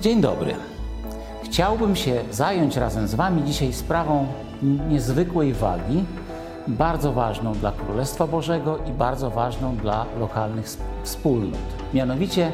Dzień 0.00 0.20
dobry. 0.20 0.54
Chciałbym 1.44 1.96
się 1.96 2.24
zająć 2.30 2.76
razem 2.76 3.08
z 3.08 3.14
Wami 3.14 3.44
dzisiaj 3.44 3.72
sprawą 3.72 4.26
niezwykłej 4.88 5.52
wagi, 5.52 6.04
bardzo 6.68 7.12
ważną 7.12 7.52
dla 7.52 7.72
Królestwa 7.72 8.26
Bożego 8.26 8.78
i 8.78 8.92
bardzo 8.92 9.30
ważną 9.30 9.76
dla 9.76 10.06
lokalnych 10.20 10.66
wspólnot. 11.02 11.60
Mianowicie 11.94 12.52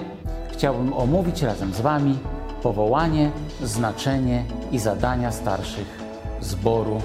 chciałbym 0.52 0.92
omówić 0.92 1.42
razem 1.42 1.74
z 1.74 1.80
Wami 1.80 2.18
powołanie, 2.62 3.30
znaczenie 3.62 4.44
i 4.72 4.78
zadania 4.78 5.32
starszych 5.32 6.04
zboru 6.40 7.00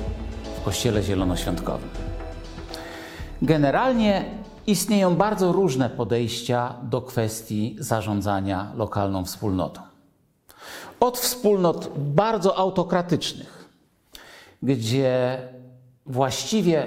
w 0.62 0.64
Kościele 0.64 1.04
Zielonoświątkowym. 1.04 1.90
Generalnie 3.42 4.26
istnieją 4.68 5.16
bardzo 5.16 5.52
różne 5.52 5.90
podejścia 5.90 6.74
do 6.84 7.02
kwestii 7.02 7.76
zarządzania 7.80 8.72
lokalną 8.76 9.26
wspólnotą. 9.26 9.91
Od 11.02 11.18
wspólnot 11.18 11.90
bardzo 11.98 12.58
autokratycznych, 12.58 13.70
gdzie 14.64 15.38
właściwie 16.06 16.86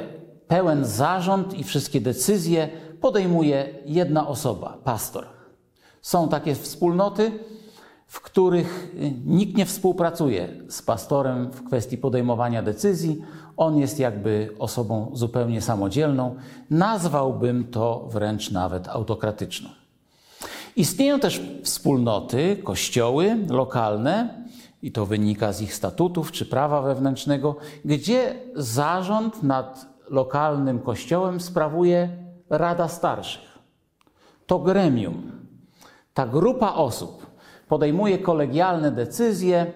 pełen 0.48 0.84
zarząd 0.84 1.55
i 1.55 1.64
wszystkie 1.64 2.00
decyzje 2.00 2.69
podejmuje 3.00 3.74
jedna 3.86 4.28
osoba, 4.28 4.78
pastor. 4.84 5.27
Są 6.02 6.28
takie 6.28 6.55
wspólnoty, 6.55 7.32
w 8.06 8.20
których 8.20 8.95
nikt 9.24 9.56
nie 9.56 9.66
współpracuje 9.66 10.48
z 10.69 10.83
pastorem 10.83 11.50
w 11.50 11.64
kwestii 11.64 11.98
podejmowania 11.98 12.62
decyzji. 12.62 13.22
On 13.56 13.77
jest 13.77 13.98
jakby 13.98 14.55
osobą 14.58 15.10
zupełnie 15.12 15.62
samodzielną. 15.62 16.36
Nazwałbym 16.70 17.64
to 17.64 18.08
wręcz 18.10 18.50
nawet 18.50 18.88
autokratyczną. 18.88 19.83
Istnieją 20.77 21.20
też 21.20 21.42
wspólnoty, 21.62 22.56
kościoły 22.64 23.37
lokalne, 23.48 24.45
i 24.83 24.92
to 24.92 25.06
wynika 25.06 25.53
z 25.53 25.62
ich 25.62 25.75
statutów 25.75 26.33
czy 26.33 26.47
prawa 26.47 26.83
wewnętrznego, 26.83 27.56
gdzie 27.84 28.34
zarząd 28.55 29.42
nad 29.42 29.86
lokalnym 30.11 30.78
kościołem 30.78 31.41
sprawuje 31.41 32.08
Rada 32.50 32.89
Starszych. 32.89 33.58
To 34.47 34.58
gremium, 34.58 35.33
ta 36.14 36.27
grupa 36.27 36.72
osób 36.72 37.27
podejmuje 37.69 38.19
kolegialne 38.19 38.91
decyzje. 38.91 39.72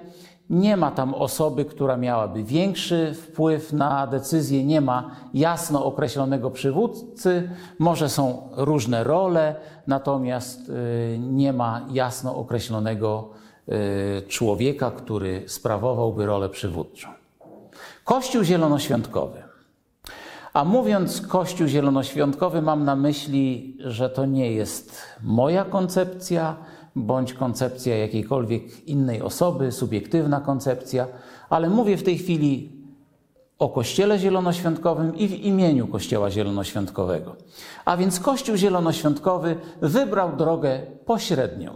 Nie 0.50 0.76
ma 0.76 0.90
tam 0.90 1.14
osoby, 1.14 1.64
która 1.64 1.96
miałaby 1.96 2.42
większy 2.42 3.14
wpływ 3.14 3.72
na 3.72 4.06
decyzję, 4.06 4.64
nie 4.64 4.80
ma 4.80 5.10
jasno 5.34 5.84
określonego 5.84 6.50
przywódcy, 6.50 7.50
może 7.78 8.08
są 8.08 8.48
różne 8.56 9.04
role, 9.04 9.54
natomiast 9.86 10.68
y, 10.68 11.18
nie 11.18 11.52
ma 11.52 11.86
jasno 11.90 12.36
określonego 12.36 13.28
y, 13.68 14.28
człowieka, 14.28 14.90
który 14.90 15.44
sprawowałby 15.46 16.26
rolę 16.26 16.48
przywódczą. 16.48 17.08
Kościół 18.04 18.42
Zielonoświątkowy. 18.42 19.42
A 20.52 20.64
mówiąc 20.64 21.20
Kościół 21.20 21.66
Zielonoświątkowy, 21.66 22.62
mam 22.62 22.84
na 22.84 22.96
myśli, 22.96 23.76
że 23.80 24.10
to 24.10 24.26
nie 24.26 24.52
jest 24.52 25.02
moja 25.22 25.64
koncepcja, 25.64 26.56
bądź 26.96 27.32
koncepcja 27.34 27.96
jakiejkolwiek 27.96 28.88
innej 28.88 29.22
osoby, 29.22 29.72
subiektywna 29.72 30.40
koncepcja, 30.40 31.06
ale 31.50 31.70
mówię 31.70 31.96
w 31.96 32.02
tej 32.02 32.18
chwili 32.18 32.78
o 33.58 33.68
Kościele 33.68 34.18
Zielonoświątkowym 34.18 35.16
i 35.16 35.28
w 35.28 35.32
imieniu 35.32 35.86
Kościoła 35.86 36.30
Zielonoświątkowego. 36.30 37.36
A 37.84 37.96
więc 37.96 38.20
Kościół 38.20 38.56
Zielonoświątkowy 38.56 39.56
wybrał 39.80 40.36
drogę 40.36 40.80
pośrednią. 41.06 41.72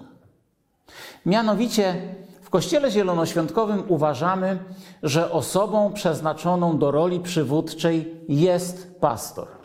Mianowicie 1.26 2.14
w 2.42 2.50
Kościele 2.50 2.90
Zielonoświątkowym 2.90 3.82
uważamy, 3.88 4.58
że 5.02 5.32
osobą 5.32 5.92
przeznaczoną 5.92 6.78
do 6.78 6.90
roli 6.90 7.20
przywódczej 7.20 8.14
jest 8.28 9.00
pastor. 9.00 9.61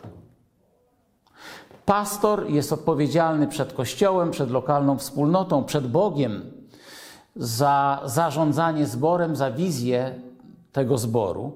Pastor 1.88 2.50
jest 2.50 2.72
odpowiedzialny 2.72 3.46
przed 3.46 3.72
Kościołem, 3.72 4.30
przed 4.30 4.50
lokalną 4.50 4.98
wspólnotą, 4.98 5.64
przed 5.64 5.86
Bogiem 5.86 6.52
za 7.36 8.02
zarządzanie 8.04 8.86
zborem, 8.86 9.36
za 9.36 9.50
wizję 9.50 10.14
tego 10.72 10.98
zboru, 10.98 11.52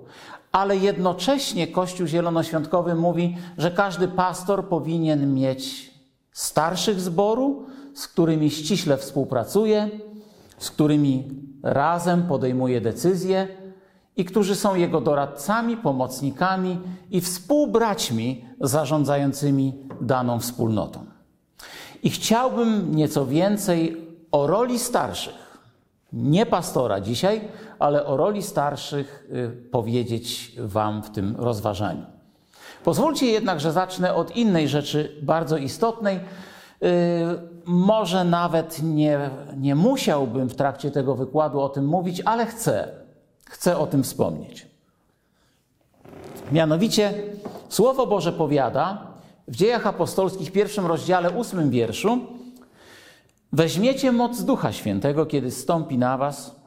ale 0.53 0.77
jednocześnie 0.77 1.67
Kościół 1.67 2.07
Zielonoświątkowy 2.07 2.95
mówi, 2.95 3.37
że 3.59 3.71
każdy 3.71 4.09
pastor 4.09 4.69
powinien 4.69 5.35
mieć 5.35 5.91
starszych 6.33 7.01
zboru, 7.01 7.67
z 7.95 8.09
którymi 8.09 8.51
ściśle 8.51 8.97
współpracuje, 8.97 9.91
z 10.59 10.71
którymi 10.71 11.29
razem 11.63 12.23
podejmuje 12.23 12.81
decyzje 12.81 13.49
i 14.17 14.25
którzy 14.25 14.57
są 14.57 14.75
jego 14.75 15.01
doradcami, 15.01 15.77
pomocnikami 15.77 16.79
i 17.11 17.21
współbraćmi 17.21 18.45
zarządzającymi 18.61 19.73
daną 20.01 20.41
wspólnotą. 20.41 21.05
I 22.03 22.11
chciałbym 22.11 22.97
nieco 22.97 23.27
więcej 23.27 24.07
o 24.33 24.47
roli 24.47 24.79
starszych, 24.79 25.59
nie 26.13 26.47
pastora 26.47 27.01
dzisiaj, 27.01 27.41
ale 27.79 28.07
o 28.07 28.17
roli 28.17 28.43
starszych 28.43 29.29
y, 29.33 29.71
powiedzieć 29.71 30.53
Wam 30.59 31.03
w 31.03 31.11
tym 31.11 31.37
rozważaniu. 31.39 32.03
Pozwólcie 32.85 33.27
jednak, 33.27 33.61
że 33.61 33.73
zacznę 33.73 34.15
od 34.15 34.37
innej 34.37 34.69
rzeczy 34.69 35.17
bardzo 35.23 35.57
istotnej. 35.57 36.17
Y, 36.17 36.21
może 37.65 38.25
nawet 38.25 38.83
nie, 38.83 39.31
nie 39.57 39.75
musiałbym 39.75 40.49
w 40.49 40.55
trakcie 40.55 40.91
tego 40.91 41.15
wykładu 41.15 41.61
o 41.61 41.69
tym 41.69 41.87
mówić, 41.87 42.23
ale 42.25 42.47
chcę 42.47 43.02
chcę 43.53 43.79
o 43.79 43.87
tym 43.87 44.03
wspomnieć. 44.03 44.67
Mianowicie 46.53 47.15
Słowo 47.69 48.07
Boże 48.07 48.33
powiada 48.33 49.07
w 49.49 49.57
Dziejach 49.57 49.87
Apostolskich, 49.87 50.53
pierwszym 50.53 50.87
rozdziale, 50.87 51.31
ósmym 51.31 51.71
wierszu, 51.71 52.21
Weźmiecie 53.53 54.13
moc 54.13 54.43
Ducha 54.43 54.73
Świętego, 54.73 55.27
kiedy 55.27 55.51
stąpi 55.51 55.99
na 55.99 56.19
was 56.19 56.61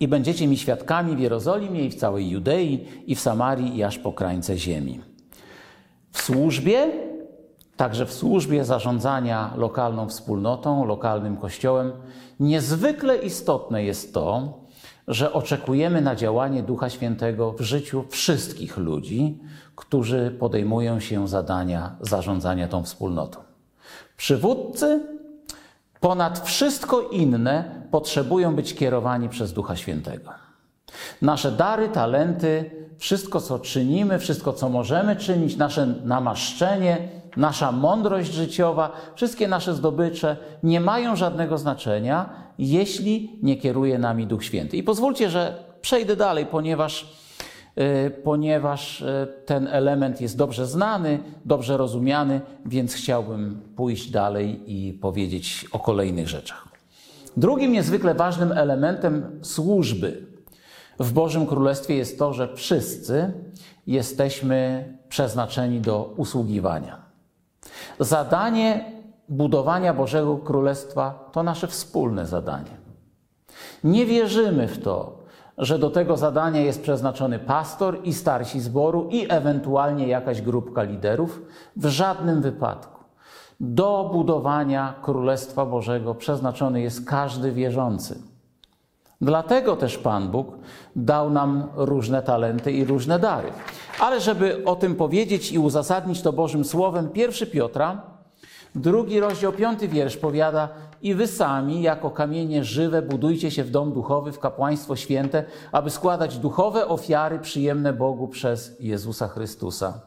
i 0.00 0.08
będziecie 0.08 0.46
mi 0.46 0.56
świadkami 0.56 1.16
w 1.16 1.18
Jerozolimie 1.18 1.84
i 1.84 1.90
w 1.90 1.94
całej 1.94 2.30
Judei 2.30 2.88
i 3.06 3.14
w 3.14 3.20
Samarii 3.20 3.76
i 3.76 3.82
aż 3.82 3.98
po 3.98 4.12
krańce 4.12 4.58
ziemi. 4.58 5.00
W 6.12 6.22
służbie, 6.22 6.90
także 7.76 8.06
w 8.06 8.12
służbie 8.12 8.64
zarządzania 8.64 9.52
lokalną 9.56 10.08
wspólnotą, 10.08 10.84
lokalnym 10.84 11.36
kościołem, 11.36 11.92
niezwykle 12.40 13.16
istotne 13.16 13.84
jest 13.84 14.14
to, 14.14 14.58
że 15.08 15.32
oczekujemy 15.32 16.00
na 16.00 16.16
działanie 16.16 16.62
Ducha 16.62 16.90
Świętego 16.90 17.52
w 17.52 17.60
życiu 17.60 18.04
wszystkich 18.10 18.76
ludzi, 18.76 19.38
którzy 19.76 20.36
podejmują 20.38 21.00
się 21.00 21.28
zadania 21.28 21.96
zarządzania 22.00 22.68
tą 22.68 22.82
wspólnotą. 22.82 23.40
Przywódcy 24.16 25.00
ponad 26.00 26.38
wszystko 26.38 27.00
inne 27.00 27.82
potrzebują 27.90 28.56
być 28.56 28.74
kierowani 28.74 29.28
przez 29.28 29.52
Ducha 29.52 29.76
Świętego. 29.76 30.30
Nasze 31.22 31.52
dary, 31.52 31.88
talenty, 31.88 32.70
wszystko 32.98 33.40
co 33.40 33.58
czynimy, 33.58 34.18
wszystko 34.18 34.52
co 34.52 34.68
możemy 34.68 35.16
czynić, 35.16 35.56
nasze 35.56 35.86
namaszczenie, 35.86 37.08
nasza 37.36 37.72
mądrość 37.72 38.32
życiowa, 38.32 38.92
wszystkie 39.14 39.48
nasze 39.48 39.74
zdobycze 39.74 40.36
nie 40.62 40.80
mają 40.80 41.16
żadnego 41.16 41.58
znaczenia, 41.58 42.45
jeśli 42.58 43.38
nie 43.42 43.56
kieruje 43.56 43.98
nami 43.98 44.26
Duch 44.26 44.44
Święty. 44.44 44.76
I 44.76 44.82
pozwólcie, 44.82 45.30
że 45.30 45.64
przejdę 45.80 46.16
dalej, 46.16 46.46
ponieważ, 46.46 47.12
yy, 47.76 48.10
ponieważ 48.10 49.00
yy, 49.00 49.06
ten 49.46 49.68
element 49.68 50.20
jest 50.20 50.36
dobrze 50.36 50.66
znany, 50.66 51.18
dobrze 51.44 51.76
rozumiany, 51.76 52.40
więc 52.66 52.94
chciałbym 52.94 53.60
pójść 53.76 54.10
dalej 54.10 54.60
i 54.66 54.92
powiedzieć 54.92 55.66
o 55.72 55.78
kolejnych 55.78 56.28
rzeczach. 56.28 56.68
Drugim 57.36 57.72
niezwykle 57.72 58.14
ważnym 58.14 58.52
elementem 58.52 59.40
służby 59.42 60.26
w 60.98 61.12
Bożym 61.12 61.46
Królestwie 61.46 61.94
jest 61.94 62.18
to, 62.18 62.32
że 62.32 62.54
wszyscy 62.54 63.32
jesteśmy 63.86 64.84
przeznaczeni 65.08 65.80
do 65.80 66.14
usługiwania. 66.16 66.98
Zadanie 68.00 68.95
budowania 69.28 69.94
Bożego 69.94 70.36
Królestwa 70.36 71.28
to 71.32 71.42
nasze 71.42 71.66
wspólne 71.66 72.26
zadanie. 72.26 72.86
Nie 73.84 74.06
wierzymy 74.06 74.68
w 74.68 74.82
to, 74.82 75.18
że 75.58 75.78
do 75.78 75.90
tego 75.90 76.16
zadania 76.16 76.60
jest 76.60 76.82
przeznaczony 76.82 77.38
pastor 77.38 77.98
i 78.04 78.14
starsi 78.14 78.60
zboru 78.60 79.08
i 79.10 79.26
ewentualnie 79.28 80.08
jakaś 80.08 80.42
grupka 80.42 80.82
liderów. 80.82 81.42
W 81.76 81.86
żadnym 81.86 82.42
wypadku. 82.42 83.04
Do 83.60 84.10
budowania 84.12 84.94
Królestwa 85.02 85.66
Bożego 85.66 86.14
przeznaczony 86.14 86.80
jest 86.80 87.06
każdy 87.06 87.52
wierzący. 87.52 88.18
Dlatego 89.20 89.76
też 89.76 89.98
Pan 89.98 90.30
Bóg 90.30 90.48
dał 90.96 91.30
nam 91.30 91.68
różne 91.74 92.22
talenty 92.22 92.72
i 92.72 92.84
różne 92.84 93.18
dary. 93.18 93.48
Ale 94.00 94.20
żeby 94.20 94.64
o 94.64 94.76
tym 94.76 94.94
powiedzieć 94.94 95.52
i 95.52 95.58
uzasadnić 95.58 96.22
to 96.22 96.32
Bożym 96.32 96.64
Słowem, 96.64 97.10
1 97.14 97.50
Piotra 97.50 98.15
Drugi 98.76 99.20
rozdział, 99.20 99.52
piąty 99.52 99.88
wiersz 99.88 100.16
powiada: 100.16 100.68
I 101.02 101.14
wy 101.14 101.26
sami, 101.26 101.82
jako 101.82 102.10
kamienie 102.10 102.64
żywe, 102.64 103.02
budujcie 103.02 103.50
się 103.50 103.64
w 103.64 103.70
dom 103.70 103.92
duchowy, 103.92 104.32
w 104.32 104.38
kapłaństwo 104.38 104.96
święte, 104.96 105.44
aby 105.72 105.90
składać 105.90 106.38
duchowe 106.38 106.88
ofiary 106.88 107.38
przyjemne 107.38 107.92
Bogu 107.92 108.28
przez 108.28 108.76
Jezusa 108.80 109.28
Chrystusa. 109.28 110.00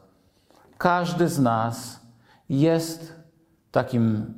Każdy 0.77 1.27
z 1.27 1.39
nas 1.39 1.99
jest 2.49 3.15
takim 3.71 4.33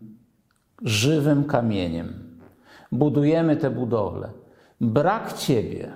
żywym 0.81 1.43
kamieniem. 1.43 2.37
Budujemy 2.91 3.57
te 3.57 3.69
budowle. 3.69 4.29
Brak 4.81 5.33
Ciebie, 5.33 5.93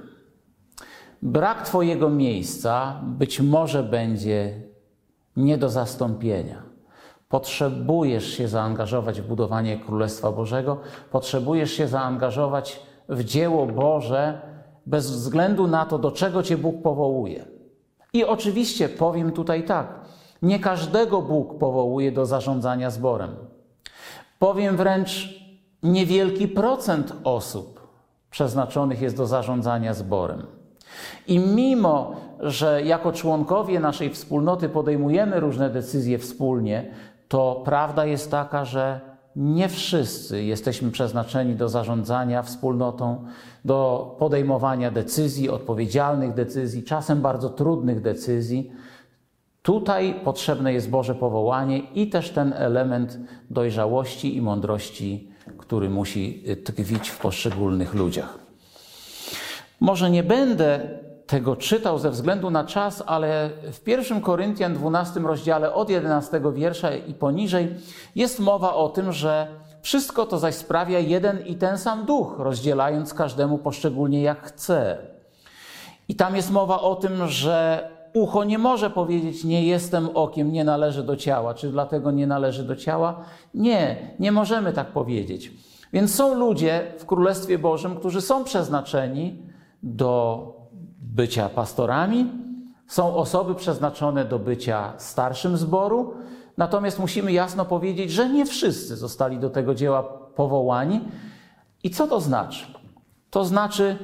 brak 1.22 1.66
Twojego 1.66 2.10
miejsca 2.10 3.02
być 3.04 3.42
może 3.42 3.84
będzie 3.84 4.62
nie 5.36 5.58
do 5.58 5.70
zastąpienia. 5.70 6.65
Potrzebujesz 7.36 8.28
się 8.38 8.48
zaangażować 8.48 9.22
w 9.22 9.28
budowanie 9.28 9.80
Królestwa 9.80 10.32
Bożego, 10.32 10.78
potrzebujesz 11.12 11.72
się 11.72 11.88
zaangażować 11.88 12.80
w 13.10 13.24
dzieło 13.24 13.66
Boże 13.66 14.42
bez 14.86 15.12
względu 15.12 15.68
na 15.68 15.86
to, 15.86 15.98
do 15.98 16.12
czego 16.12 16.44
Cię 16.44 16.58
Bóg 16.58 16.82
powołuje. 16.82 17.46
I 18.14 18.26
oczywiście 18.26 18.90
powiem 18.90 19.32
tutaj 19.32 19.64
tak: 19.64 19.88
nie 20.42 20.60
każdego 20.60 21.22
Bóg 21.22 21.58
powołuje 21.58 22.12
do 22.12 22.26
zarządzania 22.26 22.90
zborem. 22.90 23.36
Powiem 24.40 24.78
wręcz, 24.78 25.40
niewielki 25.84 26.48
procent 26.48 27.14
osób 27.24 27.88
przeznaczonych 28.32 29.02
jest 29.02 29.18
do 29.18 29.26
zarządzania 29.28 29.94
zborem. 29.94 30.46
I 31.28 31.40
mimo, 31.40 32.16
że 32.40 32.84
jako 32.84 33.12
członkowie 33.12 33.80
naszej 33.80 34.10
wspólnoty 34.10 34.70
podejmujemy 34.70 35.40
różne 35.40 35.70
decyzje 35.70 36.18
wspólnie, 36.18 36.92
to 37.28 37.62
prawda 37.66 38.06
jest 38.06 38.32
taka, 38.32 38.66
że 38.66 39.02
nie 39.36 39.70
wszyscy 39.70 40.44
jesteśmy 40.44 40.92
przeznaczeni 40.92 41.56
do 41.56 41.70
zarządzania 41.70 42.42
wspólnotą, 42.42 43.26
do 43.66 44.16
podejmowania 44.20 44.92
decyzji, 44.92 45.50
odpowiedzialnych 45.50 46.34
decyzji, 46.34 46.84
czasem 46.84 47.22
bardzo 47.22 47.50
trudnych 47.50 48.02
decyzji. 48.02 48.72
Tutaj 49.62 50.16
potrzebne 50.24 50.74
jest 50.74 50.90
Boże 50.90 51.16
powołanie 51.16 51.80
i 51.80 52.10
też 52.10 52.30
ten 52.30 52.54
element 52.54 53.20
dojrzałości 53.50 54.36
i 54.36 54.42
mądrości, 54.42 55.30
który 55.58 55.90
musi 55.90 56.44
tkwić 56.66 57.10
w 57.10 57.20
poszczególnych 57.20 57.94
ludziach. 57.94 58.40
Może 59.80 60.12
nie 60.12 60.24
będę 60.24 61.00
tego 61.28 61.56
czytał 61.56 62.00
ze 62.00 62.12
względu 62.12 62.52
na 62.52 62.64
czas, 62.64 63.04
ale 63.06 63.50
w 63.72 63.88
1 63.88 64.22
Koryntian 64.22 64.74
12 64.74 65.20
rozdziale 65.20 65.74
od 65.74 65.90
11 65.90 66.42
wiersza 66.54 66.96
i 66.96 67.14
poniżej 67.14 67.76
jest 68.16 68.40
mowa 68.40 68.74
o 68.74 68.90
tym, 68.90 69.12
że 69.12 69.48
wszystko 69.82 70.26
to 70.26 70.40
zaś 70.40 70.56
sprawia 70.56 71.00
jeden 71.00 71.46
i 71.46 71.56
ten 71.56 71.78
sam 71.78 72.06
duch, 72.06 72.36
rozdzielając 72.38 73.14
każdemu 73.14 73.58
poszczególnie 73.58 74.22
jak 74.22 74.48
chce. 74.48 74.98
I 76.08 76.16
tam 76.16 76.36
jest 76.36 76.52
mowa 76.52 76.82
o 76.82 76.96
tym, 76.96 77.28
że 77.28 77.90
ucho 78.14 78.44
nie 78.44 78.58
może 78.58 78.90
powiedzieć: 78.90 79.44
Nie 79.44 79.66
jestem 79.66 80.10
okiem, 80.14 80.52
nie 80.52 80.64
należy 80.64 81.04
do 81.04 81.16
ciała. 81.16 81.54
Czy 81.54 81.72
dlatego 81.72 82.12
nie 82.12 82.28
należy 82.28 82.64
do 82.64 82.76
ciała? 82.76 83.26
Nie, 83.54 83.98
nie 84.20 84.32
możemy 84.32 84.74
tak 84.74 84.88
powiedzieć. 84.88 85.52
Więc 85.94 86.16
są 86.16 86.36
ludzie 86.36 86.94
w 86.98 87.06
Królestwie 87.06 87.58
Bożym, 87.58 87.96
którzy 87.96 88.22
są 88.22 88.44
przeznaczeni 88.44 89.42
do 89.84 90.65
bycia 91.16 91.50
pastorami, 91.50 92.32
są 92.88 93.16
osoby 93.16 93.56
przeznaczone 93.56 94.26
do 94.26 94.40
bycia 94.40 94.94
starszym 94.98 95.58
zboru, 95.58 96.14
natomiast 96.58 97.00
musimy 97.00 97.32
jasno 97.32 97.66
powiedzieć, 97.66 98.12
że 98.12 98.30
nie 98.30 98.46
wszyscy 98.46 98.96
zostali 98.96 99.40
do 99.40 99.50
tego 99.50 99.76
dzieła 99.76 100.04
powołani. 100.36 101.02
I 101.84 101.90
co 101.90 102.08
to 102.08 102.22
znaczy? 102.22 102.66
To 103.30 103.46
znaczy, 103.46 103.98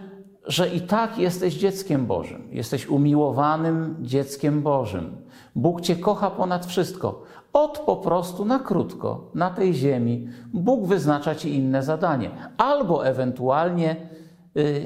że 0.47 0.69
i 0.69 0.81
tak 0.81 1.17
jesteś 1.17 1.53
dzieckiem 1.53 2.05
Bożym, 2.05 2.47
jesteś 2.51 2.87
umiłowanym 2.87 3.95
dzieckiem 3.99 4.61
Bożym. 4.61 5.17
Bóg 5.55 5.81
Cię 5.81 5.95
kocha 5.95 6.31
ponad 6.31 6.65
wszystko. 6.65 7.23
Od 7.53 7.79
po 7.79 7.95
prostu 7.95 8.45
na 8.45 8.59
krótko, 8.59 9.31
na 9.35 9.49
tej 9.49 9.73
ziemi, 9.73 10.29
Bóg 10.53 10.85
wyznacza 10.87 11.35
Ci 11.35 11.55
inne 11.55 11.83
zadanie, 11.83 12.31
albo 12.57 13.07
ewentualnie 13.07 13.95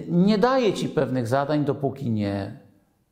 nie 0.07 0.37
daje 0.37 0.73
Ci 0.73 0.89
pewnych 0.89 1.27
zadań, 1.27 1.65
dopóki 1.65 2.09
nie 2.09 2.59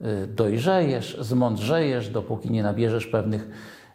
y, 0.01 0.27
dojrzejesz, 0.27 1.17
zmądrzejesz, 1.21 2.09
dopóki 2.09 2.51
nie 2.51 2.63
nabierzesz 2.63 3.07
pewnych 3.07 3.49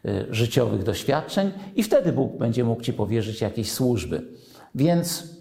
y, 0.05 0.26
życiowych 0.31 0.82
doświadczeń, 0.82 1.52
i 1.76 1.82
wtedy 1.82 2.12
Bóg 2.12 2.38
będzie 2.38 2.64
mógł 2.64 2.82
Ci 2.82 2.93
powierzyć 2.93 3.40
jakieś 3.40 3.72
służby. 3.72 4.22
Więc 4.75 5.38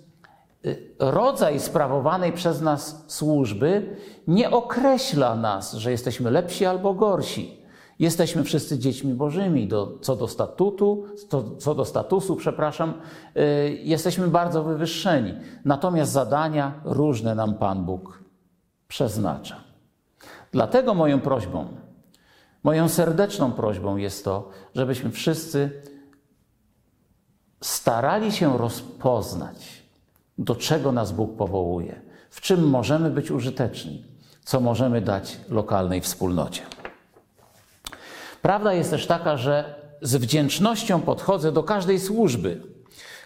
rodzaj 0.99 1.59
sprawowanej 1.59 2.33
przez 2.33 2.61
nas 2.61 3.03
służby 3.07 3.95
nie 4.27 4.51
określa 4.51 5.35
nas, 5.35 5.73
że 5.73 5.91
jesteśmy 5.91 6.31
lepsi 6.31 6.65
albo 6.65 6.93
gorsi. 6.93 7.56
Jesteśmy 7.99 8.44
wszyscy 8.44 8.79
dziećmi 8.79 9.13
bożymi. 9.13 9.67
Do, 9.67 9.97
co 10.01 10.15
do 10.15 10.27
statutu, 10.27 11.05
co 11.59 11.75
do 11.75 11.85
statusu, 11.85 12.35
przepraszam, 12.35 12.94
y, 13.38 13.79
jesteśmy 13.83 14.27
bardzo 14.27 14.63
wywyższeni. 14.63 15.33
Natomiast 15.65 16.11
zadania 16.11 16.81
różne 16.85 17.35
nam 17.35 17.55
Pan 17.55 17.85
Bóg 17.85 18.23
przeznacza. 18.88 19.55
Dlatego 20.51 20.94
moją 20.94 21.19
prośbą, 21.19 21.67
moją 22.63 22.89
serdeczną 22.89 23.51
prośbą 23.51 23.97
jest 23.97 24.25
to, 24.25 24.49
żebyśmy 24.75 25.11
wszyscy 25.11 25.81
starali 27.61 28.31
się 28.31 28.57
rozpoznać, 28.57 29.83
do 30.38 30.55
czego 30.55 30.91
nas 30.91 31.11
Bóg 31.11 31.38
powołuje, 31.38 32.01
w 32.29 32.41
czym 32.41 32.69
możemy 32.69 33.09
być 33.09 33.31
użyteczni, 33.31 34.03
co 34.44 34.59
możemy 34.59 35.01
dać 35.01 35.38
lokalnej 35.49 36.01
wspólnocie. 36.01 36.61
Prawda 38.47 38.73
jest 38.73 38.89
też 38.89 39.07
taka, 39.07 39.38
że 39.38 39.75
z 40.01 40.15
wdzięcznością 40.15 41.01
podchodzę 41.01 41.51
do 41.51 41.63
każdej 41.63 41.99
służby, 41.99 42.61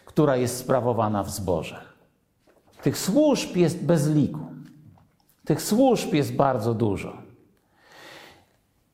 która 0.06 0.36
jest 0.36 0.58
sprawowana 0.58 1.24
w 1.24 1.30
zborze. 1.30 1.82
Tych 2.82 2.98
służb 2.98 3.56
jest 3.56 3.86
bez 3.86 4.10
liku. 4.10 4.40
Tych 5.46 5.62
służb 5.62 6.14
jest 6.14 6.36
bardzo 6.36 6.74
dużo. 6.74 7.14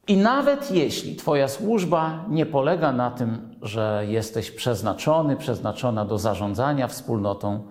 I 0.08 0.18
nawet 0.18 0.72
jeśli 0.72 1.16
Twoja 1.16 1.48
służba 1.48 2.26
nie 2.30 2.46
polega 2.46 2.92
na 2.92 3.12
tym, 3.12 3.56
że 3.62 4.04
jesteś 4.08 4.52
przeznaczony, 4.52 5.36
przeznaczona 5.36 6.06
do 6.06 6.18
zarządzania 6.18 6.88
wspólnotą 6.88 7.64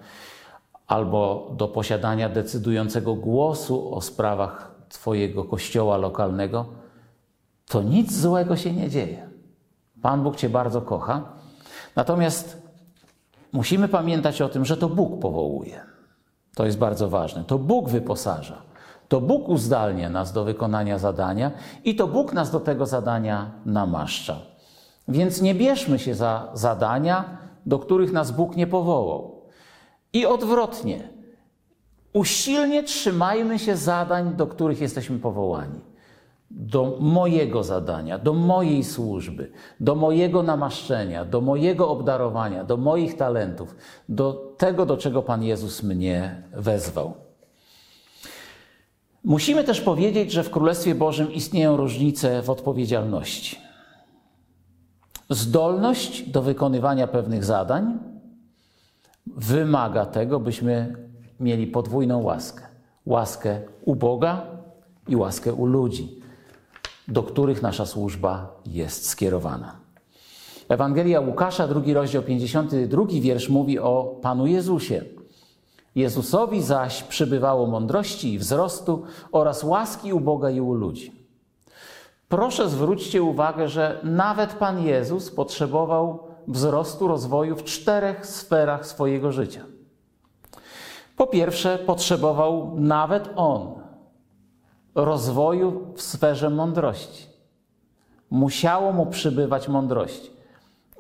albo 0.86 1.50
do 1.56 1.68
posiadania 1.68 2.28
decydującego 2.28 3.14
głosu 3.14 3.94
o 3.94 4.00
sprawach 4.00 4.74
Twojego 4.88 5.44
kościoła 5.44 5.96
lokalnego, 5.96 6.85
to 7.68 7.82
nic 7.82 8.12
złego 8.12 8.56
się 8.56 8.72
nie 8.72 8.90
dzieje. 8.90 9.28
Pan 10.02 10.22
Bóg 10.22 10.36
Cię 10.36 10.48
bardzo 10.48 10.82
kocha. 10.82 11.22
Natomiast 11.96 12.62
musimy 13.52 13.88
pamiętać 13.88 14.42
o 14.42 14.48
tym, 14.48 14.64
że 14.64 14.76
to 14.76 14.88
Bóg 14.88 15.20
powołuje. 15.20 15.80
To 16.54 16.66
jest 16.66 16.78
bardzo 16.78 17.08
ważne. 17.08 17.44
To 17.44 17.58
Bóg 17.58 17.88
wyposaża. 17.88 18.62
To 19.08 19.20
Bóg 19.20 19.48
uzdalnia 19.48 20.10
nas 20.10 20.32
do 20.32 20.44
wykonania 20.44 20.98
zadania 20.98 21.50
i 21.84 21.96
to 21.96 22.06
Bóg 22.06 22.32
nas 22.32 22.50
do 22.50 22.60
tego 22.60 22.86
zadania 22.86 23.50
namaszcza. 23.66 24.40
Więc 25.08 25.42
nie 25.42 25.54
bierzmy 25.54 25.98
się 25.98 26.14
za 26.14 26.48
zadania, 26.54 27.38
do 27.66 27.78
których 27.78 28.12
nas 28.12 28.30
Bóg 28.30 28.56
nie 28.56 28.66
powołał. 28.66 29.42
I 30.12 30.26
odwrotnie. 30.26 31.08
Usilnie 32.12 32.82
trzymajmy 32.82 33.58
się 33.58 33.76
zadań, 33.76 34.34
do 34.36 34.46
których 34.46 34.80
jesteśmy 34.80 35.18
powołani 35.18 35.95
do 36.50 36.96
mojego 37.00 37.64
zadania, 37.64 38.18
do 38.18 38.34
mojej 38.34 38.84
służby, 38.84 39.50
do 39.80 39.94
mojego 39.94 40.42
namaszczenia, 40.42 41.24
do 41.24 41.40
mojego 41.40 41.88
obdarowania, 41.88 42.64
do 42.64 42.76
moich 42.76 43.16
talentów, 43.16 43.76
do 44.08 44.54
tego, 44.56 44.86
do 44.86 44.96
czego 44.96 45.22
Pan 45.22 45.42
Jezus 45.42 45.82
mnie 45.82 46.42
wezwał. 46.52 47.14
Musimy 49.24 49.64
też 49.64 49.80
powiedzieć, 49.80 50.32
że 50.32 50.44
w 50.44 50.50
Królestwie 50.50 50.94
Bożym 50.94 51.32
istnieją 51.32 51.76
różnice 51.76 52.42
w 52.42 52.50
odpowiedzialności. 52.50 53.58
Zdolność 55.30 56.30
do 56.30 56.42
wykonywania 56.42 57.06
pewnych 57.06 57.44
zadań 57.44 57.98
wymaga 59.26 60.06
tego, 60.06 60.40
byśmy 60.40 60.96
mieli 61.40 61.66
podwójną 61.66 62.22
łaskę: 62.22 62.62
łaskę 63.06 63.60
u 63.84 63.96
Boga 63.96 64.46
i 65.08 65.16
łaskę 65.16 65.54
u 65.54 65.66
ludzi 65.66 66.25
do 67.08 67.22
których 67.22 67.62
nasza 67.62 67.86
służba 67.86 68.60
jest 68.66 69.08
skierowana. 69.08 69.76
Ewangelia 70.68 71.20
Łukasza, 71.20 71.68
drugi 71.68 71.94
rozdział, 71.94 72.22
52 72.22 73.04
wiersz 73.20 73.48
mówi 73.48 73.78
o 73.78 74.18
Panu 74.22 74.46
Jezusie. 74.46 75.04
Jezusowi 75.94 76.62
zaś 76.62 77.02
przybywało 77.02 77.66
mądrości 77.66 78.32
i 78.32 78.38
wzrostu 78.38 79.02
oraz 79.32 79.64
łaski 79.64 80.12
u 80.12 80.20
Boga 80.20 80.50
i 80.50 80.60
u 80.60 80.74
ludzi. 80.74 81.12
Proszę 82.28 82.68
zwróćcie 82.68 83.22
uwagę, 83.22 83.68
że 83.68 84.00
nawet 84.02 84.54
Pan 84.54 84.86
Jezus 84.86 85.30
potrzebował 85.30 86.18
wzrostu, 86.48 87.08
rozwoju 87.08 87.56
w 87.56 87.64
czterech 87.64 88.26
sferach 88.26 88.86
swojego 88.86 89.32
życia. 89.32 89.64
Po 91.16 91.26
pierwsze, 91.26 91.78
potrzebował 91.78 92.72
nawet 92.76 93.30
on 93.36 93.74
rozwoju 94.96 95.92
w 95.94 96.02
sferze 96.02 96.50
mądrości. 96.50 97.26
Musiało 98.30 98.92
mu 98.92 99.06
przybywać 99.06 99.68
mądrości. 99.68 100.30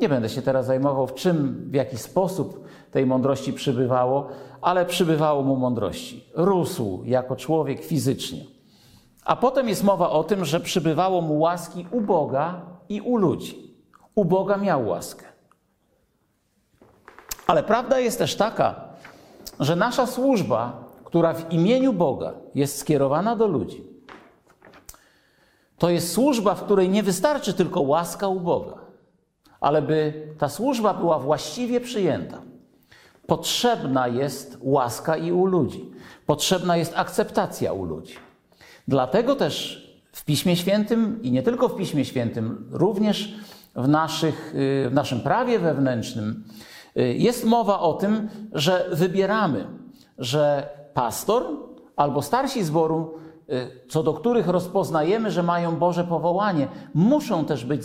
Nie 0.00 0.08
będę 0.08 0.28
się 0.28 0.42
teraz 0.42 0.66
zajmował, 0.66 1.06
w 1.06 1.14
czym, 1.14 1.66
w 1.70 1.74
jaki 1.74 1.98
sposób 1.98 2.64
tej 2.90 3.06
mądrości 3.06 3.52
przybywało, 3.52 4.28
ale 4.60 4.86
przybywało 4.86 5.42
mu 5.42 5.56
mądrości. 5.56 6.24
Rósł 6.34 7.02
jako 7.04 7.36
człowiek 7.36 7.84
fizycznie. 7.84 8.44
A 9.24 9.36
potem 9.36 9.68
jest 9.68 9.84
mowa 9.84 10.10
o 10.10 10.24
tym, 10.24 10.44
że 10.44 10.60
przybywało 10.60 11.20
mu 11.20 11.38
łaski 11.38 11.86
u 11.90 12.00
Boga 12.00 12.60
i 12.88 13.00
u 13.00 13.16
ludzi. 13.16 13.76
U 14.14 14.24
Boga 14.24 14.56
miał 14.56 14.88
łaskę. 14.88 15.24
Ale 17.46 17.62
prawda 17.62 17.98
jest 18.00 18.18
też 18.18 18.36
taka, 18.36 18.74
że 19.60 19.76
nasza 19.76 20.06
służba, 20.06 20.85
która 21.06 21.34
w 21.34 21.52
imieniu 21.52 21.92
Boga 21.92 22.34
jest 22.54 22.78
skierowana 22.78 23.36
do 23.36 23.46
ludzi, 23.46 23.84
to 25.78 25.90
jest 25.90 26.12
służba, 26.12 26.54
w 26.54 26.64
której 26.64 26.88
nie 26.88 27.02
wystarczy 27.02 27.54
tylko 27.54 27.80
łaska 27.80 28.28
u 28.28 28.40
Boga, 28.40 28.78
ale 29.60 29.82
by 29.82 30.28
ta 30.38 30.48
służba 30.48 30.94
była 30.94 31.18
właściwie 31.18 31.80
przyjęta. 31.80 32.42
Potrzebna 33.26 34.08
jest 34.08 34.58
łaska 34.60 35.16
i 35.16 35.32
u 35.32 35.46
ludzi. 35.46 35.90
Potrzebna 36.26 36.76
jest 36.76 36.92
akceptacja 36.96 37.72
u 37.72 37.84
ludzi. 37.84 38.14
Dlatego 38.88 39.36
też 39.36 39.86
w 40.12 40.24
Piśmie 40.24 40.56
Świętym 40.56 41.22
i 41.22 41.30
nie 41.30 41.42
tylko 41.42 41.68
w 41.68 41.76
Piśmie 41.76 42.04
Świętym, 42.04 42.68
również 42.70 43.34
w, 43.74 43.88
naszych, 43.88 44.52
w 44.88 44.90
naszym 44.92 45.20
prawie 45.20 45.58
wewnętrznym 45.58 46.44
jest 46.96 47.44
mowa 47.44 47.80
o 47.80 47.94
tym, 47.94 48.28
że 48.52 48.88
wybieramy, 48.92 49.66
że 50.18 50.68
pastor 50.96 51.42
albo 51.96 52.22
starsi 52.22 52.64
zboru, 52.64 53.14
co 53.88 54.02
do 54.02 54.14
których 54.14 54.48
rozpoznajemy, 54.48 55.30
że 55.30 55.42
mają 55.42 55.76
Boże 55.76 56.04
powołanie, 56.04 56.68
muszą 56.94 57.44
też 57.44 57.64
być 57.64 57.84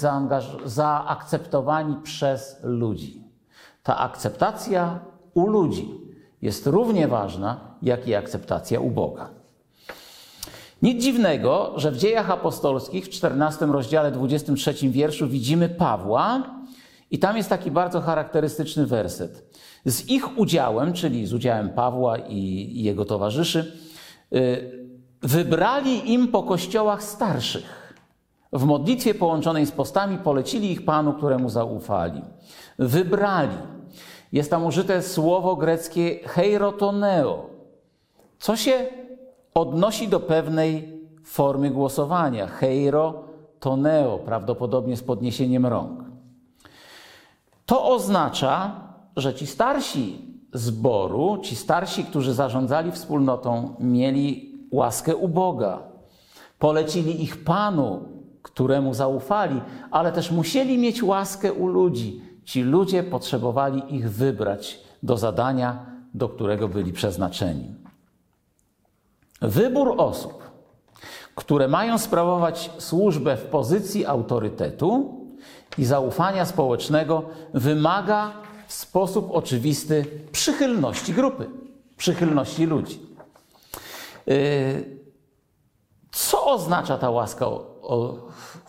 zaakceptowani 0.65 1.95
przez 2.03 2.59
ludzi. 2.63 3.23
Ta 3.83 3.97
akceptacja 3.97 4.99
u 5.33 5.47
ludzi 5.47 6.01
jest 6.41 6.67
równie 6.67 7.07
ważna, 7.07 7.59
jak 7.81 8.07
i 8.07 8.15
akceptacja 8.15 8.79
u 8.79 8.89
Boga. 8.89 9.29
Nic 10.81 11.03
dziwnego, 11.03 11.73
że 11.75 11.91
w 11.91 11.97
dziejach 11.97 12.29
apostolskich 12.29 13.05
w 13.05 13.09
14 13.09 13.65
rozdziale 13.65 14.11
23 14.11 14.73
wierszu 14.89 15.27
widzimy 15.27 15.69
Pawła 15.69 16.43
i 17.11 17.19
tam 17.19 17.37
jest 17.37 17.49
taki 17.49 17.71
bardzo 17.71 18.01
charakterystyczny 18.01 18.85
werset. 18.85 19.59
Z 19.85 20.09
ich 20.09 20.37
udziałem, 20.37 20.93
czyli 20.93 21.25
z 21.25 21.33
udziałem 21.33 21.69
Pawła 21.69 22.17
i 22.17 22.83
jego 22.83 23.05
towarzyszy, 23.05 23.77
y, 24.33 24.87
wybrali 25.21 26.13
im 26.13 26.27
po 26.27 26.43
kościołach 26.43 27.03
starszych. 27.03 27.93
W 28.53 28.63
modlitwie 28.63 29.13
połączonej 29.13 29.65
z 29.65 29.71
postami 29.71 30.17
polecili 30.17 30.71
ich 30.71 30.85
Panu, 30.85 31.13
któremu 31.13 31.49
zaufali. 31.49 32.21
Wybrali. 32.79 33.57
Jest 34.31 34.49
tam 34.49 34.65
użyte 34.65 35.01
słowo 35.01 35.55
greckie 35.55 36.19
heirotoneo, 36.27 37.49
co 38.39 38.55
się 38.55 38.85
odnosi 39.53 40.07
do 40.07 40.19
pewnej 40.19 41.01
formy 41.23 41.71
głosowania. 41.71 42.47
Heiro 42.47 43.23
toneo, 43.59 44.17
prawdopodobnie 44.17 44.97
z 44.97 45.03
podniesieniem 45.03 45.65
rąk. 45.65 46.10
To 47.71 47.85
oznacza, 47.85 48.71
że 49.15 49.33
ci 49.33 49.47
starsi 49.47 50.21
zboru, 50.53 51.37
ci 51.43 51.55
starsi, 51.55 52.03
którzy 52.03 52.33
zarządzali 52.33 52.91
wspólnotą, 52.91 53.75
mieli 53.79 54.59
łaskę 54.71 55.15
u 55.15 55.27
Boga. 55.27 55.79
Polecili 56.59 57.23
ich 57.23 57.43
Panu, 57.43 57.99
któremu 58.41 58.93
zaufali, 58.93 59.61
ale 59.91 60.11
też 60.11 60.31
musieli 60.31 60.77
mieć 60.77 61.03
łaskę 61.03 61.53
u 61.53 61.67
ludzi. 61.67 62.21
Ci 62.43 62.61
ludzie 62.61 63.03
potrzebowali 63.03 63.95
ich 63.95 64.11
wybrać 64.11 64.79
do 65.03 65.17
zadania, 65.17 65.85
do 66.13 66.29
którego 66.29 66.67
byli 66.67 66.93
przeznaczeni. 66.93 67.75
Wybór 69.41 69.95
osób, 69.97 70.43
które 71.35 71.67
mają 71.67 71.97
sprawować 71.97 72.71
służbę 72.77 73.37
w 73.37 73.45
pozycji 73.45 74.05
autorytetu 74.05 75.20
i 75.77 75.85
zaufania 75.85 76.45
społecznego, 76.45 77.23
wymaga 77.53 78.33
w 78.67 78.73
sposób 78.73 79.31
oczywisty 79.31 80.05
przychylności 80.31 81.13
grupy, 81.13 81.49
przychylności 81.97 82.65
ludzi. 82.65 82.99
Y, 84.27 84.99
co 86.11 86.45
oznacza 86.45 86.97
ta 86.97 87.09
łaska 87.09 87.47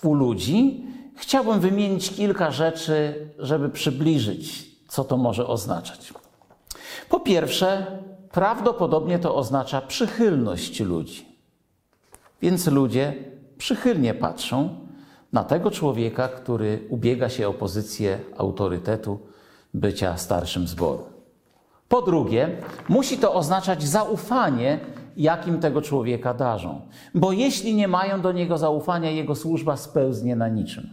u 0.03 0.15
ludzi? 0.15 0.87
Chciałbym 1.17 1.61
wymienić 1.61 2.11
kilka 2.11 2.51
rzeczy, 2.51 3.29
żeby 3.39 3.69
przybliżyć, 3.69 4.67
co 4.89 5.05
to 5.05 5.17
może 5.17 5.47
oznaczać. 5.47 6.13
Po 7.09 7.21
pierwsze, 7.21 7.87
prawdopodobnie 8.33 9.19
to 9.19 9.35
oznacza 9.35 9.81
przychylność 9.81 10.81
ludzi. 10.81 11.27
Więc 12.43 12.67
ludzie 12.67 13.15
przychylnie 13.59 14.15
patrzą 14.15 14.87
na 15.33 15.45
tego 15.45 15.71
człowieka, 15.71 16.29
który 16.29 16.87
ubiega 16.89 17.29
się 17.29 17.49
o 17.49 17.53
pozycję 17.53 18.19
autorytetu 18.37 19.19
bycia 19.75 20.17
starszym 20.17 20.69
zboru. 20.69 21.05
Po 21.89 22.03
drugie, 22.03 22.57
musi 22.89 23.19
to 23.19 23.35
oznaczać 23.35 23.83
zaufanie, 23.83 24.81
jakim 25.17 25.61
tego 25.61 25.83
człowieka 25.83 26.35
darzą. 26.35 26.81
Bo 27.15 27.33
jeśli 27.33 27.75
nie 27.75 27.89
mają 27.89 28.21
do 28.21 28.33
niego 28.33 28.59
zaufania, 28.59 29.11
jego 29.11 29.35
służba 29.35 29.77
spełznie 29.77 30.37
na 30.37 30.49
niczym. 30.49 30.89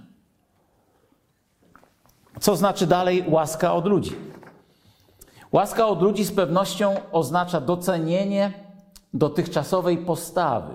Co 2.39 2.55
znaczy 2.55 2.88
dalej 2.88 3.24
łaska 3.27 3.74
od 3.74 3.86
ludzi? 3.86 4.15
Łaska 5.51 5.88
od 5.88 6.01
ludzi 6.01 6.24
z 6.24 6.31
pewnością 6.31 6.96
oznacza 7.12 7.62
docenienie 7.62 8.53
dotychczasowej 9.13 9.98
postawy, 9.98 10.74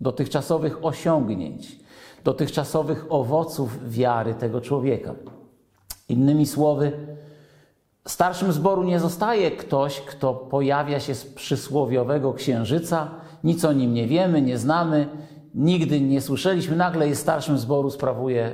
dotychczasowych 0.00 0.84
osiągnięć, 0.84 1.78
dotychczasowych 2.24 3.06
owoców 3.08 3.90
wiary 3.90 4.34
tego 4.34 4.60
człowieka. 4.60 5.14
Innymi 6.08 6.46
słowy, 6.46 6.92
starszym 8.06 8.52
zboru 8.52 8.84
nie 8.84 9.00
zostaje 9.00 9.50
ktoś, 9.50 10.00
kto 10.00 10.34
pojawia 10.34 11.00
się 11.00 11.14
z 11.14 11.24
przysłowiowego 11.24 12.32
księżyca, 12.32 13.10
nic 13.44 13.64
o 13.64 13.72
nim 13.72 13.94
nie 13.94 14.06
wiemy, 14.06 14.42
nie 14.42 14.58
znamy, 14.58 15.08
nigdy 15.54 16.00
nie 16.00 16.20
słyszeliśmy, 16.20 16.76
nagle 16.76 17.08
jest 17.08 17.22
starszym 17.22 17.58
zboru, 17.58 17.90
sprawuje 17.90 18.52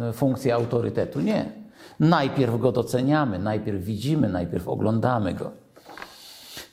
e, 0.00 0.12
funkcję 0.12 0.54
autorytetu. 0.54 1.20
Nie. 1.20 1.52
Najpierw 2.00 2.58
go 2.58 2.72
doceniamy, 2.72 3.38
najpierw 3.38 3.84
widzimy, 3.84 4.28
najpierw 4.28 4.68
oglądamy 4.68 5.34
go. 5.34 5.50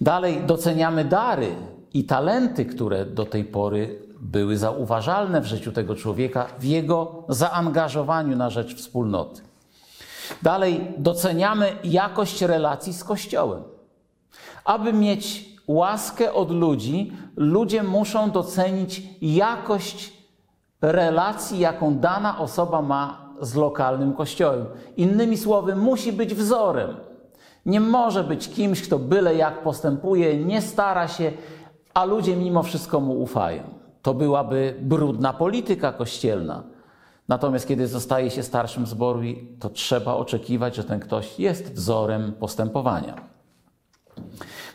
Dalej 0.02 0.42
doceniamy 0.48 1.06
dary 1.06 1.48
i 1.94 2.04
talenty, 2.04 2.66
które 2.66 3.06
do 3.06 3.26
tej 3.26 3.44
pory 3.44 4.00
były 4.24 4.58
zauważalne 4.58 5.42
w 5.42 5.46
życiu 5.46 5.72
tego 5.72 5.96
człowieka, 5.96 6.48
w 6.60 6.63
jego 6.63 7.24
zaangażowaniu 7.30 8.38
na 8.38 8.50
rzecz 8.50 8.75
wspólnoty. 8.75 9.42
Dalej 10.42 10.88
doceniamy 10.98 11.75
jakość 11.84 12.42
relacji 12.42 12.94
z 12.94 13.03
Kościołem. 13.03 13.63
Aby 14.65 14.94
mieć 14.94 15.50
łaskę 15.68 16.34
od 16.34 16.51
ludzi, 16.51 17.13
ludzie 17.36 17.84
muszą 17.84 18.32
docenić 18.32 19.01
jakość 19.22 20.13
relacji, 20.82 21.60
jaką 21.60 21.98
dana 21.98 22.39
osoba 22.39 22.82
ma 22.82 23.30
z 23.42 23.56
lokalnym 23.56 24.13
kościołem. 24.13 24.65
Innymi 24.98 25.38
słowy, 25.38 25.75
musi 25.75 26.13
być 26.13 26.36
wzorem. 26.36 26.96
Nie 27.65 27.80
może 27.80 28.24
być 28.24 28.50
kimś, 28.50 28.82
kto 28.82 29.00
byle 29.00 29.36
jak 29.36 29.63
postępuje, 29.63 30.46
nie 30.46 30.62
stara 30.62 31.08
się, 31.08 31.32
a 31.94 32.06
ludzie 32.06 32.36
mimo 32.36 32.63
wszystko 32.63 33.00
mu 33.00 33.22
ufają. 33.22 33.83
To 34.04 34.14
byłaby 34.14 34.76
brudna 34.82 35.34
polityka 35.34 35.94
kościelna. 35.94 36.64
Natomiast 37.28 37.68
kiedy 37.68 37.88
zostaje 37.88 38.32
się 38.32 38.44
starszym 38.44 38.88
zboru, 38.88 39.22
to 39.60 39.70
trzeba 39.70 40.14
oczekiwać, 40.14 40.76
że 40.76 40.84
ten 40.84 41.00
ktoś 41.00 41.40
jest 41.40 41.74
wzorem 41.74 42.34
postępowania. 42.34 43.22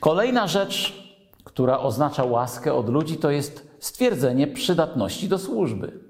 Kolejna 0.01 0.47
rzecz, 0.47 1.09
która 1.45 1.79
oznacza 1.79 2.25
łaskę 2.25 2.75
od 2.75 2.89
ludzi, 2.89 3.17
to 3.17 3.31
jest 3.31 3.69
stwierdzenie 3.81 4.47
przydatności 4.47 5.29
do 5.29 5.39
służby. 5.39 6.01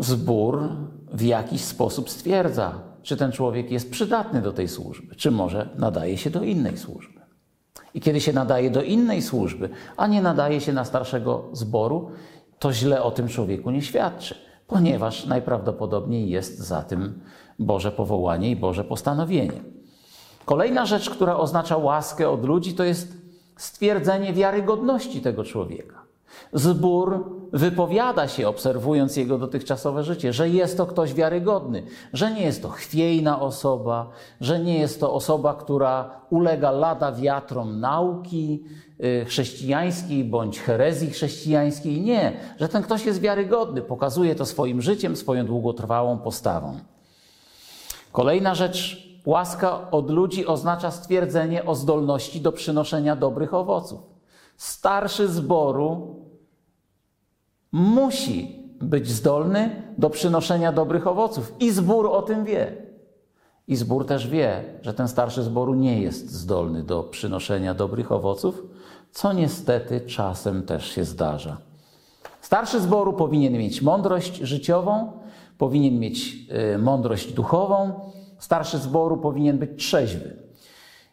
Zbór 0.00 0.68
w 1.12 1.22
jakiś 1.22 1.64
sposób 1.64 2.10
stwierdza, 2.10 2.78
czy 3.02 3.16
ten 3.16 3.32
człowiek 3.32 3.70
jest 3.70 3.90
przydatny 3.90 4.42
do 4.42 4.52
tej 4.52 4.68
służby, 4.68 5.14
czy 5.14 5.30
może 5.30 5.68
nadaje 5.78 6.18
się 6.18 6.30
do 6.30 6.42
innej 6.42 6.78
służby. 6.78 7.25
I 7.96 8.00
kiedy 8.00 8.20
się 8.20 8.32
nadaje 8.32 8.70
do 8.70 8.82
innej 8.82 9.22
służby, 9.22 9.68
a 9.96 10.06
nie 10.06 10.22
nadaje 10.22 10.60
się 10.60 10.72
na 10.72 10.84
starszego 10.84 11.44
zboru, 11.52 12.10
to 12.58 12.72
źle 12.72 13.02
o 13.02 13.10
tym 13.10 13.28
człowieku 13.28 13.70
nie 13.70 13.82
świadczy. 13.82 14.34
ponieważ 14.66 15.26
najprawdopodobniej 15.26 16.30
jest 16.30 16.58
za 16.58 16.82
tym 16.82 17.20
Boże 17.58 17.92
powołanie 17.92 18.50
i 18.50 18.56
Boże 18.56 18.84
postanowienie. 18.84 19.60
Kolejna 20.44 20.86
rzecz, 20.86 21.10
która 21.10 21.36
oznacza 21.36 21.76
łaskę 21.76 22.30
od 22.30 22.44
ludzi, 22.44 22.74
to 22.74 22.84
jest 22.84 23.12
stwierdzenie 23.56 24.32
wiarygodności 24.32 25.20
tego 25.20 25.44
człowieka. 25.44 26.05
Zbór 26.52 27.24
wypowiada 27.52 28.28
się, 28.28 28.48
obserwując 28.48 29.16
jego 29.16 29.38
dotychczasowe 29.38 30.04
życie, 30.04 30.32
że 30.32 30.48
jest 30.48 30.76
to 30.76 30.86
ktoś 30.86 31.14
wiarygodny, 31.14 31.82
że 32.12 32.32
nie 32.32 32.42
jest 32.42 32.62
to 32.62 32.68
chwiejna 32.68 33.40
osoba, 33.40 34.10
że 34.40 34.60
nie 34.60 34.78
jest 34.78 35.00
to 35.00 35.12
osoba, 35.12 35.54
która 35.54 36.10
ulega 36.30 36.70
lada 36.70 37.12
wiatrom 37.12 37.80
nauki 37.80 38.64
y, 39.04 39.24
chrześcijańskiej 39.24 40.24
bądź 40.24 40.60
herezji 40.60 41.10
chrześcijańskiej. 41.10 42.00
Nie, 42.00 42.32
że 42.60 42.68
ten 42.68 42.82
ktoś 42.82 43.06
jest 43.06 43.20
wiarygodny, 43.20 43.82
pokazuje 43.82 44.34
to 44.34 44.46
swoim 44.46 44.82
życiem, 44.82 45.16
swoją 45.16 45.46
długotrwałą 45.46 46.18
postawą. 46.18 46.78
Kolejna 48.12 48.54
rzecz, 48.54 49.06
łaska 49.26 49.90
od 49.90 50.10
ludzi 50.10 50.46
oznacza 50.46 50.90
stwierdzenie 50.90 51.64
o 51.64 51.74
zdolności 51.74 52.40
do 52.40 52.52
przynoszenia 52.52 53.16
dobrych 53.16 53.54
owoców. 53.54 54.00
Starszy 54.56 55.28
zboru 55.28 56.16
musi 57.76 58.62
być 58.80 59.10
zdolny 59.10 59.82
do 59.98 60.10
przynoszenia 60.10 60.72
dobrych 60.72 61.06
owoców. 61.06 61.54
I 61.60 61.70
zbór 61.70 62.06
o 62.06 62.22
tym 62.22 62.44
wie. 62.44 62.72
I 63.68 63.76
zbór 63.76 64.06
też 64.06 64.28
wie, 64.28 64.64
że 64.82 64.94
ten 64.94 65.08
starszy 65.08 65.42
zboru 65.42 65.74
nie 65.74 66.02
jest 66.02 66.30
zdolny 66.32 66.82
do 66.82 67.02
przynoszenia 67.02 67.74
dobrych 67.74 68.12
owoców, 68.12 68.62
co 69.12 69.32
niestety 69.32 70.00
czasem 70.00 70.62
też 70.62 70.86
się 70.86 71.04
zdarza. 71.04 71.56
Starszy 72.40 72.80
zboru 72.80 73.12
powinien 73.12 73.52
mieć 73.52 73.82
mądrość 73.82 74.36
życiową, 74.36 75.12
powinien 75.58 75.98
mieć 75.98 76.36
y, 76.74 76.78
mądrość 76.78 77.32
duchową, 77.32 78.00
starszy 78.38 78.78
zboru 78.78 79.16
powinien 79.16 79.58
być 79.58 79.70
trzeźwy. 79.78 80.36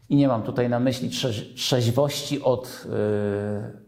I 0.10 0.16
nie 0.16 0.28
mam 0.28 0.44
tutaj 0.44 0.70
na 0.70 0.80
myśli 0.80 1.10
trzeźwości 1.56 2.42
od 2.42 2.86
yy, 2.86 3.84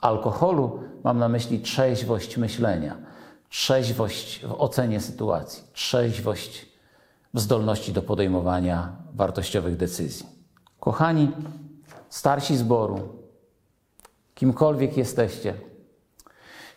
alkoholu, 0.00 0.80
mam 1.04 1.18
na 1.18 1.28
myśli 1.28 1.60
trzeźwość 1.60 2.36
myślenia, 2.36 2.96
trzeźwość 3.48 4.46
w 4.46 4.52
ocenie 4.52 5.00
sytuacji, 5.00 5.64
trzeźwość 5.72 6.66
w 7.34 7.40
zdolności 7.40 7.92
do 7.92 8.02
podejmowania 8.02 8.92
wartościowych 9.14 9.76
decyzji. 9.76 10.26
Kochani, 10.80 11.30
starsi 12.08 12.56
zboru, 12.56 13.08
kimkolwiek 14.34 14.96
jesteście, 14.96 15.54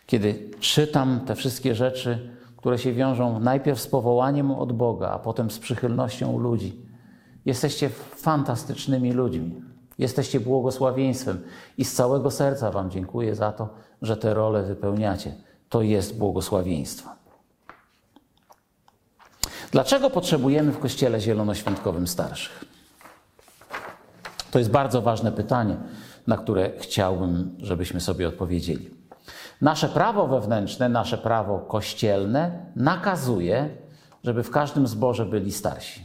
kiedy 0.06 0.50
czytam 0.60 1.20
te 1.20 1.36
wszystkie 1.36 1.76
rzeczy, 1.76 2.30
które 2.58 2.78
się 2.78 2.94
wiążą 2.94 3.40
najpierw 3.40 3.82
z 3.82 3.88
powołaniem 3.88 4.52
od 4.52 4.74
Boga, 4.74 5.10
a 5.10 5.20
potem 5.20 5.52
z 5.52 5.60
przychylnością 5.60 6.40
ludzi, 6.40 6.86
jesteście 7.46 7.90
fantastycznymi 8.16 9.14
ludźmi. 9.14 9.73
Jesteście 9.98 10.40
błogosławieństwem 10.40 11.42
i 11.78 11.86
z 11.86 11.94
całego 11.94 12.32
serca 12.32 12.72
Wam 12.72 12.92
dziękuję 12.92 13.36
za 13.36 13.52
to, 13.52 13.70
że 14.02 14.18
te 14.18 14.34
role 14.34 14.64
wypełniacie. 14.64 15.36
To 15.70 15.82
jest 15.82 16.18
błogosławieństwo. 16.18 17.10
Dlaczego 19.72 20.10
potrzebujemy 20.10 20.72
w 20.72 20.80
Kościele 20.80 21.22
Zielonoświątkowym 21.22 22.08
starszych? 22.08 22.66
To 24.52 24.60
jest 24.60 24.72
bardzo 24.72 25.02
ważne 25.02 25.32
pytanie, 25.32 25.78
na 26.28 26.38
które 26.38 26.72
chciałbym, 26.80 27.56
żebyśmy 27.60 28.02
sobie 28.02 28.28
odpowiedzieli. 28.28 28.90
Nasze 29.62 29.90
prawo 29.90 30.28
wewnętrzne, 30.28 30.90
nasze 30.90 31.18
prawo 31.18 31.60
kościelne 31.60 32.66
nakazuje, 32.76 33.70
żeby 34.24 34.44
w 34.44 34.50
każdym 34.50 34.88
zborze 34.88 35.26
byli 35.26 35.52
starsi. 35.52 36.02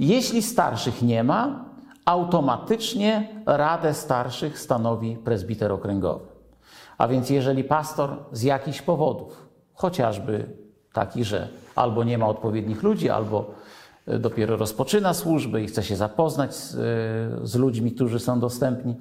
Jeśli 0.00 0.42
starszych 0.42 1.02
nie 1.02 1.24
ma, 1.24 1.64
automatycznie 2.08 3.28
Radę 3.46 3.94
Starszych 3.94 4.58
stanowi 4.58 5.16
prezbiter 5.16 5.72
okręgowy. 5.72 6.26
A 6.98 7.08
więc 7.08 7.30
jeżeli 7.30 7.64
pastor 7.64 8.16
z 8.32 8.42
jakichś 8.42 8.82
powodów, 8.82 9.48
chociażby 9.74 10.56
taki, 10.92 11.24
że 11.24 11.48
albo 11.76 12.04
nie 12.04 12.18
ma 12.18 12.26
odpowiednich 12.26 12.82
ludzi, 12.82 13.10
albo 13.10 13.50
e, 14.06 14.18
dopiero 14.18 14.56
rozpoczyna 14.56 15.14
służby 15.14 15.62
i 15.62 15.66
chce 15.66 15.82
się 15.82 15.96
zapoznać 15.96 16.54
z, 16.54 16.74
e, 16.74 16.78
z 17.46 17.54
ludźmi, 17.54 17.92
którzy 17.92 18.18
są 18.20 18.40
dostępni, 18.40 18.96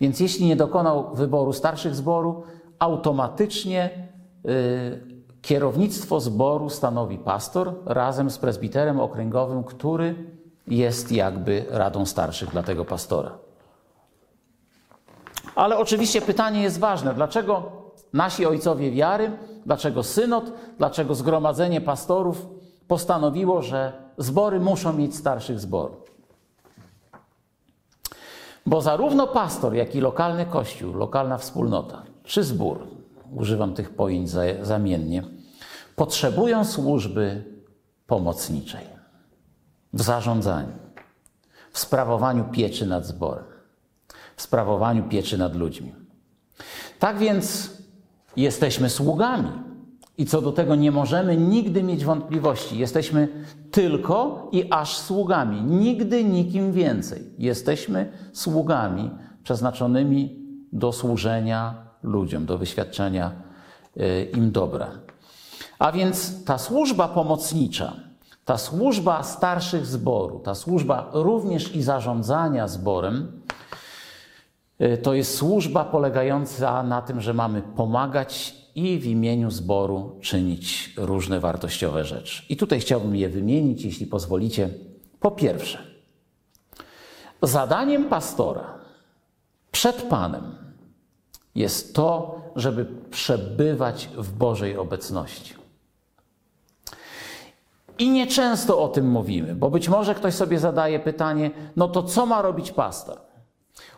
więc 0.00 0.20
jeśli 0.20 0.46
nie 0.46 0.56
dokonał 0.56 1.14
wyboru 1.14 1.52
starszych 1.52 1.94
zboru, 1.94 2.42
automatycznie 2.78 4.08
y, 4.48 5.18
kierownictwo 5.42 6.20
zboru 6.20 6.70
stanowi 6.70 7.18
pastor 7.18 7.74
razem 7.86 8.30
z 8.30 8.38
prezbiterem 8.38 9.00
okręgowym, 9.00 9.64
który 9.64 10.37
jest 10.70 11.12
jakby 11.12 11.64
radą 11.70 12.06
starszych 12.06 12.50
dla 12.50 12.62
tego 12.62 12.84
pastora. 12.84 13.38
Ale 15.54 15.78
oczywiście 15.78 16.22
pytanie 16.22 16.62
jest 16.62 16.78
ważne: 16.78 17.14
dlaczego 17.14 17.72
nasi 18.12 18.46
ojcowie 18.46 18.90
wiary, 18.90 19.30
dlaczego 19.66 20.02
synod, 20.02 20.52
dlaczego 20.78 21.14
zgromadzenie 21.14 21.80
pastorów 21.80 22.46
postanowiło, 22.88 23.62
że 23.62 23.92
zbory 24.18 24.60
muszą 24.60 24.92
mieć 24.92 25.16
starszych 25.16 25.60
zborów? 25.60 26.08
Bo 28.66 28.80
zarówno 28.80 29.26
pastor, 29.26 29.74
jak 29.74 29.94
i 29.94 30.00
lokalny 30.00 30.46
kościół, 30.46 30.94
lokalna 30.94 31.38
wspólnota 31.38 32.02
czy 32.24 32.44
zbór, 32.44 32.86
używam 33.36 33.74
tych 33.74 33.90
pojęć 33.90 34.30
zamiennie, 34.62 35.22
potrzebują 35.96 36.64
służby 36.64 37.44
pomocniczej 38.06 38.97
w 39.92 40.02
zarządzaniu, 40.02 40.72
w 41.72 41.78
sprawowaniu 41.78 42.44
pieczy 42.44 42.86
nad 42.86 43.06
zborem, 43.06 43.44
w 44.36 44.42
sprawowaniu 44.42 45.08
pieczy 45.08 45.38
nad 45.38 45.56
ludźmi. 45.56 45.94
Tak 46.98 47.18
więc 47.18 47.70
jesteśmy 48.36 48.90
sługami. 48.90 49.48
I 50.18 50.26
co 50.26 50.42
do 50.42 50.52
tego 50.52 50.74
nie 50.74 50.90
możemy 50.90 51.36
nigdy 51.36 51.82
mieć 51.82 52.04
wątpliwości. 52.04 52.78
Jesteśmy 52.78 53.28
tylko 53.70 54.48
i 54.52 54.72
aż 54.72 54.96
sługami, 54.96 55.62
nigdy 55.62 56.24
nikim 56.24 56.72
więcej. 56.72 57.24
Jesteśmy 57.38 58.12
sługami 58.32 59.10
przeznaczonymi 59.44 60.38
do 60.72 60.92
służenia 60.92 61.74
ludziom, 62.02 62.46
do 62.46 62.58
wyświadczenia 62.58 63.32
e, 63.96 64.22
im 64.22 64.50
dobra. 64.50 64.90
A 65.78 65.92
więc 65.92 66.44
ta 66.44 66.58
służba 66.58 67.08
pomocnicza, 67.08 67.96
ta 68.48 68.58
służba 68.58 69.22
starszych 69.22 69.86
zboru, 69.86 70.38
ta 70.38 70.54
służba 70.54 71.10
również 71.12 71.74
i 71.74 71.82
zarządzania 71.82 72.68
zborem, 72.68 73.42
e, 74.78 74.98
to 74.98 75.14
jest 75.14 75.36
służba 75.36 75.84
polegająca 75.84 76.82
na 76.82 77.02
tym, 77.02 77.20
że 77.20 77.34
mamy 77.34 77.62
pomagać 77.62 78.54
i 78.74 78.98
w 78.98 79.06
imieniu 79.06 79.50
zboru 79.50 80.16
czynić 80.20 80.94
różne 80.96 81.40
wartościowe 81.40 82.04
rzeczy. 82.04 82.42
I 82.48 82.56
tutaj 82.56 82.80
chciałbym 82.80 83.16
je 83.16 83.28
wymienić, 83.28 83.84
jeśli 83.84 84.06
pozwolicie. 84.06 84.70
Po 85.20 85.30
pierwsze, 85.30 85.78
zadaniem 87.42 88.04
pastora 88.04 88.74
przed 89.72 90.02
Panem 90.02 90.54
jest 91.54 91.94
to, 91.94 92.40
żeby 92.56 92.86
przebywać 93.10 94.08
w 94.16 94.32
Bożej 94.32 94.76
obecności. 94.76 95.58
I 97.98 98.10
nieczęsto 98.10 98.82
o 98.82 98.88
tym 98.88 99.10
mówimy, 99.10 99.54
bo 99.54 99.70
być 99.70 99.88
może 99.88 100.14
ktoś 100.14 100.34
sobie 100.34 100.58
zadaje 100.58 101.00
pytanie: 101.00 101.50
no 101.76 101.88
to 101.88 102.02
co 102.02 102.26
ma 102.26 102.42
robić 102.42 102.72
pastor? 102.72 103.18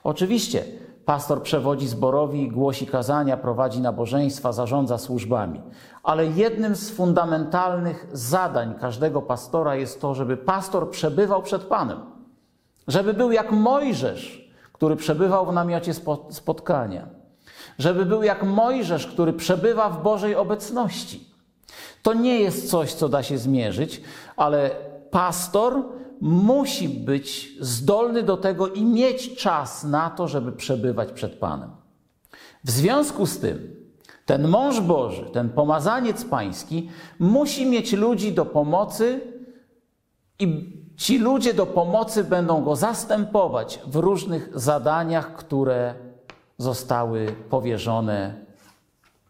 Oczywiście, 0.04 0.64
pastor 1.04 1.42
przewodzi 1.42 1.88
zborowi, 1.88 2.48
głosi 2.48 2.86
kazania, 2.86 3.36
prowadzi 3.36 3.80
nabożeństwa, 3.80 4.52
zarządza 4.52 4.98
służbami. 4.98 5.60
Ale 6.02 6.26
jednym 6.26 6.76
z 6.76 6.90
fundamentalnych 6.90 8.06
zadań 8.12 8.74
każdego 8.80 9.22
pastora 9.22 9.76
jest 9.76 10.00
to, 10.00 10.14
żeby 10.14 10.36
pastor 10.36 10.90
przebywał 10.90 11.42
przed 11.42 11.62
Panem. 11.62 11.98
Żeby 12.88 13.14
był 13.14 13.32
jak 13.32 13.52
Mojżesz, 13.52 14.52
który 14.72 14.96
przebywał 14.96 15.46
w 15.46 15.52
namiocie 15.52 15.92
spotkania. 16.30 17.08
Żeby 17.78 18.06
był 18.06 18.22
jak 18.22 18.42
Mojżesz, 18.42 19.06
który 19.06 19.32
przebywa 19.32 19.90
w 19.90 20.02
Bożej 20.02 20.36
obecności. 20.36 21.29
To 22.02 22.14
nie 22.14 22.40
jest 22.40 22.70
coś, 22.70 22.92
co 22.92 23.08
da 23.08 23.22
się 23.22 23.38
zmierzyć, 23.38 24.00
ale 24.36 24.70
pastor 25.10 25.82
musi 26.20 26.88
być 26.88 27.52
zdolny 27.60 28.22
do 28.22 28.36
tego 28.36 28.68
i 28.68 28.84
mieć 28.84 29.36
czas 29.36 29.84
na 29.84 30.10
to, 30.10 30.28
żeby 30.28 30.52
przebywać 30.52 31.12
przed 31.12 31.34
Panem. 31.34 31.70
W 32.64 32.70
związku 32.70 33.26
z 33.26 33.38
tym, 33.38 33.76
ten 34.26 34.48
mąż 34.48 34.80
Boży, 34.80 35.30
ten 35.32 35.50
pomazaniec 35.50 36.24
pański, 36.24 36.90
musi 37.18 37.66
mieć 37.66 37.92
ludzi 37.92 38.32
do 38.32 38.44
pomocy 38.44 39.20
i 40.38 40.76
ci 40.96 41.18
ludzie 41.18 41.54
do 41.54 41.66
pomocy 41.66 42.24
będą 42.24 42.64
go 42.64 42.76
zastępować 42.76 43.80
w 43.86 43.96
różnych 43.96 44.50
zadaniach, 44.54 45.34
które 45.34 45.94
zostały 46.58 47.26
powierzone 47.50 48.46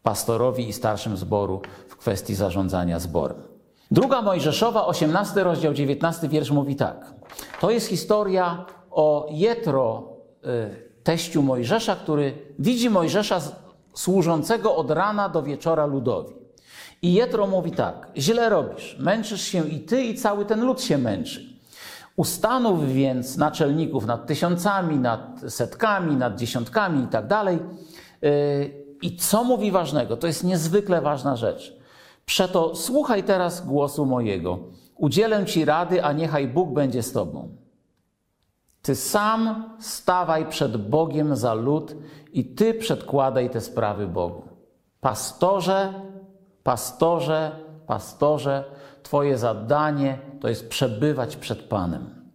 pastorowi 0.03 0.69
i 0.69 0.73
starszym 0.73 1.17
zboru 1.17 1.63
w 1.89 1.97
kwestii 1.97 2.35
zarządzania 2.35 2.99
zborem. 2.99 3.43
Druga 3.91 4.23
Mojżeszowa, 4.23 4.87
18 4.87 5.45
rozdział, 5.45 5.75
19 5.75 6.29
wiersz 6.29 6.51
mówi 6.51 6.77
tak. 6.77 7.15
To 7.61 7.71
jest 7.71 7.87
historia 7.87 8.65
o 8.91 9.29
Jetro, 9.31 10.17
y, 10.45 10.91
teściu 11.03 11.43
Mojżesza, 11.43 11.97
który 11.97 12.33
widzi 12.59 12.91
Mojżesza 12.91 13.41
służącego 13.95 14.77
od 14.77 14.91
rana 14.91 15.29
do 15.29 15.43
wieczora 15.43 15.87
ludowi. 15.87 16.35
I 17.03 17.13
Jetro 17.13 17.47
mówi 17.47 17.71
tak: 17.71 18.09
Źle 18.17 18.49
robisz, 18.49 18.97
męczysz 18.99 19.43
się 19.43 19.69
i 19.69 19.81
ty, 19.81 20.03
i 20.03 20.15
cały 20.15 20.45
ten 20.45 20.65
lud 20.65 20.83
się 20.83 20.99
męczy. 20.99 21.51
Ustanów 22.17 22.93
więc 22.93 23.37
naczelników 23.37 24.07
nad 24.07 24.27
tysiącami, 24.27 24.97
nad 24.97 25.41
setkami, 25.49 26.17
nad 26.17 26.37
dziesiątkami 26.37 27.05
i 27.05 27.07
tak 27.07 27.27
dalej. 27.27 27.59
I 29.03 29.17
co 29.17 29.45
mówi 29.45 29.71
ważnego? 29.71 30.17
To 30.17 30.27
jest 30.27 30.45
niezwykle 30.45 31.01
ważna 31.01 31.37
rzecz. 31.37 31.77
Przeto 32.27 32.77
słuchaj 32.77 33.25
teraz 33.25 33.67
głosu 33.67 34.07
mojego. 34.07 34.59
Udzielę 34.97 35.47
ci 35.47 35.65
rady, 35.65 36.05
a 36.05 36.13
niechaj 36.13 36.49
Bóg 36.49 36.71
będzie 36.71 37.03
z 37.03 37.13
tobą. 37.13 37.49
Ty 38.83 38.95
sam 38.95 39.73
stawaj 39.81 40.47
przed 40.47 40.89
Bogiem 40.89 41.37
za 41.37 41.55
lud 41.55 41.97
i 42.33 42.45
ty 42.45 42.75
przedkładaj 42.75 43.51
te 43.51 43.61
sprawy 43.61 44.07
Bogu. 44.07 44.43
Pastorze, 45.01 45.95
pastorze, 46.63 47.53
pastorze, 47.87 48.65
Twoje 49.03 49.39
zadanie 49.39 50.19
to 50.41 50.49
jest 50.49 50.69
przebywać 50.69 51.37
przed 51.37 51.63
Panem. 51.63 52.31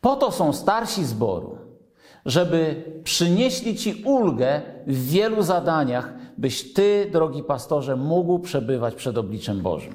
Po 0.00 0.16
to 0.16 0.32
są 0.32 0.52
starsi 0.52 1.04
zboru, 1.04 1.58
żeby 2.26 2.84
przynieśli 3.04 3.76
Ci 3.76 4.02
ulgę 4.04 4.62
w 4.86 5.10
wielu 5.10 5.42
zadaniach, 5.42 6.12
byś 6.38 6.72
Ty, 6.72 7.08
drogi 7.12 7.42
pastorze, 7.42 7.96
mógł 7.96 8.38
przebywać 8.38 8.94
przed 8.94 9.18
obliczem 9.18 9.60
Bożym. 9.60 9.94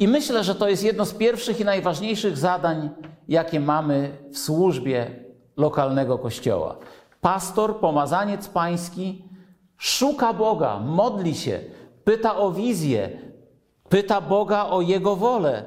I 0.00 0.08
myślę, 0.08 0.44
że 0.44 0.54
to 0.54 0.68
jest 0.68 0.84
jedno 0.84 1.04
z 1.04 1.14
pierwszych 1.14 1.60
i 1.60 1.64
najważniejszych 1.64 2.38
zadań, 2.38 2.90
jakie 3.28 3.60
mamy 3.60 4.16
w 4.32 4.38
służbie 4.38 5.10
lokalnego 5.56 6.18
kościoła. 6.18 6.76
Pastor, 7.20 7.76
pomazaniec 7.76 8.48
pański 8.48 9.24
szuka 9.76 10.32
Boga, 10.32 10.78
modli 10.78 11.34
się, 11.34 11.60
pyta 12.04 12.36
o 12.36 12.52
wizję, 12.52 13.10
pyta 13.88 14.20
Boga 14.20 14.66
o 14.66 14.80
Jego 14.80 15.16
wolę, 15.16 15.62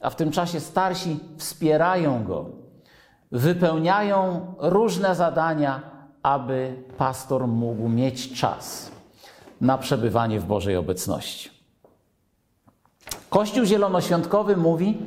a 0.00 0.10
w 0.10 0.16
tym 0.16 0.30
czasie 0.30 0.60
starsi 0.60 1.18
wspierają 1.36 2.24
Go, 2.24 2.50
wypełniają 3.32 4.46
różne 4.58 5.14
zadania, 5.14 5.80
aby 6.22 6.84
pastor 6.98 7.48
mógł 7.48 7.88
mieć 7.88 8.40
czas 8.40 8.90
na 9.60 9.78
przebywanie 9.78 10.40
w 10.40 10.44
Bożej 10.44 10.76
obecności. 10.76 11.50
Kościół 13.30 13.64
Zielonoświątkowy 13.64 14.56
mówi, 14.56 14.98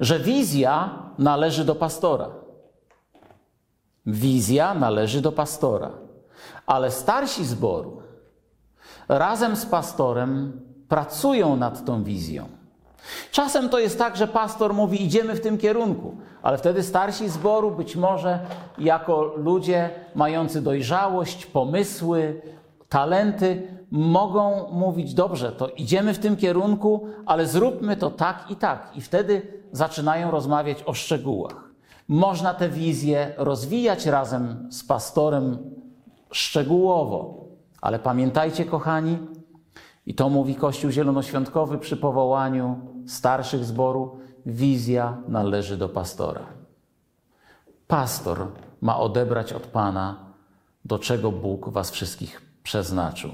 że 0.00 0.18
wizja 0.18 0.98
należy 1.18 1.64
do 1.64 1.74
pastora. 1.74 2.28
Wizja 4.06 4.74
należy 4.74 5.20
do 5.20 5.32
pastora, 5.32 5.90
ale 6.66 6.90
starsi 6.90 7.44
zboru 7.44 8.02
razem 9.08 9.56
z 9.56 9.66
pastorem 9.66 10.60
pracują 10.88 11.56
nad 11.56 11.84
tą 11.84 12.04
wizją. 12.04 12.48
Czasem 13.30 13.68
to 13.68 13.78
jest 13.78 13.98
tak, 13.98 14.16
że 14.16 14.28
pastor 14.28 14.74
mówi: 14.74 15.04
Idziemy 15.04 15.34
w 15.34 15.40
tym 15.40 15.58
kierunku, 15.58 16.16
ale 16.42 16.58
wtedy 16.58 16.82
starsi 16.82 17.28
zboru, 17.28 17.70
być 17.70 17.96
może 17.96 18.38
jako 18.78 19.22
ludzie 19.36 19.90
mający 20.14 20.62
dojrzałość, 20.62 21.46
pomysły, 21.46 22.42
talenty, 22.88 23.62
mogą 23.90 24.70
mówić: 24.70 25.14
Dobrze, 25.14 25.52
to 25.52 25.68
idziemy 25.68 26.14
w 26.14 26.18
tym 26.18 26.36
kierunku, 26.36 27.08
ale 27.26 27.46
zróbmy 27.46 27.96
to 27.96 28.10
tak 28.10 28.44
i 28.50 28.56
tak. 28.56 28.92
I 28.94 29.00
wtedy 29.00 29.42
zaczynają 29.72 30.30
rozmawiać 30.30 30.82
o 30.86 30.94
szczegółach. 30.94 31.64
Można 32.08 32.54
tę 32.54 32.68
wizję 32.68 33.32
rozwijać 33.36 34.06
razem 34.06 34.66
z 34.70 34.84
pastorem 34.84 35.58
szczegółowo, 36.30 37.44
ale 37.80 37.98
pamiętajcie, 37.98 38.64
kochani, 38.64 39.18
i 40.06 40.14
to 40.14 40.28
mówi 40.28 40.54
Kościół 40.54 40.90
Zielonoświątkowy 40.90 41.78
przy 41.78 41.96
powołaniu 41.96 42.80
starszych 43.06 43.64
zboru, 43.64 44.18
wizja 44.46 45.16
należy 45.28 45.76
do 45.76 45.88
pastora. 45.88 46.46
Pastor 47.86 48.46
ma 48.80 48.98
odebrać 48.98 49.52
od 49.52 49.66
Pana, 49.66 50.16
do 50.84 50.98
czego 50.98 51.32
Bóg 51.32 51.68
Was 51.68 51.90
wszystkich 51.90 52.42
przeznaczył. 52.62 53.30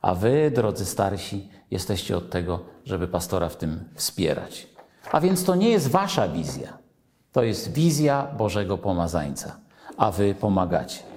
A 0.00 0.14
Wy, 0.14 0.50
drodzy 0.54 0.84
starsi, 0.84 1.48
jesteście 1.70 2.16
od 2.16 2.30
tego, 2.30 2.60
żeby 2.84 3.08
pastora 3.08 3.48
w 3.48 3.56
tym 3.56 3.84
wspierać. 3.94 4.68
A 5.12 5.20
więc 5.20 5.44
to 5.44 5.54
nie 5.54 5.70
jest 5.70 5.90
Wasza 5.90 6.28
wizja, 6.28 6.78
to 7.32 7.42
jest 7.42 7.72
wizja 7.72 8.26
Bożego 8.38 8.78
Pomazańca, 8.78 9.56
a 9.96 10.10
Wy 10.10 10.34
pomagacie. 10.34 11.13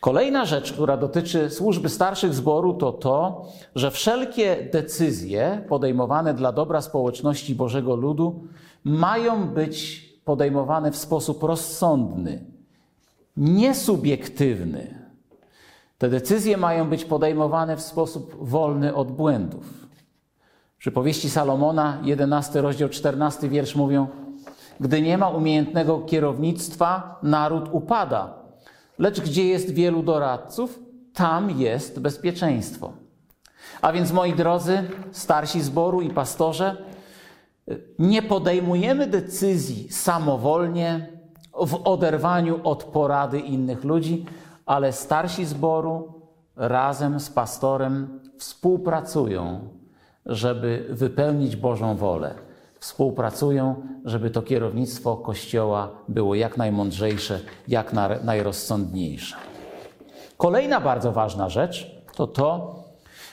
Kolejna 0.00 0.44
rzecz, 0.44 0.72
która 0.72 0.96
dotyczy 0.96 1.50
służby 1.50 1.88
starszych 1.88 2.34
zboru, 2.34 2.74
to 2.74 2.92
to, 2.92 3.46
że 3.74 3.90
wszelkie 3.90 4.68
decyzje 4.72 5.64
podejmowane 5.68 6.34
dla 6.34 6.52
dobra 6.52 6.80
społeczności 6.80 7.54
Bożego 7.54 7.96
Ludu 7.96 8.44
mają 8.84 9.48
być 9.48 10.08
podejmowane 10.24 10.92
w 10.92 10.96
sposób 10.96 11.42
rozsądny, 11.42 12.44
niesubiektywny. 13.36 15.00
Te 15.98 16.08
decyzje 16.08 16.56
mają 16.56 16.88
być 16.88 17.04
podejmowane 17.04 17.76
w 17.76 17.82
sposób 17.82 18.36
wolny 18.40 18.94
od 18.94 19.12
błędów. 19.12 19.86
Przy 20.78 20.92
powieści 20.92 21.30
Salomona, 21.30 21.98
11 22.02 22.60
rozdział 22.60 22.88
14 22.88 23.48
wiersz 23.48 23.76
mówią: 23.76 24.06
Gdy 24.80 25.02
nie 25.02 25.18
ma 25.18 25.28
umiejętnego 25.28 25.98
kierownictwa, 25.98 27.18
naród 27.22 27.68
upada 27.72 28.39
Lecz 29.00 29.20
gdzie 29.20 29.44
jest 29.44 29.74
wielu 29.74 30.02
doradców, 30.02 30.78
tam 31.14 31.50
jest 31.50 32.00
bezpieczeństwo. 32.00 32.92
A 33.82 33.92
więc, 33.92 34.12
moi 34.12 34.32
drodzy, 34.32 34.82
starsi 35.12 35.60
zboru 35.60 36.00
i 36.00 36.10
pastorze, 36.10 36.76
nie 37.98 38.22
podejmujemy 38.22 39.06
decyzji 39.06 39.92
samowolnie, 39.92 41.06
w 41.66 41.74
oderwaniu 41.84 42.60
od 42.64 42.84
porady 42.84 43.38
innych 43.38 43.84
ludzi, 43.84 44.26
ale 44.66 44.92
starsi 44.92 45.44
zboru 45.44 46.22
razem 46.56 47.20
z 47.20 47.30
pastorem 47.30 48.20
współpracują, 48.38 49.68
żeby 50.26 50.86
wypełnić 50.90 51.56
Bożą 51.56 51.96
wolę 51.96 52.49
współpracują, 52.80 53.82
żeby 54.04 54.30
to 54.30 54.42
kierownictwo 54.42 55.16
Kościoła 55.16 55.90
było 56.08 56.34
jak 56.34 56.56
najmądrzejsze, 56.56 57.40
jak 57.68 57.92
najrozsądniejsze. 58.24 59.36
Kolejna 60.36 60.80
bardzo 60.80 61.12
ważna 61.12 61.48
rzecz 61.48 61.90
to 62.16 62.26
to, 62.26 62.74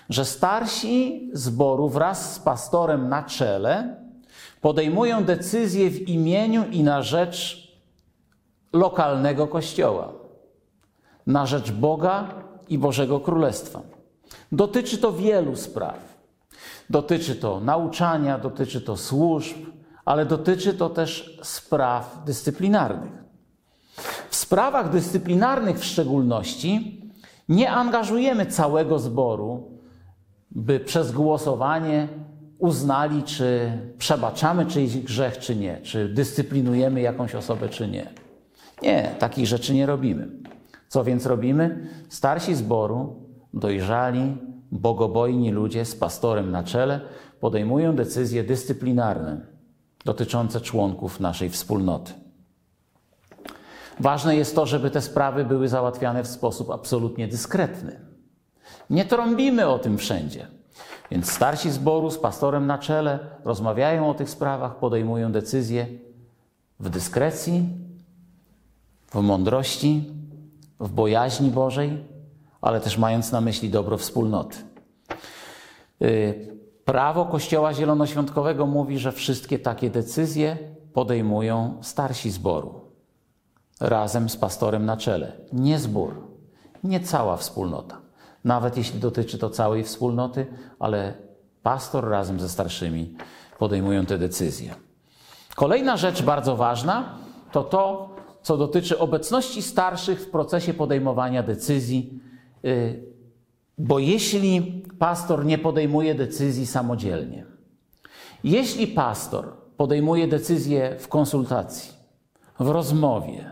że 0.09 0.25
starsi 0.25 1.29
zboru 1.33 1.89
wraz 1.89 2.33
z 2.33 2.39
pastorem 2.39 3.09
na 3.09 3.23
czele 3.23 3.95
podejmują 4.61 5.23
decyzje 5.23 5.89
w 5.89 6.09
imieniu 6.09 6.65
i 6.71 6.83
na 6.83 7.01
rzecz 7.01 7.67
lokalnego 8.73 9.47
kościoła, 9.47 10.13
na 11.27 11.45
rzecz 11.45 11.71
Boga 11.71 12.27
i 12.69 12.77
Bożego 12.77 13.19
Królestwa. 13.19 13.81
Dotyczy 14.51 14.97
to 14.97 15.11
wielu 15.11 15.55
spraw. 15.55 16.16
Dotyczy 16.89 17.35
to 17.35 17.59
nauczania, 17.59 18.37
dotyczy 18.37 18.81
to 18.81 18.97
służb, 18.97 19.57
ale 20.05 20.25
dotyczy 20.25 20.73
to 20.73 20.89
też 20.89 21.39
spraw 21.43 22.21
dyscyplinarnych. 22.25 23.11
W 24.29 24.35
sprawach 24.35 24.89
dyscyplinarnych 24.89 25.79
w 25.79 25.85
szczególności 25.85 27.01
nie 27.49 27.71
angażujemy 27.71 28.45
całego 28.45 28.99
zboru, 28.99 29.77
by 30.51 30.79
przez 30.79 31.11
głosowanie 31.11 32.07
uznali, 32.59 33.23
czy 33.23 33.71
przebaczamy 33.97 34.65
czyjś 34.65 34.97
grzech, 34.97 35.37
czy 35.37 35.55
nie, 35.55 35.81
czy 35.81 36.09
dyscyplinujemy 36.09 37.01
jakąś 37.01 37.35
osobę, 37.35 37.69
czy 37.69 37.87
nie. 37.87 38.09
Nie, 38.81 39.15
takich 39.19 39.47
rzeczy 39.47 39.73
nie 39.73 39.85
robimy. 39.85 40.27
Co 40.87 41.03
więc 41.03 41.25
robimy? 41.25 41.89
Starsi 42.09 42.55
zboru, 42.55 43.15
dojrzali, 43.53 44.37
bogobojni 44.71 45.51
ludzie 45.51 45.85
z 45.85 45.95
pastorem 45.95 46.51
na 46.51 46.63
czele 46.63 47.01
podejmują 47.39 47.95
decyzje 47.95 48.43
dyscyplinarne 48.43 49.41
dotyczące 50.05 50.61
członków 50.61 51.19
naszej 51.19 51.49
wspólnoty. 51.49 52.13
Ważne 53.99 54.35
jest 54.35 54.55
to, 54.55 54.65
żeby 54.65 54.91
te 54.91 55.01
sprawy 55.01 55.45
były 55.45 55.67
załatwiane 55.67 56.23
w 56.23 56.27
sposób 56.27 56.69
absolutnie 56.69 57.27
dyskretny. 57.27 57.99
Nie 58.89 59.05
trąbimy 59.05 59.67
o 59.67 59.79
tym 59.79 59.97
wszędzie. 59.97 60.47
Więc 61.11 61.31
starsi 61.31 61.71
zboru 61.71 62.11
z 62.11 62.17
pastorem 62.17 62.67
na 62.67 62.77
czele 62.77 63.19
rozmawiają 63.45 64.09
o 64.09 64.13
tych 64.13 64.29
sprawach, 64.29 64.75
podejmują 64.75 65.31
decyzje 65.31 65.87
w 66.79 66.89
dyskrecji, 66.89 67.63
w 69.11 69.21
mądrości, 69.21 70.13
w 70.79 70.89
bojaźni 70.89 71.51
Bożej, 71.51 72.03
ale 72.61 72.81
też 72.81 72.97
mając 72.97 73.31
na 73.31 73.41
myśli 73.41 73.69
dobro 73.69 73.97
wspólnoty. 73.97 74.57
Y, 76.01 76.57
prawo 76.85 77.25
Kościoła 77.25 77.73
Zielonoświątkowego 77.73 78.65
mówi, 78.65 78.99
że 78.99 79.11
wszystkie 79.11 79.59
takie 79.59 79.89
decyzje 79.89 80.57
podejmują 80.93 81.77
starsi 81.81 82.31
zboru 82.31 82.87
razem 83.79 84.29
z 84.29 84.37
pastorem 84.37 84.85
na 84.85 84.97
czele. 84.97 85.31
Nie 85.53 85.79
zbór, 85.79 86.27
nie 86.83 86.99
cała 86.99 87.37
wspólnota. 87.37 88.01
Nawet 88.43 88.77
jeśli 88.77 88.99
dotyczy 88.99 89.37
to 89.37 89.49
całej 89.49 89.83
wspólnoty, 89.83 90.45
ale 90.79 91.13
pastor 91.63 92.09
razem 92.09 92.39
ze 92.39 92.49
starszymi 92.49 93.15
podejmują 93.59 94.05
te 94.05 94.17
decyzje. 94.17 94.75
Kolejna 95.55 95.97
rzecz 95.97 96.21
bardzo 96.21 96.55
ważna 96.55 97.15
to 97.51 97.63
to, 97.63 98.09
co 98.41 98.57
dotyczy 98.57 98.99
obecności 98.99 99.61
starszych 99.61 100.21
w 100.21 100.29
procesie 100.29 100.73
podejmowania 100.73 101.43
decyzji, 101.43 102.19
bo 103.77 103.99
jeśli 103.99 104.83
pastor 104.99 105.45
nie 105.45 105.57
podejmuje 105.57 106.15
decyzji 106.15 106.65
samodzielnie, 106.67 107.45
jeśli 108.43 108.87
pastor 108.87 109.53
podejmuje 109.77 110.27
decyzję 110.27 110.95
w 110.99 111.07
konsultacji, 111.07 111.93
w 112.59 112.69
rozmowie, 112.69 113.51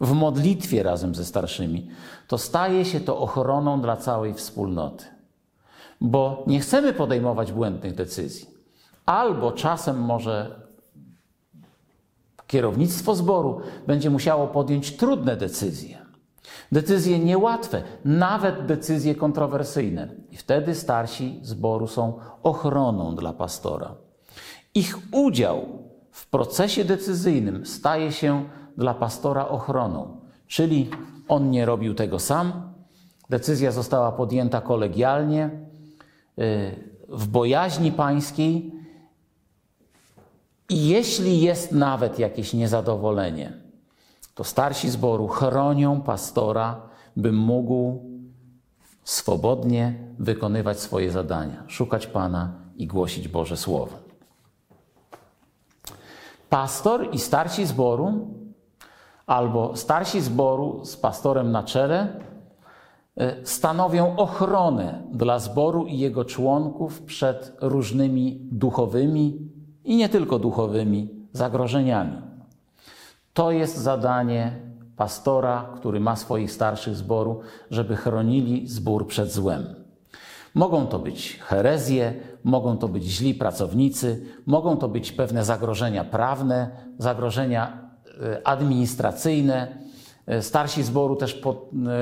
w 0.00 0.12
modlitwie 0.12 0.82
razem 0.82 1.14
ze 1.14 1.24
starszymi, 1.24 1.88
to 2.28 2.38
staje 2.38 2.84
się 2.84 3.00
to 3.00 3.18
ochroną 3.18 3.80
dla 3.80 3.96
całej 3.96 4.34
wspólnoty. 4.34 5.04
Bo 6.00 6.44
nie 6.46 6.60
chcemy 6.60 6.92
podejmować 6.92 7.52
błędnych 7.52 7.94
decyzji. 7.94 8.48
Albo 9.06 9.52
czasem 9.52 10.00
może 10.00 10.60
kierownictwo 12.46 13.14
zboru 13.14 13.60
będzie 13.86 14.10
musiało 14.10 14.46
podjąć 14.46 14.96
trudne 14.96 15.36
decyzje. 15.36 16.03
Decyzje 16.72 17.18
niełatwe, 17.18 17.82
nawet 18.04 18.66
decyzje 18.66 19.14
kontrowersyjne. 19.14 20.08
I 20.30 20.36
wtedy 20.36 20.74
starsi 20.74 21.40
zboru 21.42 21.86
są 21.86 22.18
ochroną 22.42 23.16
dla 23.16 23.32
pastora. 23.32 23.94
Ich 24.74 24.98
udział 25.12 25.66
w 26.10 26.26
procesie 26.26 26.84
decyzyjnym 26.84 27.66
staje 27.66 28.12
się 28.12 28.44
dla 28.76 28.94
pastora 28.94 29.48
ochroną, 29.48 30.20
czyli 30.46 30.90
on 31.28 31.50
nie 31.50 31.66
robił 31.66 31.94
tego 31.94 32.18
sam. 32.18 32.72
Decyzja 33.30 33.72
została 33.72 34.12
podjęta 34.12 34.60
kolegialnie, 34.60 35.50
y, 36.38 36.94
w 37.08 37.26
bojaźni 37.26 37.92
pańskiej. 37.92 38.72
I 40.68 40.88
jeśli 40.88 41.40
jest 41.40 41.72
nawet 41.72 42.18
jakieś 42.18 42.52
niezadowolenie, 42.52 43.52
to 44.34 44.44
starsi 44.44 44.90
zboru 44.90 45.28
chronią 45.28 46.00
pastora, 46.00 46.80
by 47.16 47.32
mógł 47.32 48.04
swobodnie 49.04 49.94
wykonywać 50.18 50.80
swoje 50.80 51.10
zadania, 51.10 51.62
szukać 51.66 52.06
Pana 52.06 52.52
i 52.76 52.86
głosić 52.86 53.28
Boże 53.28 53.56
Słowo. 53.56 53.96
Pastor 56.50 57.08
i 57.12 57.18
starsi 57.18 57.66
zboru 57.66 58.28
albo 59.26 59.76
starsi 59.76 60.20
zboru 60.20 60.84
z 60.84 60.96
pastorem 60.96 61.52
na 61.52 61.62
czele 61.62 62.20
e, 63.16 63.46
stanowią 63.46 64.16
ochronę 64.16 65.02
dla 65.12 65.38
zboru 65.38 65.86
i 65.86 65.98
jego 65.98 66.24
członków 66.24 67.02
przed 67.02 67.56
różnymi 67.60 68.40
duchowymi 68.52 69.38
i 69.84 69.96
nie 69.96 70.08
tylko 70.08 70.38
duchowymi 70.38 71.28
zagrożeniami. 71.32 72.33
To 73.34 73.50
jest 73.50 73.76
zadanie 73.76 74.52
pastora, 74.96 75.70
który 75.76 76.00
ma 76.00 76.16
swoich 76.16 76.52
starszych 76.52 76.96
zboru, 76.96 77.40
żeby 77.70 77.96
chronili 77.96 78.68
zbór 78.68 79.06
przed 79.06 79.32
złem. 79.32 79.74
Mogą 80.54 80.86
to 80.86 80.98
być 80.98 81.38
herezje, 81.38 82.14
mogą 82.44 82.78
to 82.78 82.88
być 82.88 83.04
źli 83.04 83.34
pracownicy, 83.34 84.26
mogą 84.46 84.76
to 84.76 84.88
być 84.88 85.12
pewne 85.12 85.44
zagrożenia 85.44 86.04
prawne, 86.04 86.70
zagrożenia 86.98 87.84
E, 88.22 88.46
administracyjne. 88.46 89.78
E, 90.26 90.42
starsi 90.42 90.82
zboru 90.82 91.16
też 91.16 91.42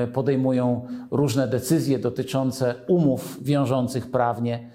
e, 0.03 0.07
podejmują 0.07 0.87
różne 1.11 1.47
decyzje 1.47 1.99
dotyczące 1.99 2.75
umów 2.87 3.43
wiążących 3.43 4.11
prawnie 4.11 4.69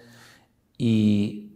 i 0.78 1.47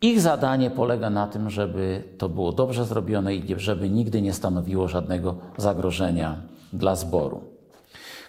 ich 0.00 0.20
zadanie 0.20 0.70
polega 0.70 1.10
na 1.10 1.26
tym, 1.26 1.50
żeby 1.50 2.04
to 2.18 2.28
było 2.28 2.52
dobrze 2.52 2.84
zrobione 2.84 3.34
i 3.34 3.54
żeby 3.60 3.90
nigdy 3.90 4.22
nie 4.22 4.32
stanowiło 4.32 4.88
żadnego 4.88 5.36
zagrożenia 5.56 6.36
dla 6.72 6.96
zboru. 6.96 7.44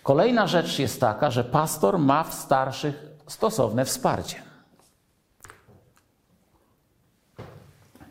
Kolejna 0.04 0.48
rzecz 0.48 0.80
jest 0.80 1.00
taka, 1.00 1.32
że 1.32 1.44
pastor 1.44 2.00
ma 2.00 2.24
w 2.24 2.34
starszych 2.34 3.06
stosowne 3.28 3.86
wsparcie. 3.86 4.36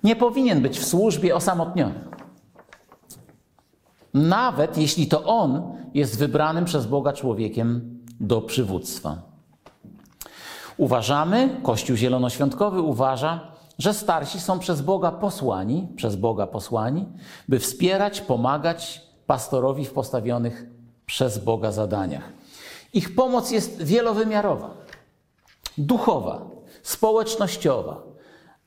Nie 0.05 0.17
powinien 0.17 0.63
być 0.63 0.79
w 0.79 0.87
służbie 0.87 1.35
osamotniony. 1.35 2.05
Nawet 4.15 4.79
jeśli 4.79 5.07
to 5.07 5.25
on 5.25 5.77
jest 5.95 6.19
wybranym 6.19 6.65
przez 6.65 6.87
Boga 6.87 7.13
człowiekiem 7.13 7.99
do 8.21 8.43
przywództwa. 8.43 9.28
Uważamy, 10.79 11.61
Kościół 11.63 11.97
Zielonoświątkowy 11.97 12.81
uważa, 12.81 13.41
że 13.79 13.95
starsi 13.95 14.41
są 14.41 14.59
przez 14.59 14.83
Boga 14.83 15.13
posłani, 15.13 15.89
przez 15.97 16.17
Boga 16.17 16.47
posłani, 16.47 17.07
by 17.49 17.59
wspierać, 17.59 18.21
pomagać 18.21 19.03
pastorowi 19.27 19.85
w 19.85 19.93
postawionych 19.93 20.67
przez 21.07 21.39
Boga 21.39 21.73
zadaniach. 21.73 22.33
Ich 22.93 23.15
pomoc 23.15 23.51
jest 23.51 23.83
wielowymiarowa, 23.83 24.71
duchowa, 25.79 26.41
społecznościowa, 26.83 28.03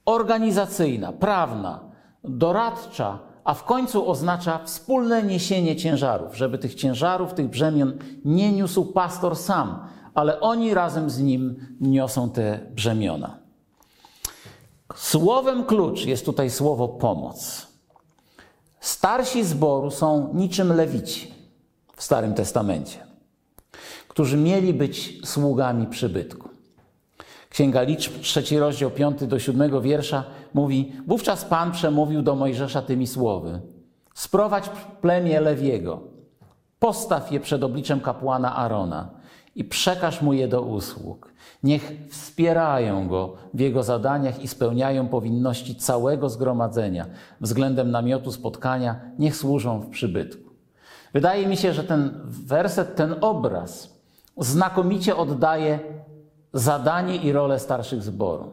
organizacyjna, 0.06 1.12
prawna, 1.12 1.80
doradcza, 2.24 3.20
a 3.44 3.54
w 3.54 3.64
końcu 3.64 4.10
oznacza 4.10 4.60
wspólne 4.66 5.24
niesienie 5.24 5.76
ciężarów, 5.76 6.38
żeby 6.38 6.58
tych 6.58 6.76
ciężarów, 6.76 7.34
tych 7.34 7.48
brzemion 7.48 7.94
nie 8.26 8.52
niósł 8.52 8.86
pastor 8.86 9.36
sam, 9.36 9.88
ale 10.14 10.40
oni 10.40 10.74
razem 10.74 11.10
z 11.10 11.20
nim 11.20 11.76
niosą 11.82 12.30
te 12.30 12.60
brzemiona. 12.76 13.38
Słowem 14.96 15.66
klucz 15.66 16.06
jest 16.06 16.26
tutaj 16.26 16.50
słowo 16.50 16.88
pomoc. 16.88 17.68
Starsi 18.80 19.44
zboru 19.44 19.92
są 19.92 20.34
niczym 20.34 20.74
lewici 20.74 21.34
w 21.96 22.04
Starym 22.04 22.34
Testamencie, 22.34 22.98
którzy 24.08 24.38
mieli 24.38 24.74
być 24.74 25.20
sługami 25.26 25.88
przybytku. 25.88 26.50
Księga 27.50 27.82
Liczb, 27.82 28.22
trzeci 28.22 28.60
rozdział, 28.60 28.92
piąty 28.92 29.28
do 29.28 29.40
siódmego 29.40 29.82
wiersza 29.82 30.24
mówi: 30.54 30.94
Wówczas 31.08 31.46
Pan 31.46 31.72
przemówił 31.72 32.22
do 32.22 32.36
Mojżesza 32.36 32.82
tymi 32.82 33.08
słowy: 33.08 33.62
Sprowadź 34.14 34.70
plemię 35.02 35.42
Lewiego, 35.42 36.00
postaw 36.80 37.32
je 37.32 37.40
przed 37.40 37.64
obliczem 37.64 38.00
kapłana 38.02 38.56
Arona 38.56 39.21
i 39.56 39.64
przekaż 39.64 40.22
mu 40.22 40.34
je 40.34 40.48
do 40.48 40.62
usług. 40.62 41.34
Niech 41.64 41.94
wspierają 42.10 43.08
go 43.08 43.34
w 43.54 43.60
jego 43.60 43.84
zadaniach 43.84 44.44
i 44.44 44.48
spełniają 44.48 45.08
powinności 45.08 45.76
całego 45.76 46.30
zgromadzenia 46.30 47.06
względem 47.42 47.92
namiotu 47.92 48.32
spotkania, 48.32 49.00
niech 49.20 49.36
służą 49.36 49.80
w 49.80 49.90
przybytku. 49.90 50.52
Wydaje 51.14 51.48
mi 51.48 51.58
się, 51.58 51.74
że 51.74 51.84
ten 51.84 52.22
werset, 52.26 52.96
ten 52.96 53.16
obraz 53.22 54.02
znakomicie 54.38 55.16
oddaje 55.16 55.80
zadanie 56.54 57.16
i 57.16 57.32
rolę 57.32 57.60
starszych 57.60 58.04
zboru. 58.04 58.52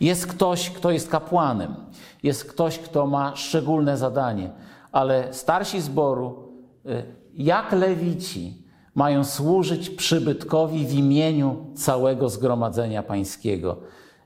Jest 0.00 0.26
ktoś, 0.26 0.70
kto 0.70 0.90
jest 0.90 1.10
kapłanem, 1.10 1.74
jest 2.22 2.44
ktoś, 2.44 2.78
kto 2.78 3.06
ma 3.06 3.36
szczególne 3.36 3.96
zadanie, 3.96 4.50
ale 4.92 5.32
starsi 5.32 5.80
zboru, 5.80 6.52
y, 6.86 7.02
jak 7.34 7.72
lewici, 7.72 8.65
mają 8.96 9.24
służyć 9.24 9.90
przybytkowi 9.90 10.86
w 10.86 10.94
imieniu 10.94 11.66
całego 11.74 12.28
zgromadzenia 12.28 13.02
pańskiego. 13.02 13.76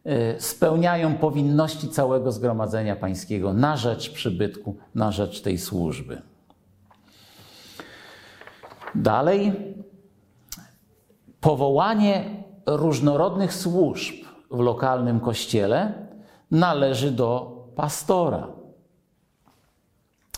Y, 0.07 0.41
spełniają 0.41 1.15
powinności 1.15 1.89
całego 1.89 2.33
zgromadzenia 2.33 2.97
pańskiego 2.97 3.53
na 3.53 3.77
rzecz 3.77 4.13
przybytku, 4.13 4.77
na 4.95 5.13
rzecz 5.13 5.41
tej 5.41 5.59
służby. 5.59 6.23
Dalej, 8.95 9.53
powołanie 11.41 12.45
różnorodnych 12.67 13.55
służb 13.55 14.15
w 14.51 14.61
lokalnym 14.61 15.21
kościele 15.21 16.09
należy 16.51 17.11
do 17.11 17.57
pastora. 17.77 18.49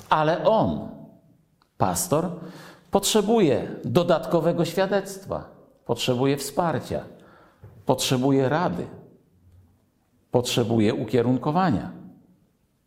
Ale 0.08 0.44
on, 0.44 0.88
pastor, 1.78 2.30
potrzebuje 2.92 3.68
dodatkowego 3.84 4.64
świadectwa, 4.64 5.44
potrzebuje 5.84 6.36
wsparcia, 6.36 7.04
potrzebuje 7.86 8.48
rady, 8.48 8.86
potrzebuje 10.30 10.94
ukierunkowania, 10.94 11.92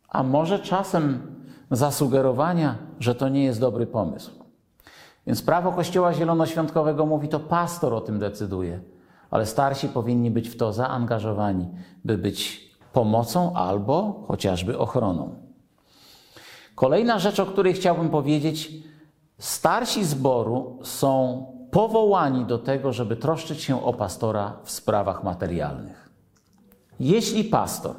a 0.08 0.22
może 0.22 0.58
czasem 0.58 1.36
zasugerowania, 1.70 2.78
że 3.00 3.14
to 3.14 3.28
nie 3.28 3.44
jest 3.44 3.60
dobry 3.60 3.86
pomysł. 3.86 4.30
Więc 5.26 5.42
prawo 5.42 5.72
Kościoła 5.72 6.14
Zielonoświątkowego 6.14 7.06
mówi, 7.06 7.28
to 7.28 7.40
pastor 7.40 7.94
o 7.94 8.00
tym 8.00 8.18
decyduje, 8.18 8.80
ale 9.30 9.46
starsi 9.46 9.88
powinni 9.88 10.30
być 10.30 10.48
w 10.48 10.56
to 10.56 10.72
zaangażowani, 10.72 11.68
by 12.04 12.18
być 12.18 12.70
pomocą 12.92 13.54
albo 13.54 14.24
chociażby 14.28 14.78
ochroną. 14.78 15.34
Kolejna 16.74 17.18
rzecz, 17.18 17.40
o 17.40 17.46
której 17.46 17.74
chciałbym 17.74 18.10
powiedzieć, 18.10 18.72
starsi 19.38 20.04
zboru 20.04 20.78
są 20.82 21.46
powołani 21.70 22.44
do 22.44 22.58
tego, 22.58 22.92
żeby 22.92 23.16
troszczyć 23.16 23.62
się 23.62 23.84
o 23.84 23.92
pastora 23.92 24.56
w 24.64 24.70
sprawach 24.70 25.24
materialnych. 25.24 26.10
Jeśli 27.00 27.44
pastor 27.44 27.94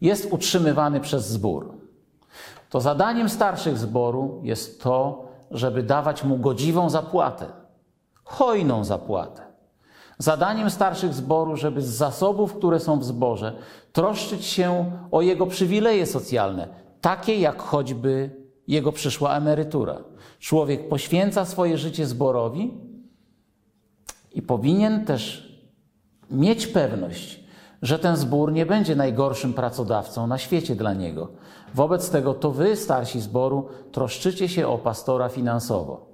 jest 0.00 0.32
utrzymywany 0.32 1.00
przez 1.00 1.28
zbór, 1.28 1.74
to 2.70 2.80
zadaniem 2.80 3.28
starszych 3.28 3.78
zboru 3.78 4.40
jest 4.42 4.82
to, 4.82 5.24
żeby 5.50 5.82
dawać 5.82 6.24
mu 6.24 6.38
godziwą 6.38 6.90
zapłatę, 6.90 7.46
hojną 8.24 8.84
zapłatę. 8.84 9.42
Zadaniem 10.18 10.70
starszych 10.70 11.14
zboru, 11.14 11.56
żeby 11.56 11.82
z 11.82 11.86
zasobów, 11.86 12.54
które 12.54 12.80
są 12.80 12.98
w 12.98 13.04
zborze, 13.04 13.56
troszczyć 13.92 14.44
się 14.44 14.92
o 15.10 15.22
jego 15.22 15.46
przywileje 15.46 16.06
socjalne, 16.06 16.68
takie 17.00 17.40
jak 17.40 17.62
choćby 17.62 18.30
jego 18.68 18.92
przyszła 18.92 19.36
emerytura. 19.36 19.98
Człowiek 20.38 20.88
poświęca 20.88 21.44
swoje 21.44 21.78
życie 21.78 22.06
zborowi 22.06 22.74
i 24.32 24.42
powinien 24.42 25.04
też 25.04 25.48
mieć 26.30 26.66
pewność, 26.66 27.44
że 27.82 27.98
ten 27.98 28.16
zbór 28.16 28.52
nie 28.52 28.66
będzie 28.66 28.96
najgorszym 28.96 29.54
pracodawcą 29.54 30.26
na 30.26 30.38
świecie 30.38 30.76
dla 30.76 30.94
niego. 30.94 31.28
Wobec 31.74 32.10
tego 32.10 32.34
to 32.34 32.50
wy, 32.50 32.76
starsi 32.76 33.20
zboru, 33.20 33.68
troszczycie 33.92 34.48
się 34.48 34.68
o 34.68 34.78
pastora 34.78 35.28
finansowo. 35.28 36.08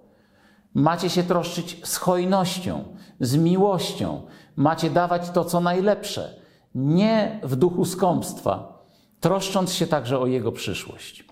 Macie 0.75 1.11
się 1.11 1.23
troszczyć 1.23 1.81
z 1.85 1.97
hojnością, 1.97 2.85
z 3.21 3.37
miłością. 3.37 4.23
Macie 4.57 4.91
dawać 4.91 5.31
to, 5.31 5.45
co 5.45 5.61
najlepsze, 5.61 6.41
nie 6.75 7.41
w 7.43 7.57
duchu 7.57 7.85
skąpstwa, 7.85 8.85
troszcząc 9.21 9.73
się 9.73 9.87
także 9.87 10.19
o 10.19 10.27
jego 10.27 10.53
przyszłość. 10.53 11.24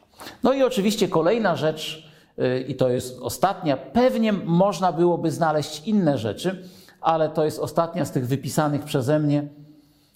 No 0.42 0.52
i 0.52 0.62
oczywiście 0.62 1.08
kolejna 1.08 1.56
rzecz, 1.56 2.08
y, 2.38 2.64
i 2.68 2.74
to 2.74 2.88
jest 2.88 3.18
ostatnia, 3.20 3.76
pewnie 3.76 4.32
można 4.32 4.92
byłoby 4.92 5.30
znaleźć 5.30 5.88
inne 5.88 6.18
rzeczy, 6.18 6.68
ale 7.00 7.28
to 7.28 7.44
jest 7.44 7.58
ostatnia 7.58 8.04
z 8.04 8.12
tych 8.12 8.26
wypisanych 8.26 8.84
przeze 8.84 9.18
mnie. 9.18 9.48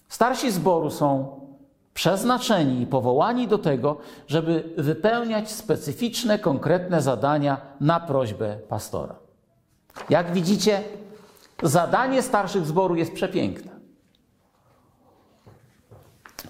Starsi 0.09 0.51
zboru 0.51 0.91
są 0.91 1.41
przeznaczeni 1.95 2.83
i 2.83 2.87
powołani 2.87 3.49
do 3.49 3.59
tego, 3.59 3.97
żeby 4.27 4.65
wypełniać 4.77 5.51
specyficzne, 5.51 6.39
konkretne 6.39 7.03
zadania 7.03 7.61
na 7.81 8.01
prośbę 8.01 8.59
pastora. 8.69 9.15
Jak 10.11 10.33
widzicie, 10.33 10.83
zadanie 11.63 12.23
starszych 12.23 12.67
zboru 12.67 12.95
jest 12.95 13.13
przepiękne. 13.13 13.76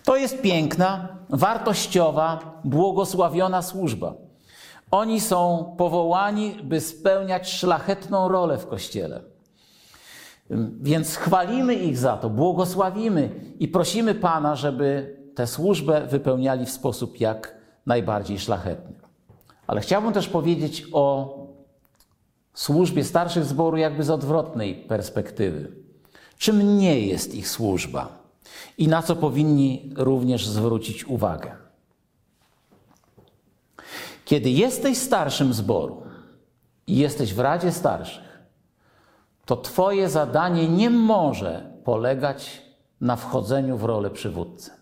To 0.06 0.16
jest 0.16 0.42
piękna, 0.42 1.08
wartościowa, 1.28 2.60
błogosławiona 2.64 3.62
służba. 3.62 4.14
Oni 4.90 5.20
są 5.20 5.74
powołani, 5.78 6.56
by 6.62 6.80
spełniać 6.80 7.50
szlachetną 7.50 8.28
rolę 8.28 8.58
w 8.58 8.66
kościele. 8.66 9.20
Więc 10.80 11.16
chwalimy 11.16 11.74
ich 11.74 11.98
za 11.98 12.16
to, 12.16 12.30
błogosławimy 12.30 13.30
i 13.58 13.68
prosimy 13.68 14.14
Pana, 14.14 14.56
żeby 14.56 15.16
tę 15.34 15.46
służbę 15.46 16.06
wypełniali 16.06 16.66
w 16.66 16.70
sposób 16.70 17.20
jak 17.20 17.56
najbardziej 17.86 18.38
szlachetny. 18.38 18.94
Ale 19.66 19.80
chciałbym 19.80 20.12
też 20.12 20.28
powiedzieć 20.28 20.86
o 20.92 21.36
służbie 22.54 23.04
starszych 23.04 23.44
zboru 23.44 23.76
jakby 23.76 24.02
z 24.02 24.10
odwrotnej 24.10 24.74
perspektywy. 24.74 25.72
Czym 26.38 26.78
nie 26.78 27.00
jest 27.00 27.34
ich 27.34 27.48
służba 27.48 28.25
i 28.78 28.88
na 28.88 29.02
co 29.02 29.16
powinni 29.16 29.92
również 29.96 30.46
zwrócić 30.46 31.04
uwagę? 31.04 31.56
Kiedy 34.24 34.50
jesteś 34.50 34.98
starszym 34.98 35.54
zboru 35.54 36.02
i 36.86 36.96
jesteś 36.96 37.34
w 37.34 37.38
Radzie 37.38 37.72
Starszych, 37.72 38.46
to 39.44 39.56
Twoje 39.56 40.08
zadanie 40.08 40.68
nie 40.68 40.90
może 40.90 41.72
polegać 41.84 42.62
na 43.00 43.16
wchodzeniu 43.16 43.76
w 43.76 43.84
rolę 43.84 44.10
przywódcy 44.10 44.76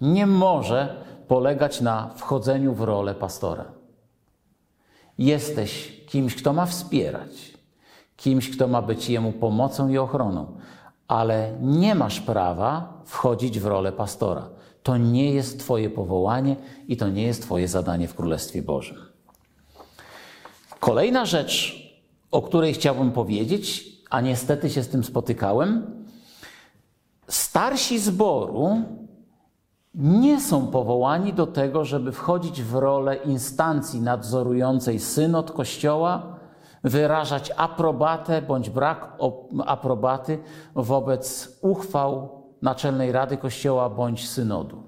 nie 0.00 0.26
może 0.26 1.04
polegać 1.28 1.80
na 1.80 2.10
wchodzeniu 2.16 2.74
w 2.74 2.80
rolę 2.80 3.14
pastora. 3.14 3.64
Jesteś 5.18 6.02
kimś, 6.06 6.34
kto 6.34 6.52
ma 6.52 6.66
wspierać, 6.66 7.58
kimś, 8.16 8.56
kto 8.56 8.68
ma 8.68 8.82
być 8.82 9.10
jemu 9.10 9.32
pomocą 9.32 9.88
i 9.88 9.98
ochroną, 9.98 10.56
ale 11.08 11.52
nie 11.60 11.94
masz 11.94 12.20
prawa 12.20 13.02
wchodzić 13.04 13.60
w 13.60 13.66
rolę 13.66 13.92
pastora. 13.92 14.48
To 14.82 14.96
nie 14.96 15.32
jest 15.32 15.60
Twoje 15.60 15.90
powołanie 15.90 16.56
i 16.88 16.96
to 16.96 17.08
nie 17.08 17.22
jest 17.22 17.42
Twoje 17.42 17.68
zadanie 17.68 18.08
w 18.08 18.14
Królestwie 18.14 18.62
Bożym. 18.62 18.96
Kolejna 20.80 21.26
rzecz, 21.26 21.82
o 22.30 22.42
której 22.42 22.74
chciałbym 22.74 23.12
powiedzieć, 23.12 23.84
a 24.10 24.20
niestety 24.20 24.70
się 24.70 24.82
z 24.82 24.88
tym 24.88 25.04
spotykałem. 25.04 25.86
Starsi 27.28 27.98
zboru 27.98 28.82
nie 29.94 30.40
są 30.40 30.66
powołani 30.66 31.32
do 31.32 31.46
tego, 31.46 31.84
żeby 31.84 32.12
wchodzić 32.12 32.62
w 32.62 32.74
rolę 32.74 33.16
instancji 33.16 34.00
nadzorującej 34.00 34.98
synod 34.98 35.52
Kościoła, 35.52 36.35
wyrażać 36.86 37.52
aprobatę 37.56 38.42
bądź 38.42 38.70
brak 38.70 39.12
aprobaty 39.66 40.38
wobec 40.74 41.58
uchwał 41.62 42.42
Naczelnej 42.62 43.12
Rady 43.12 43.36
Kościoła 43.36 43.90
bądź 43.90 44.28
synodu. 44.28 44.82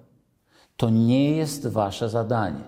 To 0.76 0.90
nie 0.90 1.36
jest 1.36 1.66
wasze 1.66 2.08
zadanie. 2.08 2.64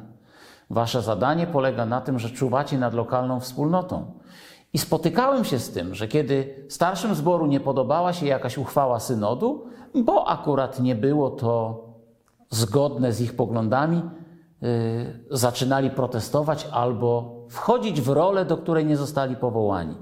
Wasze 0.70 1.02
zadanie 1.02 1.46
polega 1.46 1.86
na 1.86 2.00
tym, 2.00 2.18
że 2.18 2.30
czuwacie 2.30 2.78
nad 2.78 2.94
lokalną 2.94 3.40
wspólnotą. 3.40 4.12
I 4.72 4.78
spotykałem 4.78 5.44
się 5.44 5.58
z 5.58 5.70
tym, 5.70 5.94
że 5.94 6.08
kiedy 6.08 6.66
starszym 6.68 7.14
zboru 7.14 7.46
nie 7.46 7.60
podobała 7.60 8.12
się 8.12 8.26
jakaś 8.26 8.58
uchwała 8.58 9.00
synodu, 9.00 9.66
bo 10.04 10.28
akurat 10.28 10.80
nie 10.80 10.94
było 10.94 11.30
to 11.30 11.84
zgodne 12.50 13.12
z 13.12 13.20
ich 13.20 13.36
poglądami, 13.36 14.02
yy, 14.62 14.68
zaczynali 15.30 15.90
protestować 15.90 16.68
albo 16.72 17.39
wchodzić 17.50 18.00
w 18.00 18.08
rolę, 18.08 18.44
do 18.44 18.56
której 18.56 18.86
nie 18.86 18.96
zostali 18.96 19.36
powołani. 19.36 19.94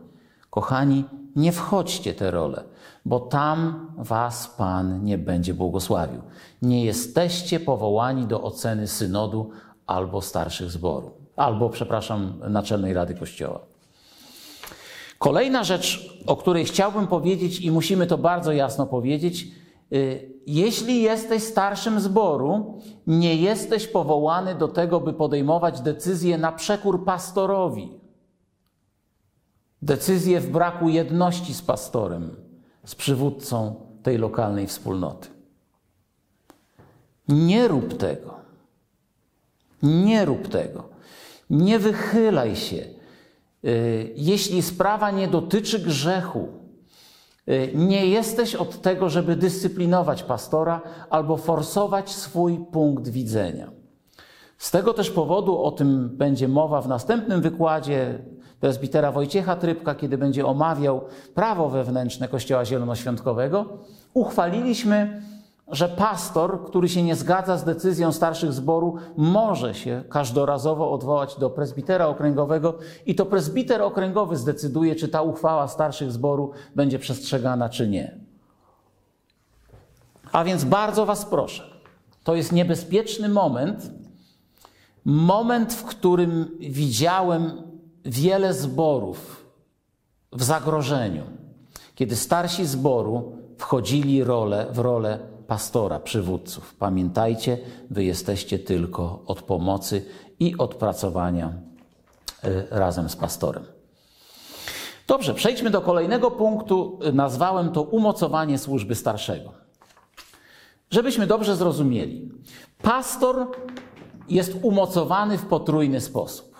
Kochani, 0.51 1.05
nie 1.37 1.53
wchodźcie 1.53 2.15
te 2.15 2.31
role, 2.31 2.65
bo 3.05 3.21
tam 3.21 3.87
was 3.97 4.47
Pan 4.47 5.05
nie 5.05 5.19
będzie 5.19 5.55
błogosławił. 5.55 6.23
Nie 6.63 6.85
jesteście 6.85 7.61
powołani 7.61 8.27
do 8.27 8.43
oceny 8.43 8.87
synodu 8.87 9.51
albo 9.87 10.23
starszych 10.23 10.71
zboru, 10.71 11.11
albo, 11.37 11.71
przepraszam, 11.71 12.41
Naczelnej 12.49 12.95
Rady 12.95 13.15
Kościoła. 13.15 13.61
Kolejna 15.19 15.65
rzecz, 15.65 16.19
o 16.27 16.37
której 16.37 16.65
chciałbym 16.65 17.07
powiedzieć 17.07 17.61
i 17.61 17.71
musimy 17.71 18.07
to 18.07 18.19
bardzo 18.19 18.53
jasno 18.53 18.87
powiedzieć, 18.87 19.47
jeśli 20.47 21.03
jesteś 21.03 21.43
starszym 21.43 22.01
zboru, 22.01 22.81
nie 23.07 23.37
jesteś 23.37 23.87
powołany 23.87 24.55
do 24.55 24.69
tego, 24.69 25.01
by 25.01 25.13
podejmować 25.13 25.81
decyzje 25.81 26.39
na 26.39 26.53
przekór 26.53 27.05
pastorowi. 27.05 27.91
Decyzje 29.83 30.41
w 30.41 30.51
braku 30.51 30.89
jedności 30.89 31.55
z 31.55 31.63
pastorem, 31.63 32.37
z 32.85 32.95
przywódcą 32.95 33.75
tej 34.03 34.19
lokalnej 34.19 34.67
wspólnoty. 34.67 35.29
Nie 37.29 37.69
rób 37.69 37.97
tego. 37.97 38.35
Nie 39.83 40.25
rób 40.25 40.49
tego. 40.49 40.89
Nie 41.51 41.79
wychylaj 41.79 42.57
się. 42.57 42.85
Y, 43.65 44.13
jeśli 44.17 44.63
sprawa 44.63 45.11
nie 45.11 45.29
dotyczy 45.29 45.79
grzechu, 45.79 46.49
Y, 46.49 46.68
nie 47.75 48.07
jesteś 48.07 48.55
od 48.55 48.83
tego, 48.83 49.09
żeby 49.09 49.37
dyscyplinować 49.37 50.23
pastora 50.23 50.81
albo 51.11 51.37
forsować 51.37 52.11
swój 52.11 52.59
punkt 52.73 53.09
widzenia. 53.09 53.71
Z 54.59 54.71
tego 54.71 54.95
też 54.95 55.11
powodu, 55.11 55.63
o 55.63 55.71
tym 55.71 56.09
będzie 56.09 56.49
mowa 56.49 56.81
w 56.81 56.89
następnym 56.89 57.41
wykładzie 57.41 58.19
prezbitera 58.61 59.13
Wojciecha 59.13 59.57
Trybka, 59.57 59.95
kiedy 59.95 60.19
będzie 60.19 60.47
omawiał 60.47 61.01
prawo 61.35 61.69
wewnętrzne 61.69 62.29
Kościoła 62.29 62.65
Zielonoświątkowego, 62.65 63.67
uchwaliliśmy 64.15 65.23
że 65.71 65.89
pastor, 65.89 66.65
który 66.65 66.89
się 66.89 67.03
nie 67.03 67.17
zgadza 67.17 67.59
z 67.59 67.65
decyzją 67.65 68.13
starszych 68.13 68.53
zboru, 68.53 68.97
może 69.17 69.75
się 69.75 70.05
każdorazowo 70.11 70.93
odwołać 70.93 71.37
do 71.37 71.51
prezbitera 71.51 72.07
okręgowego 72.07 72.79
i 73.07 73.15
to 73.15 73.27
prezbiter 73.27 73.83
okręgowy 73.83 74.37
zdecyduje, 74.37 74.97
czy 74.97 75.09
ta 75.09 75.23
uchwała 75.23 75.69
starszych 75.69 76.13
zboru 76.13 76.53
będzie 76.75 76.99
przestrzegana, 76.99 77.69
czy 77.69 77.89
nie. 77.89 78.19
A 80.33 80.45
więc 80.45 80.65
bardzo 80.65 81.07
Was 81.07 81.25
proszę, 81.25 81.63
to 82.25 82.35
jest 82.35 82.53
niebezpieczny 82.53 83.29
moment, 83.29 83.91
moment, 85.05 85.75
w 85.75 85.85
którym 85.85 86.59
widziałem 86.61 87.63
wiele 88.05 88.55
zborów 88.55 89.47
w 90.33 90.43
zagrożeniu, 90.43 91.23
kiedy 91.95 92.17
starsi 92.17 92.67
zboru 92.67 93.33
wchodzili 93.59 94.25
rolę, 94.25 94.67
w 94.73 94.79
rolę 94.79 95.19
pastora, 95.49 96.01
przywódców. 96.01 96.75
Pamiętajcie, 96.75 97.59
wy 97.91 98.05
jesteście 98.05 98.59
tylko 98.59 99.23
od 99.27 99.43
pomocy 99.43 100.05
i 100.41 100.59
odpracowania 100.59 101.53
y, 102.45 102.67
razem 102.71 103.09
z 103.09 103.17
pastorem. 103.17 103.65
Dobrze, 105.07 105.35
przejdźmy 105.35 105.71
do 105.71 105.81
kolejnego 105.81 106.31
punktu. 106.31 106.99
Nazwałem 107.13 107.73
to 107.73 107.83
umocowanie 107.83 108.59
służby 108.59 108.95
starszego. 108.95 109.53
Żebyśmy 110.91 111.27
dobrze 111.27 111.57
zrozumieli, 111.57 112.31
pastor 112.83 113.47
jest 114.29 114.57
umocowany 114.63 115.39
w 115.39 115.47
potrójny 115.47 116.01
sposób. 116.01 116.55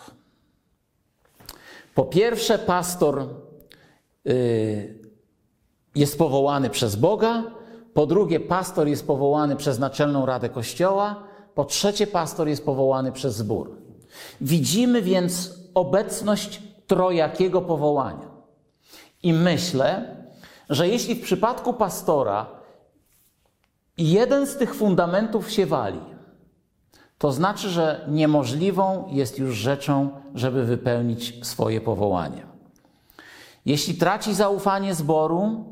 Po 1.95 2.05
pierwsze, 2.05 2.59
pastor 2.59 3.27
y, 4.27 5.11
jest 5.95 6.19
powołany 6.19 6.71
przez 6.71 6.97
Boga, 6.97 7.58
po 7.99 8.07
drugie, 8.07 8.41
pastor 8.41 8.89
jest 8.89 9.07
powołany 9.07 9.57
przez 9.57 9.79
Naczelną 9.79 10.27
Radę 10.27 10.49
Kościoła, 10.49 11.17
po 11.55 11.65
trzecie, 11.65 12.07
pastor 12.07 12.49
jest 12.49 12.65
powołany 12.65 13.13
przez 13.13 13.37
zbór. 13.37 13.77
Widzimy 14.41 15.03
więc 15.03 15.55
obecność 15.75 16.63
trojakiego 16.87 17.63
powołania. 17.63 18.31
I 19.23 19.33
myślę, 19.33 20.17
że 20.71 20.89
jeśli 20.89 21.15
w 21.15 21.23
przypadku 21.23 21.75
pastora 21.75 22.47
jeden 23.97 24.47
z 24.47 24.57
tych 24.57 24.75
fundamentów 24.75 25.51
się 25.51 25.67
wali, 25.67 26.01
to 27.19 27.33
znaczy, 27.33 27.69
że 27.69 28.05
niemożliwą 28.09 29.09
jest 29.11 29.39
już 29.39 29.57
rzeczą, 29.57 30.11
żeby 30.35 30.65
wypełnić 30.65 31.47
swoje 31.47 31.81
powołanie. 31.81 32.47
Jeśli 33.67 33.95
traci 33.95 34.35
zaufanie 34.35 34.95
zboru, 34.95 35.65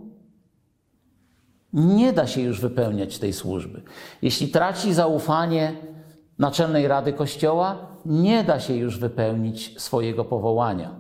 nie 1.77 2.13
da 2.13 2.27
się 2.27 2.41
już 2.41 2.61
wypełniać 2.61 3.19
tej 3.19 3.33
służby. 3.33 3.83
Jeśli 4.23 4.49
traci 4.49 4.95
zaufanie 4.95 5.73
Naczelnej 6.39 6.89
Rady 6.89 7.13
Kościoła, 7.13 7.77
nie 8.07 8.45
da 8.45 8.61
się 8.61 8.75
już 8.75 8.99
wypełnić 8.99 9.83
swojego 9.83 10.25
powołania. 10.25 10.91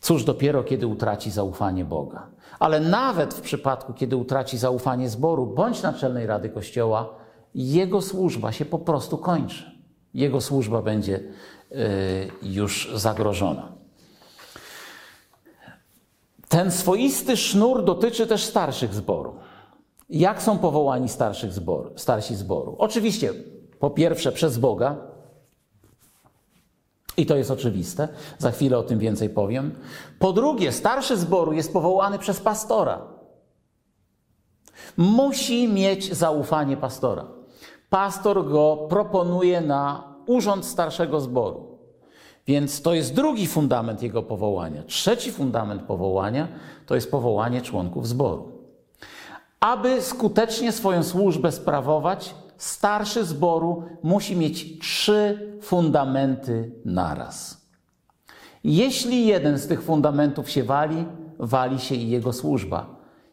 Cóż 0.00 0.24
dopiero, 0.24 0.64
kiedy 0.64 0.86
utraci 0.86 1.30
zaufanie 1.30 1.84
Boga. 1.84 2.26
Ale 2.58 2.80
nawet 2.80 3.34
w 3.34 3.40
przypadku, 3.40 3.92
kiedy 3.92 4.16
utraci 4.16 4.58
zaufanie 4.58 5.08
zboru 5.08 5.46
bądź 5.46 5.82
Naczelnej 5.82 6.26
Rady 6.26 6.48
Kościoła, 6.48 7.14
jego 7.54 8.02
służba 8.02 8.52
się 8.52 8.64
po 8.64 8.78
prostu 8.78 9.18
kończy. 9.18 9.78
Jego 10.14 10.40
służba 10.40 10.82
będzie 10.82 11.16
y, 11.16 11.26
już 12.42 12.92
zagrożona. 12.94 13.72
Ten 16.48 16.70
swoisty 16.70 17.36
sznur 17.36 17.84
dotyczy 17.84 18.26
też 18.26 18.44
starszych 18.44 18.94
zboru. 18.94 19.34
Jak 20.08 20.42
są 20.42 20.58
powołani 20.58 21.08
starszych 21.08 21.52
zboru, 21.52 21.90
starsi 21.96 22.36
zboru? 22.36 22.76
Oczywiście, 22.78 23.32
po 23.78 23.90
pierwsze, 23.90 24.32
przez 24.32 24.58
Boga, 24.58 24.96
i 27.16 27.26
to 27.26 27.36
jest 27.36 27.50
oczywiste, 27.50 28.08
za 28.38 28.50
chwilę 28.50 28.78
o 28.78 28.82
tym 28.82 28.98
więcej 28.98 29.30
powiem. 29.30 29.74
Po 30.18 30.32
drugie, 30.32 30.72
starszy 30.72 31.16
zboru 31.16 31.52
jest 31.52 31.72
powołany 31.72 32.18
przez 32.18 32.40
pastora. 32.40 33.02
Musi 34.96 35.68
mieć 35.68 36.14
zaufanie 36.14 36.76
pastora. 36.76 37.24
Pastor 37.90 38.48
go 38.48 38.86
proponuje 38.88 39.60
na 39.60 40.14
urząd 40.26 40.66
starszego 40.66 41.20
zboru. 41.20 41.78
Więc 42.46 42.82
to 42.82 42.94
jest 42.94 43.14
drugi 43.14 43.46
fundament 43.46 44.02
jego 44.02 44.22
powołania. 44.22 44.82
Trzeci 44.82 45.32
fundament 45.32 45.82
powołania 45.82 46.48
to 46.86 46.94
jest 46.94 47.10
powołanie 47.10 47.62
członków 47.62 48.08
zboru. 48.08 48.57
Aby 49.60 50.02
skutecznie 50.02 50.72
swoją 50.72 51.02
służbę 51.02 51.52
sprawować, 51.52 52.34
starszy 52.56 53.24
zboru 53.24 53.82
musi 54.02 54.36
mieć 54.36 54.78
trzy 54.78 55.52
fundamenty 55.62 56.72
naraz. 56.84 57.60
Jeśli 58.64 59.26
jeden 59.26 59.58
z 59.58 59.66
tych 59.66 59.82
fundamentów 59.82 60.50
się 60.50 60.64
wali, 60.64 61.06
wali 61.38 61.78
się 61.78 61.94
i 61.94 62.10
jego 62.10 62.32
służba. 62.32 62.86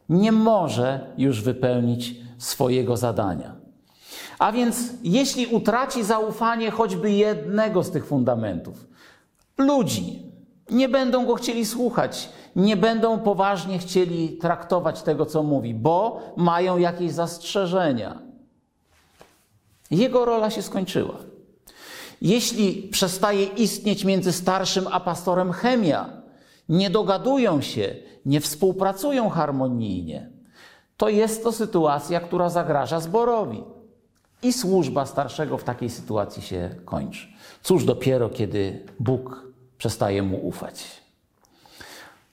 Nie 0.09 0.31
może 0.31 1.13
już 1.17 1.41
wypełnić 1.41 2.15
swojego 2.37 2.97
zadania. 2.97 3.55
A 4.39 4.51
więc, 4.51 4.93
jeśli 5.03 5.47
utraci 5.47 6.03
zaufanie 6.03 6.71
choćby 6.71 7.11
jednego 7.11 7.83
z 7.83 7.91
tych 7.91 8.05
fundamentów, 8.05 8.87
ludzi 9.57 10.24
nie 10.69 10.89
będą 10.89 11.25
go 11.25 11.35
chcieli 11.35 11.65
słuchać, 11.65 12.29
nie 12.55 12.77
będą 12.77 13.19
poważnie 13.19 13.79
chcieli 13.79 14.37
traktować 14.37 15.01
tego, 15.01 15.25
co 15.25 15.43
mówi, 15.43 15.73
bo 15.73 16.21
mają 16.37 16.77
jakieś 16.77 17.11
zastrzeżenia. 17.11 18.21
Jego 19.91 20.25
rola 20.25 20.49
się 20.49 20.61
skończyła. 20.61 21.15
Jeśli 22.21 22.89
przestaje 22.91 23.43
istnieć 23.43 24.03
między 24.03 24.31
starszym 24.31 24.87
a 24.91 24.99
pastorem 24.99 25.51
chemia, 25.51 26.09
nie 26.69 26.89
dogadują 26.89 27.61
się, 27.61 27.95
nie 28.25 28.41
współpracują 28.41 29.29
harmonijnie, 29.29 30.29
to 30.97 31.09
jest 31.09 31.43
to 31.43 31.51
sytuacja, 31.51 32.19
która 32.19 32.49
zagraża 32.49 32.99
zborowi. 32.99 33.63
I 34.43 34.53
służba 34.53 35.05
starszego 35.05 35.57
w 35.57 35.63
takiej 35.63 35.89
sytuacji 35.89 36.41
się 36.41 36.75
kończy. 36.85 37.27
Cóż 37.63 37.85
dopiero, 37.85 38.29
kiedy 38.29 38.85
Bóg 38.99 39.45
przestaje 39.77 40.23
mu 40.23 40.47
ufać. 40.47 40.85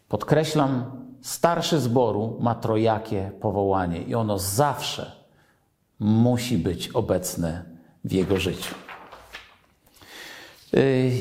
Podkreślam, 0.09 0.84
starszy 1.20 1.80
zboru 1.80 2.36
ma 2.40 2.55
trojakie 2.55 3.32
powołanie 3.40 4.03
i 4.03 4.14
ono 4.14 4.38
zawsze 4.38 5.12
musi 6.01 6.59
być 6.59 6.88
obecne 6.88 7.64
w 8.05 8.12
jego 8.12 8.36
życiu. 8.36 8.74
Yy, 10.72 11.12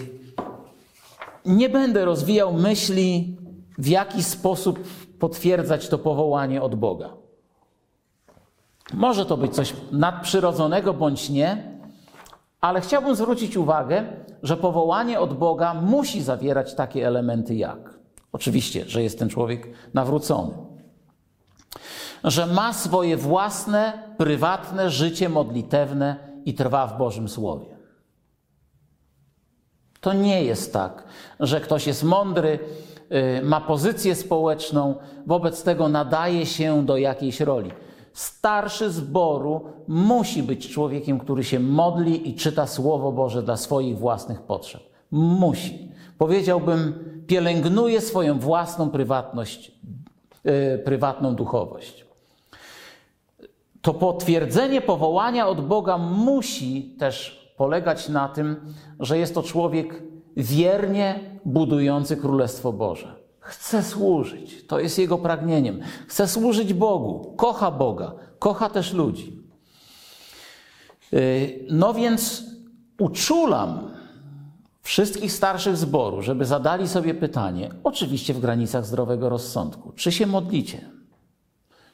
nie 1.45 1.69
będę 1.69 2.05
rozwijał 2.05 2.53
myśli, 2.53 3.38
w 3.78 3.88
jaki 3.88 4.24
sposób 4.24 4.80
potwierdzać 5.19 5.88
to 5.88 5.97
powołanie 5.97 6.61
od 6.61 6.76
Boga. 6.76 7.09
Może 8.93 9.26
to 9.26 9.38
być 9.38 9.55
coś 9.55 9.74
nadprzyrodzonego 9.91 10.93
bądź 10.93 11.30
nie, 11.30 11.80
ale 12.61 12.82
chciałbym 12.82 13.15
zwrócić 13.15 13.57
uwagę, 13.57 14.05
że 14.44 14.58
powołanie 14.58 15.20
od 15.20 15.34
Boga 15.34 15.74
musi 15.74 16.22
zawierać 16.22 16.74
takie 16.76 17.08
elementy 17.08 17.56
jak 17.56 18.02
oczywiście, 18.32 18.86
że 18.88 19.04
jest 19.04 19.20
ten 19.20 19.30
człowiek 19.30 19.68
nawrócony, 19.94 20.54
że 22.24 22.46
ma 22.46 22.74
swoje 22.74 23.18
własne, 23.18 24.14
prywatne 24.18 24.89
życie 24.89 25.30
modlitewne 25.30 26.16
i 26.46 26.54
trwa 26.54 26.88
w 26.88 26.98
Bożym 26.98 27.30
Słowie. 27.30 27.66
To 30.02 30.14
nie 30.14 30.44
jest 30.44 30.74
tak, 30.74 31.04
że 31.39 31.62
ktoś 31.62 31.88
jest 31.88 32.04
mądry, 32.04 32.60
y, 33.39 33.42
ma 33.44 33.62
pozycję 33.62 34.16
społeczną, 34.16 34.96
wobec 35.26 35.64
tego 35.64 35.89
nadaje 35.89 36.46
się 36.46 36.86
do 36.86 36.98
jakiejś 36.98 37.39
roli. 37.39 37.72
Starszy 38.14 38.91
zboru 38.91 39.66
musi 39.88 40.43
być 40.43 40.70
człowiekiem, 40.70 41.20
który 41.20 41.43
się 41.43 41.59
modli 41.59 42.30
i 42.30 42.36
czyta 42.36 42.68
Słowo 42.68 43.12
Boże 43.12 43.43
dla 43.43 43.57
swoich 43.57 43.97
własnych 43.97 44.41
potrzeb. 44.41 44.82
Musi. 45.12 45.91
Powiedziałbym, 46.18 46.93
pielęgnuje 47.28 48.01
swoją 48.01 48.39
własną 48.39 48.89
prywatność, 48.89 49.72
yy, 50.43 50.82
prywatną 50.86 51.36
duchowość. 51.36 52.05
To 53.82 53.93
potwierdzenie 53.93 54.82
powołania 54.82 55.47
od 55.47 55.68
Boga 55.68 55.97
musi 55.97 56.95
też 56.99 57.41
polegać 57.57 58.09
na 58.09 58.30
tym, 58.30 58.74
że 58.99 59.18
jest 59.18 59.36
to 59.36 59.43
człowiek 59.43 60.03
wiernie 60.38 61.20
budujący 61.45 62.18
Królestwo 62.18 62.74
Boże. 62.74 63.20
Chce 63.42 63.84
służyć, 63.84 64.66
to 64.68 64.80
jest 64.80 64.98
jego 64.98 65.18
pragnieniem. 65.18 65.82
Chce 66.08 66.28
służyć 66.28 66.74
Bogu, 66.74 67.34
kocha 67.38 67.72
Boga, 67.72 68.14
kocha 68.39 68.70
też 68.70 68.94
ludzi. 68.94 69.42
Y, 71.14 71.66
no 71.70 71.94
więc 71.94 72.44
uczulam 73.00 73.92
wszystkich 74.82 75.32
starszych 75.32 75.78
zboru, 75.78 76.22
żeby 76.22 76.46
zadali 76.46 76.88
sobie 76.88 77.14
pytanie, 77.14 77.70
oczywiście 77.84 78.34
w 78.34 78.39
granicach 78.39 78.86
zdrowego 78.86 79.30
rozsądku, 79.30 79.92
czy 79.92 80.12
się 80.12 80.28
modlicie, 80.28 80.89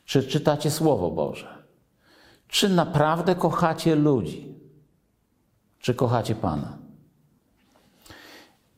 czy 0.06 0.24
czytacie 0.24 0.72
Słowo 0.72 1.12
Boże, 1.12 1.64
czy 2.48 2.70
naprawdę 2.70 3.36
kochacie 3.36 3.96
ludzi, 3.96 4.56
czy 5.80 5.94
kochacie 5.94 6.36
Pana. 6.36 6.87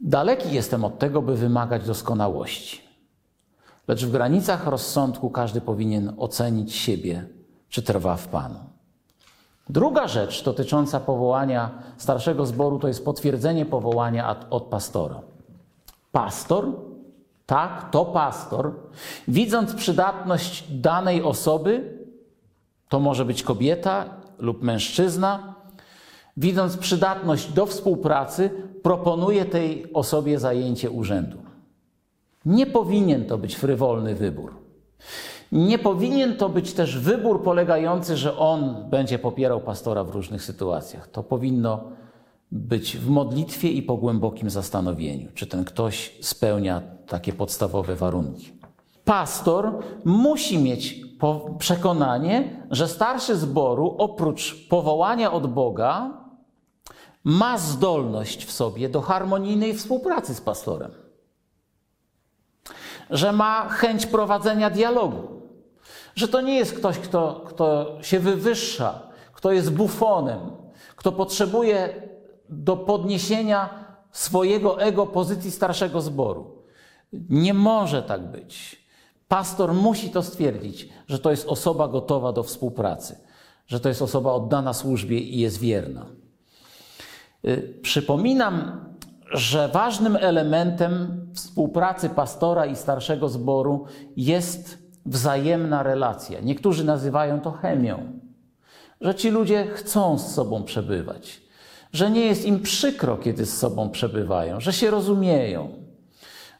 Daleki 0.01 0.53
jestem 0.53 0.85
od 0.85 0.99
tego, 0.99 1.21
by 1.21 1.35
wymagać 1.35 1.85
doskonałości. 1.85 2.81
Lecz 3.87 4.05
w 4.05 4.11
granicach 4.11 4.67
rozsądku 4.67 5.29
każdy 5.29 5.61
powinien 5.61 6.13
ocenić 6.17 6.75
siebie, 6.75 7.27
czy 7.69 7.81
trwa 7.81 8.15
w 8.15 8.27
Panu. 8.27 8.59
Druga 9.69 10.07
rzecz 10.07 10.43
dotycząca 10.43 10.99
powołania 10.99 11.71
starszego 11.97 12.45
zboru 12.45 12.79
to 12.79 12.87
jest 12.87 13.05
potwierdzenie 13.05 13.65
powołania 13.65 14.35
od 14.49 14.63
pastora. 14.63 15.21
Pastor, 16.11 16.67
tak, 17.45 17.89
to 17.91 18.05
pastor, 18.05 18.71
widząc 19.27 19.73
przydatność 19.73 20.63
danej 20.71 21.23
osoby, 21.23 21.97
to 22.89 22.99
może 22.99 23.25
być 23.25 23.43
kobieta 23.43 24.05
lub 24.39 24.61
mężczyzna, 24.61 25.55
widząc 26.37 26.77
przydatność 26.77 27.53
do 27.53 27.65
współpracy, 27.65 28.51
proponuje 28.83 29.45
tej 29.45 29.93
osobie 29.93 30.39
zajęcie 30.39 30.91
urzędu. 30.91 31.37
Nie 32.45 32.65
powinien 32.65 33.25
to 33.25 33.37
być 33.37 33.55
frywolny 33.55 34.15
wybór. 34.15 34.53
Nie 35.51 35.79
powinien 35.79 36.37
to 36.37 36.49
być 36.49 36.73
też 36.73 36.99
wybór 36.99 37.43
polegający, 37.43 38.17
że 38.17 38.37
on 38.37 38.89
będzie 38.89 39.19
popierał 39.19 39.61
pastora 39.61 40.03
w 40.03 40.09
różnych 40.09 40.43
sytuacjach. 40.43 41.07
To 41.07 41.23
powinno 41.23 41.83
być 42.51 42.97
w 42.97 43.09
modlitwie 43.09 43.69
i 43.69 43.81
po 43.81 43.97
głębokim 43.97 44.49
zastanowieniu, 44.49 45.29
czy 45.33 45.47
ten 45.47 45.65
ktoś 45.65 46.17
spełnia 46.21 46.81
takie 47.07 47.33
podstawowe 47.33 47.95
warunki. 47.95 48.51
Pastor 49.05 49.79
musi 50.05 50.57
mieć 50.57 51.01
przekonanie, 51.57 52.65
że 52.71 52.87
starszy 52.87 53.35
zboru 53.35 53.95
oprócz 53.97 54.67
powołania 54.67 55.31
od 55.31 55.47
Boga 55.47 56.11
ma 57.23 57.57
zdolność 57.57 58.45
w 58.45 58.51
sobie 58.51 58.89
do 58.89 59.01
harmonijnej 59.01 59.73
współpracy 59.73 60.35
z 60.35 60.41
pastorem. 60.41 60.91
Że 63.09 63.31
ma 63.31 63.69
chęć 63.69 64.05
prowadzenia 64.05 64.69
dialogu. 64.69 65.41
Że 66.15 66.27
to 66.27 66.41
nie 66.41 66.57
jest 66.57 66.73
ktoś, 66.73 66.99
kto, 66.99 67.43
kto 67.47 67.97
się 68.01 68.19
wywyższa, 68.19 68.99
kto 69.33 69.51
jest 69.51 69.73
bufonem, 69.73 70.39
kto 70.95 71.11
potrzebuje 71.11 72.09
do 72.49 72.77
podniesienia 72.77 73.69
swojego 74.11 74.81
ego 74.81 75.05
pozycji 75.05 75.51
starszego 75.51 76.01
zboru. 76.01 76.63
Nie 77.29 77.53
może 77.53 78.03
tak 78.03 78.31
być. 78.31 78.85
Pastor 79.27 79.73
musi 79.73 80.09
to 80.09 80.23
stwierdzić, 80.23 80.89
że 81.07 81.19
to 81.19 81.31
jest 81.31 81.47
osoba 81.47 81.87
gotowa 81.87 82.31
do 82.33 82.43
współpracy, 82.43 83.17
że 83.67 83.79
to 83.79 83.89
jest 83.89 84.01
osoba 84.01 84.33
oddana 84.33 84.73
służbie 84.73 85.19
i 85.19 85.39
jest 85.39 85.59
wierna. 85.59 86.05
Y, 87.45 87.79
przypominam, 87.81 88.85
że 89.31 89.67
ważnym 89.67 90.15
elementem 90.15 91.21
współpracy 91.33 92.09
pastora 92.09 92.65
i 92.65 92.75
starszego 92.75 93.29
zboru 93.29 93.85
jest 94.17 94.77
wzajemna 95.05 95.83
relacja. 95.83 96.39
Niektórzy 96.39 96.83
nazywają 96.83 97.41
to 97.41 97.51
chemią, 97.51 98.19
że 99.01 99.15
ci 99.15 99.29
ludzie 99.29 99.67
chcą 99.67 100.17
z 100.17 100.33
sobą 100.33 100.63
przebywać, 100.63 101.41
że 101.93 102.11
nie 102.11 102.21
jest 102.21 102.45
im 102.45 102.59
przykro, 102.59 103.17
kiedy 103.17 103.45
z 103.45 103.57
sobą 103.57 103.89
przebywają, 103.89 104.59
że 104.59 104.73
się 104.73 104.91
rozumieją, 104.91 105.69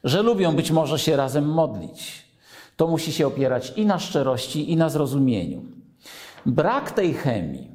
że 0.03 0.21
lubią 0.21 0.55
być 0.55 0.71
może 0.71 0.99
się 0.99 1.15
razem 1.15 1.45
modlić. 1.45 2.29
To 2.75 2.87
musi 2.87 3.13
się 3.13 3.27
opierać 3.27 3.73
i 3.75 3.85
na 3.85 3.99
szczerości, 3.99 4.71
i 4.71 4.77
na 4.77 4.89
zrozumieniu. 4.89 5.61
Brak 6.45 6.91
tej 6.91 7.13
chemii, 7.13 7.71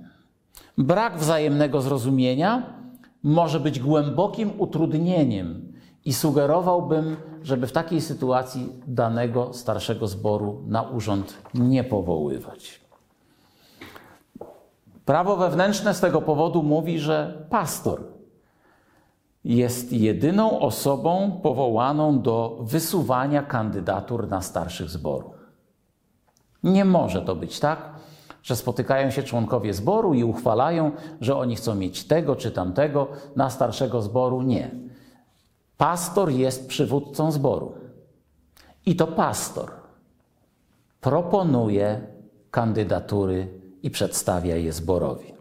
brak 0.79 1.19
wzajemnego 1.19 1.81
zrozumienia 1.81 2.74
może 3.25 3.61
być 3.61 3.81
głębokim 3.81 4.51
utrudnieniem 4.59 5.73
i 6.05 6.13
sugerowałbym, 6.13 7.17
żeby 7.43 7.67
w 7.67 7.73
takiej 7.73 8.01
sytuacji 8.01 8.73
danego 8.87 9.53
starszego 9.53 10.09
zboru 10.09 10.63
na 10.67 10.83
urząd 10.83 11.35
nie 11.55 11.85
powoływać. 11.85 12.81
Prawo 15.05 15.37
wewnętrzne 15.37 15.95
z 15.95 16.01
tego 16.01 16.23
powodu 16.23 16.63
mówi, 16.63 16.99
że 16.99 17.47
pastor 17.51 18.01
jest 19.45 19.93
jedyną 19.93 20.61
osobą 20.61 21.41
powołaną 21.43 22.23
do 22.23 22.59
wysuwania 22.61 23.43
kandydatur 23.43 24.29
na 24.29 24.43
starszych 24.43 24.91
zboru. 24.91 25.35
Nie 26.63 26.85
może 26.85 27.23
to 27.23 27.37
być 27.37 27.61
tak, 27.61 27.94
że 28.45 28.57
spotykają 28.57 29.11
się 29.11 29.23
członkowie 29.23 29.75
zboru 29.75 30.15
i 30.15 30.25
uchwalają, 30.25 30.93
że 31.21 31.37
oni 31.37 31.57
chcą 31.57 31.75
mieć 31.75 32.05
tego 32.05 32.37
czy 32.37 32.51
tamtego 32.51 33.09
na 33.37 33.51
starszego 33.51 34.03
zboru. 34.03 34.43
Nie. 34.43 34.71
Pastor 35.77 36.31
jest 36.31 36.69
przywódcą 36.69 37.33
zboru. 37.33 37.73
I 38.87 38.97
to 38.97 39.07
pastor 39.07 39.71
proponuje 41.01 42.01
kandydatury 42.51 43.49
i 43.83 43.91
przedstawia 43.91 44.57
je 44.57 44.73
zborowi. 44.73 45.35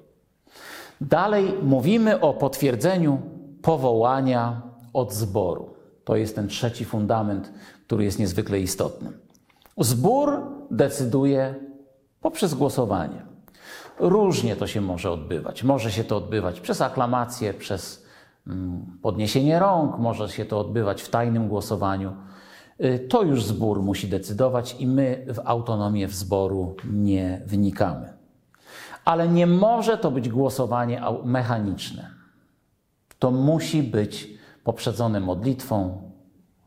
Dalej 1.02 1.54
mówimy 1.62 2.20
o 2.20 2.34
potwierdzeniu 2.34 3.22
powołania 3.62 4.62
od 4.94 5.14
zboru. 5.14 5.74
To 6.04 6.16
jest 6.16 6.36
ten 6.36 6.48
trzeci 6.48 6.86
fundament, 6.86 7.52
który 7.86 8.04
jest 8.04 8.20
niezwykle 8.20 8.60
istotny. 8.60 9.12
Zbór 9.78 10.42
decyduje 10.72 11.56
poprzez 12.24 12.54
głosowanie. 12.54 13.22
Różnie 14.00 14.56
to 14.56 14.68
się 14.68 14.82
może 14.82 15.12
odbywać. 15.12 15.64
Może 15.64 15.92
się 15.92 16.04
to 16.04 16.18
odbywać 16.18 16.60
przez 16.60 16.82
aklamację, 16.82 17.54
przez 17.54 18.06
mm, 18.48 19.00
podniesienie 19.02 19.60
rąk, 19.60 19.98
może 19.98 20.30
się 20.30 20.46
to 20.46 20.60
odbywać 20.60 21.02
w 21.02 21.10
tajnym 21.10 21.48
głosowaniu. 21.48 22.14
Y, 22.84 23.08
to 23.10 23.24
już 23.24 23.44
zbór 23.44 23.82
musi 23.82 24.08
decydować 24.08 24.76
i 24.80 24.88
my 24.88 25.26
w 25.28 25.40
autonomię 25.46 26.08
w 26.08 26.14
zboru 26.14 26.76
nie 26.92 27.42
wnikamy. 27.46 28.14
Ale 29.06 29.28
nie 29.28 29.48
może 29.48 29.98
to 29.98 30.12
być 30.12 30.30
głosowanie 30.30 31.02
mechaniczne. 31.24 32.10
To 33.20 33.32
musi 33.32 33.84
być 33.84 34.30
poprzedzone 34.64 35.20
modlitwą, 35.20 36.12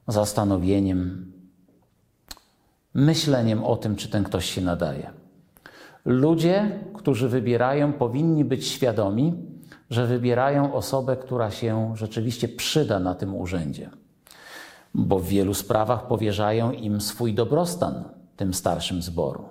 zastanowieniem, 0.08 1.32
myśleniem 2.94 3.64
o 3.64 3.76
tym, 3.76 3.96
czy 3.96 4.08
ten 4.08 4.24
ktoś 4.24 4.50
się 4.50 4.60
nadaje. 4.60 5.25
Ludzie, 6.06 6.78
którzy 6.94 7.28
wybierają, 7.28 7.92
powinni 7.92 8.44
być 8.44 8.66
świadomi, 8.66 9.34
że 9.90 10.06
wybierają 10.06 10.74
osobę, 10.74 11.16
która 11.16 11.50
się 11.50 11.92
rzeczywiście 11.96 12.48
przyda 12.48 12.98
na 12.98 13.14
tym 13.14 13.34
urzędzie, 13.34 13.90
bo 14.94 15.18
w 15.18 15.26
wielu 15.26 15.54
sprawach 15.54 16.06
powierzają 16.06 16.72
im 16.72 17.00
swój 17.00 17.34
dobrostan, 17.34 18.04
tym 18.36 18.54
starszym 18.54 19.02
zboru. 19.02 19.48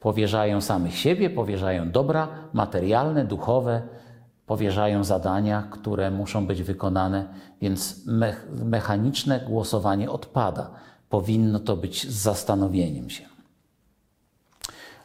Powierzają 0.00 0.60
samych 0.60 0.96
siebie, 0.96 1.30
powierzają 1.30 1.90
dobra 1.90 2.28
materialne, 2.52 3.24
duchowe, 3.24 3.82
powierzają 4.46 5.04
zadania, 5.04 5.68
które 5.70 6.10
muszą 6.10 6.46
być 6.46 6.62
wykonane, 6.62 7.28
więc 7.60 8.06
me 8.06 8.36
mechaniczne 8.64 9.40
głosowanie 9.40 10.10
odpada. 10.10 10.70
Powinno 11.08 11.60
to 11.60 11.76
być 11.76 12.10
z 12.10 12.22
zastanowieniem 12.22 13.10
się. 13.10 13.33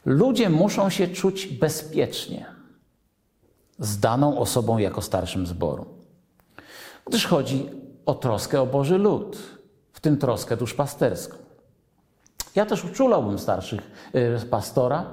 Ludzie 0.09 0.49
muszą 0.49 0.89
się 0.89 1.07
czuć 1.07 1.47
bezpiecznie 1.47 2.45
z 3.79 3.99
daną 3.99 4.39
osobą 4.39 4.77
jako 4.77 5.01
starszym 5.01 5.47
zboru, 5.47 5.85
gdyż 7.07 7.25
chodzi 7.25 7.69
o 8.05 8.15
troskę 8.15 8.61
o 8.61 8.65
Boży 8.65 8.97
lud, 8.97 9.37
w 9.93 9.99
tym 9.99 10.17
troskę 10.17 10.57
duszpasterską. 10.57 11.37
Ja 12.55 12.65
też 12.65 12.85
uczulałbym 12.85 13.39
starszych 13.39 14.11
y, 14.15 14.45
pastora, 14.45 15.05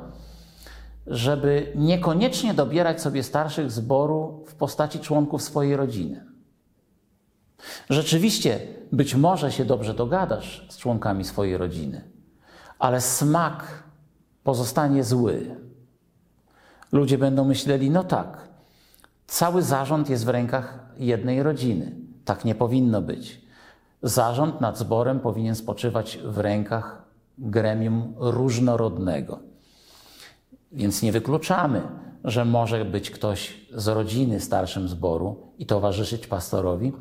żeby 1.07 1.73
niekoniecznie 1.75 2.55
dobierać 2.55 3.01
sobie 3.03 3.23
starszych 3.23 3.71
zboru 3.71 4.45
w 4.47 4.55
postaci 4.55 5.01
członków 5.01 5.43
swojej 5.43 5.77
rodziny. 5.77 6.25
Rzeczywiście, 7.91 8.61
być 8.93 9.15
może 9.15 9.53
się 9.53 9.65
dobrze 9.65 9.95
dogadasz 9.95 10.67
z 10.71 10.79
członkami 10.79 11.25
swojej 11.25 11.57
rodziny, 11.57 12.11
ale 12.79 13.01
smak 13.01 13.86
pozostanie 14.47 15.05
zły. 15.05 15.57
Ludzie 16.93 17.19
będą 17.19 17.45
myśleli, 17.45 17.91
no 17.91 18.05
tak, 18.05 18.49
cały 19.27 19.63
zarząd 19.63 20.11
jest 20.11 20.25
w 20.25 20.29
rękach 20.29 20.79
jednej 20.99 21.43
rodziny. 21.43 21.93
Tak 22.25 22.45
nie 22.45 22.55
powinno 22.55 23.03
być. 23.03 23.41
Zarząd 24.03 24.61
nad 24.61 24.79
zborem 24.79 25.21
powinien 25.21 25.55
spoczywać 25.55 26.19
w 26.25 26.39
rękach 26.39 27.03
gremium 27.39 28.15
różnorodnego. 28.19 29.39
Więc 30.73 31.03
nie 31.03 31.13
wykluczamy, 31.13 31.83
że 32.25 32.45
może 32.45 32.85
być 32.85 33.11
ktoś 33.11 33.67
z 33.75 33.89
rodziny 33.89 34.41
starszym 34.41 34.89
zboru 34.89 35.37
i 35.59 35.67
towarzyszyć 35.67 36.27
pastorowi, 36.27 36.93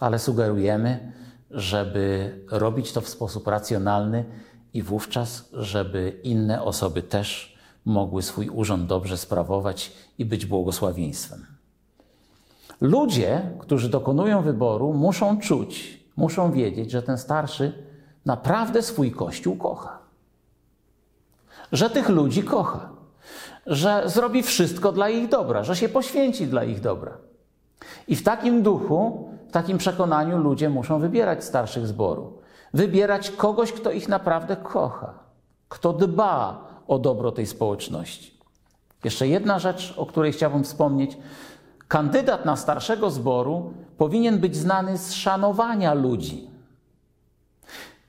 ale 0.00 0.18
sugerujemy, 0.18 1.12
żeby 1.50 2.32
robić 2.50 2.92
to 2.92 3.00
w 3.00 3.08
sposób 3.08 3.46
racjonalny 3.46 4.24
i 4.74 4.82
wówczas, 4.82 5.48
żeby 5.52 6.20
inne 6.22 6.62
osoby 6.62 7.02
też 7.02 7.58
mogły 7.84 8.22
swój 8.22 8.48
urząd 8.48 8.86
dobrze 8.86 9.18
sprawować 9.18 9.92
i 10.18 10.24
być 10.24 10.46
błogosławieństwem. 10.46 11.46
Ludzie, 12.80 13.50
którzy 13.58 13.88
dokonują 13.88 14.42
wyboru, 14.42 14.92
muszą 14.92 15.38
czuć, 15.38 16.00
muszą 16.16 16.52
wiedzieć, 16.52 16.90
że 16.90 17.02
ten 17.02 17.18
starszy 17.18 17.72
naprawdę 18.24 18.82
swój 18.82 19.12
kościół 19.12 19.56
kocha. 19.56 19.98
Że 21.72 21.90
tych 21.90 22.08
ludzi 22.08 22.42
kocha. 22.42 22.90
Że 23.66 24.02
zrobi 24.06 24.42
wszystko 24.42 24.92
dla 24.92 25.08
ich 25.08 25.28
dobra, 25.28 25.64
że 25.64 25.76
się 25.76 25.88
poświęci 25.88 26.46
dla 26.46 26.64
ich 26.64 26.80
dobra. 26.80 27.18
I 28.08 28.16
w 28.16 28.22
takim 28.22 28.62
duchu 28.62 29.28
w 29.48 29.52
takim 29.52 29.78
przekonaniu 29.78 30.38
ludzie 30.38 30.70
muszą 30.70 30.98
wybierać 30.98 31.44
starszych 31.44 31.86
zboru. 31.86 32.38
Wybierać 32.74 33.30
kogoś, 33.30 33.72
kto 33.72 33.90
ich 33.90 34.08
naprawdę 34.08 34.56
kocha, 34.56 35.14
kto 35.68 35.92
dba 35.92 36.64
o 36.86 36.98
dobro 36.98 37.32
tej 37.32 37.46
społeczności. 37.46 38.38
Jeszcze 39.04 39.28
jedna 39.28 39.58
rzecz, 39.58 39.94
o 39.96 40.06
której 40.06 40.32
chciałbym 40.32 40.64
wspomnieć. 40.64 41.18
Kandydat 41.88 42.44
na 42.44 42.56
starszego 42.56 43.10
zboru 43.10 43.74
powinien 43.98 44.38
być 44.38 44.56
znany 44.56 44.98
z 44.98 45.12
szanowania 45.12 45.94
ludzi. 45.94 46.50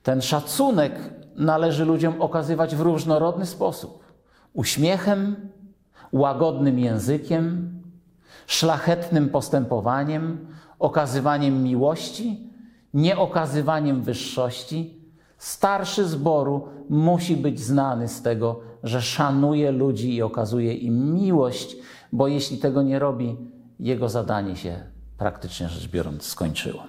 Ten 0.02 0.22
szacunek 0.22 0.92
należy 1.36 1.84
ludziom 1.84 2.22
okazywać 2.22 2.76
w 2.76 2.80
różnorodny 2.80 3.46
sposób: 3.46 4.04
uśmiechem, 4.52 5.50
łagodnym 6.12 6.78
językiem, 6.78 7.74
szlachetnym 8.46 9.28
postępowaniem, 9.28 10.46
okazywaniem 10.78 11.62
miłości, 11.62 12.50
nieokazywaniem 12.94 14.02
wyższości. 14.02 14.98
Starszy 15.38 16.04
zboru 16.04 16.68
musi 16.88 17.36
być 17.36 17.60
znany 17.60 18.08
z 18.08 18.22
tego, 18.22 18.60
że 18.82 19.02
szanuje 19.02 19.72
ludzi 19.72 20.14
i 20.14 20.22
okazuje 20.22 20.74
im 20.74 21.14
miłość, 21.14 21.76
bo 22.12 22.28
jeśli 22.28 22.58
tego 22.58 22.82
nie 22.82 22.98
robi, 22.98 23.36
jego 23.80 24.08
zadanie 24.08 24.56
się 24.56 24.80
praktycznie 25.18 25.68
rzecz 25.68 25.88
biorąc 25.88 26.22
skończyło. 26.22 26.82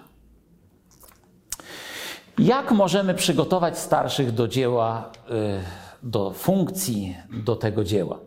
Jak 2.38 2.72
możemy 2.72 3.14
przygotować 3.14 3.78
starszych 3.78 4.32
do 4.32 4.48
dzieła, 4.48 5.12
y, 5.30 5.32
do 6.04 6.32
funkcji, 6.32 7.18
do 7.34 7.56
tego 7.56 7.84
dzieła? 7.84 8.20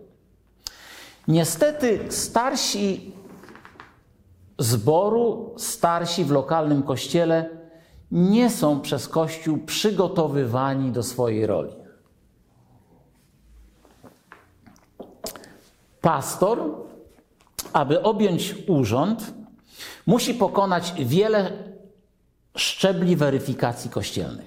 Niestety 1.28 2.00
starsi 2.08 3.12
zboru, 4.58 5.54
starsi 5.56 6.24
w 6.24 6.30
lokalnym 6.30 6.82
kościele 6.82 7.57
nie 8.10 8.50
są 8.50 8.80
przez 8.80 9.08
Kościół 9.08 9.58
przygotowywani 9.58 10.92
do 10.92 11.02
swojej 11.02 11.46
roli. 11.46 11.72
Pastor, 16.00 16.58
aby 17.72 18.02
objąć 18.02 18.54
urząd, 18.66 19.34
musi 20.06 20.34
pokonać 20.34 20.92
wiele 20.98 21.52
szczebli 22.56 23.16
weryfikacji 23.16 23.90
kościelnej. 23.90 24.46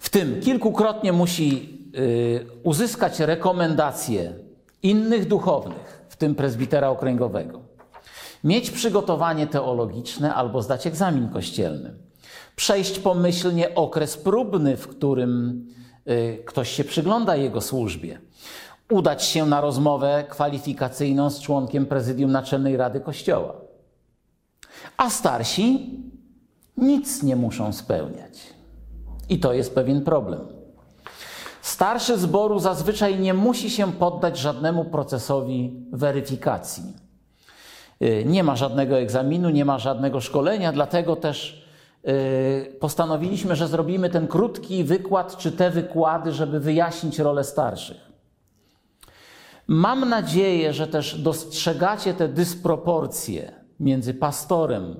W 0.00 0.10
tym 0.10 0.40
kilkukrotnie 0.40 1.12
musi 1.12 1.78
y, 1.98 2.46
uzyskać 2.62 3.20
rekomendacje 3.20 4.32
innych 4.82 5.28
duchownych, 5.28 6.06
w 6.08 6.16
tym 6.16 6.34
prezbitera 6.34 6.88
okręgowego, 6.88 7.60
mieć 8.44 8.70
przygotowanie 8.70 9.46
teologiczne 9.46 10.34
albo 10.34 10.62
zdać 10.62 10.86
egzamin 10.86 11.28
kościelny, 11.28 11.94
przejść 12.56 12.98
pomyślnie 12.98 13.74
okres 13.74 14.16
próbny, 14.16 14.76
w 14.76 14.88
którym 14.88 15.64
y, 16.08 16.42
ktoś 16.46 16.70
się 16.70 16.84
przygląda 16.84 17.36
jego 17.36 17.60
służbie, 17.60 18.18
udać 18.90 19.24
się 19.24 19.46
na 19.46 19.60
rozmowę 19.60 20.24
kwalifikacyjną 20.28 21.30
z 21.30 21.40
członkiem 21.40 21.86
prezydium 21.86 22.32
Naczelnej 22.32 22.76
Rady 22.76 23.00
Kościoła. 23.00 23.54
A 24.96 25.10
starsi 25.10 25.90
nic 26.76 27.22
nie 27.22 27.36
muszą 27.36 27.72
spełniać. 27.72 28.40
I 29.28 29.38
to 29.38 29.52
jest 29.52 29.74
pewien 29.74 30.04
problem. 30.04 30.40
Starszy 31.62 32.18
zboru 32.18 32.58
zazwyczaj 32.58 33.20
nie 33.20 33.34
musi 33.34 33.70
się 33.70 33.92
poddać 33.92 34.38
żadnemu 34.38 34.84
procesowi 34.84 35.86
weryfikacji. 35.92 36.84
Y, 38.02 38.24
nie 38.26 38.44
ma 38.44 38.56
żadnego 38.56 38.98
egzaminu, 38.98 39.50
nie 39.50 39.64
ma 39.64 39.78
żadnego 39.78 40.20
szkolenia, 40.20 40.72
dlatego 40.72 41.16
też 41.16 41.63
postanowiliśmy, 42.80 43.56
że 43.56 43.68
zrobimy 43.68 44.10
ten 44.10 44.26
krótki 44.26 44.84
wykład, 44.84 45.36
czy 45.36 45.52
te 45.52 45.70
wykłady, 45.70 46.32
żeby 46.32 46.60
wyjaśnić 46.60 47.18
rolę 47.18 47.44
starszych. 47.44 48.12
Mam 49.66 50.08
nadzieję, 50.08 50.72
że 50.72 50.86
też 50.86 51.18
dostrzegacie 51.22 52.14
te 52.14 52.28
dysproporcje 52.28 53.52
między 53.80 54.14
pastorem 54.14 54.96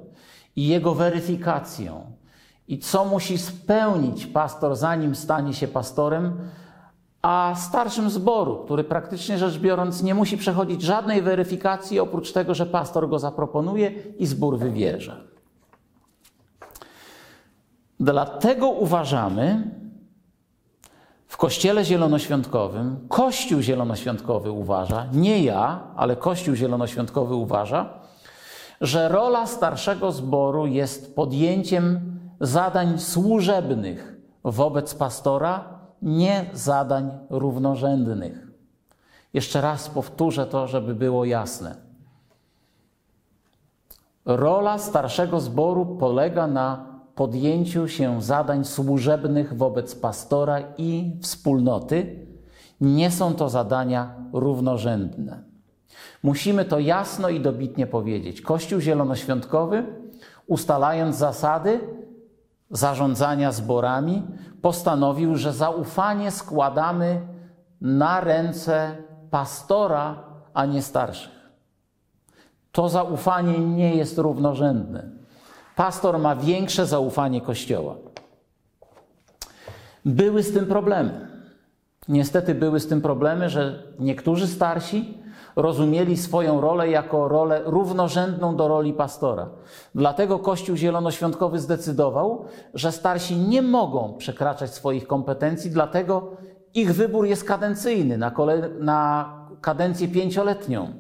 i 0.57 0.67
jego 0.69 0.95
weryfikacją 0.95 2.13
i 2.69 2.79
co 2.79 3.05
musi 3.05 3.39
spełnić 3.39 4.27
pastor, 4.27 4.77
zanim 4.77 5.15
stanie 5.15 5.55
się 5.55 5.69
pastorem, 5.69 6.39
a 7.23 7.55
starszym 7.57 8.11
zboru, 8.11 8.65
który 8.65 8.85
praktycznie 8.85 9.39
rzecz 9.39 9.59
biorąc 9.59 10.03
nie 10.03 10.15
musi 10.15 10.39
przechodzić 10.39 10.83
żadnej 10.83 11.23
weryfikacji, 11.23 12.01
oprócz 12.01 12.33
tego, 12.33 12.55
że 12.55 12.67
pastor 12.67 13.09
go 13.09 13.19
zaproponuje 13.19 13.91
i 14.19 14.27
zbór 14.27 14.59
wybierze. 14.59 15.34
Dlatego 18.01 18.69
uważamy, 18.69 19.71
w 21.27 21.37
Kościele 21.37 21.85
Zielonoświątkowym, 21.85 23.09
Kościół 23.09 23.61
Zielonoświątkowy 23.61 24.51
uważa, 24.51 25.07
nie 25.13 25.43
ja, 25.43 25.81
ale 25.97 26.17
Kościół 26.17 26.55
Zielonoświątkowy 26.55 27.35
uważa, 27.35 27.89
że 28.81 29.09
rola 29.09 29.47
starszego 29.47 30.13
zboru 30.13 30.67
jest 30.67 31.15
podjęciem 31.15 32.19
zadań 32.41 32.99
służebnych 32.99 34.17
wobec 34.45 34.95
pastora, 34.95 35.65
nie 36.03 36.51
zadań 36.53 37.11
równorzędnych. 37.31 38.47
Jeszcze 39.33 39.61
raz 39.61 39.89
powtórzę 39.89 40.47
to, 40.47 40.69
żeby 40.69 40.95
było 40.95 41.25
jasne. 41.25 41.77
Rola 44.25 44.79
starszego 44.79 45.41
zboru 45.41 45.87
polega 45.87 46.47
na 46.47 46.94
podjęciu 47.15 47.89
się 47.89 48.23
zadań 48.23 48.65
służebnych 48.65 49.57
wobec 49.57 49.95
pastora 49.95 50.59
i 50.79 51.17
wspólnoty, 51.23 52.27
nie 52.81 53.11
są 53.11 53.35
to 53.35 53.49
zadania 53.49 54.15
równorzędne. 54.33 55.43
Musimy 56.23 56.65
to 56.65 56.79
jasno 56.79 57.29
i 57.29 57.41
dobitnie 57.41 57.87
powiedzieć. 57.87 58.41
Kościół 58.41 58.81
Zielonoświątkowy, 58.81 59.85
ustalając 60.47 61.17
zasady 61.17 61.81
zarządzania 62.71 63.53
zborami, 63.53 64.23
postanowił, 64.63 65.37
że 65.37 65.53
zaufanie 65.53 66.31
składamy 66.31 67.21
na 67.81 68.21
ręce 68.21 68.97
pastora, 69.31 70.25
a 70.55 70.67
nie 70.67 70.83
starszych. 70.83 71.51
To 72.73 72.89
zaufanie 72.89 73.59
nie 73.59 73.95
jest 73.95 74.19
równorzędne 74.19 75.24
pastor 75.77 76.19
ma 76.19 76.37
większe 76.37 76.87
zaufanie 76.87 77.41
Kościoła. 77.41 77.95
Były 80.05 80.43
z 80.43 80.55
tym 80.55 80.67
problemy. 80.67 81.29
Niestety 82.09 82.55
były 82.55 82.81
z 82.81 82.87
tym 82.87 83.01
problemy, 83.01 83.51
że 83.51 83.83
niektórzy 83.99 84.47
starsi 84.47 85.19
rozumieli 85.57 86.17
swoją 86.17 86.61
rolę 86.61 86.91
jako 86.91 87.29
rolę 87.29 87.63
równorzędną 87.65 88.57
do 88.57 88.69
roli 88.69 88.93
pastora. 88.93 89.49
Dlatego 89.95 90.39
Kościół 90.39 90.77
Zielonoświątkowy 90.77 91.59
zdecydował, 91.59 92.45
że 92.75 92.93
starsi 92.93 93.37
nie 93.37 93.63
mogą 93.63 94.15
przekraczać 94.19 94.75
swoich 94.75 95.07
kompetencji, 95.07 95.71
dlatego 95.71 96.37
ich 96.75 96.95
wybór 96.95 97.27
jest 97.27 97.45
kadencyjny 97.45 98.19
na, 98.19 98.33
na 98.79 99.29
kadencję 99.61 100.09
pięcioletnią, 100.09 100.93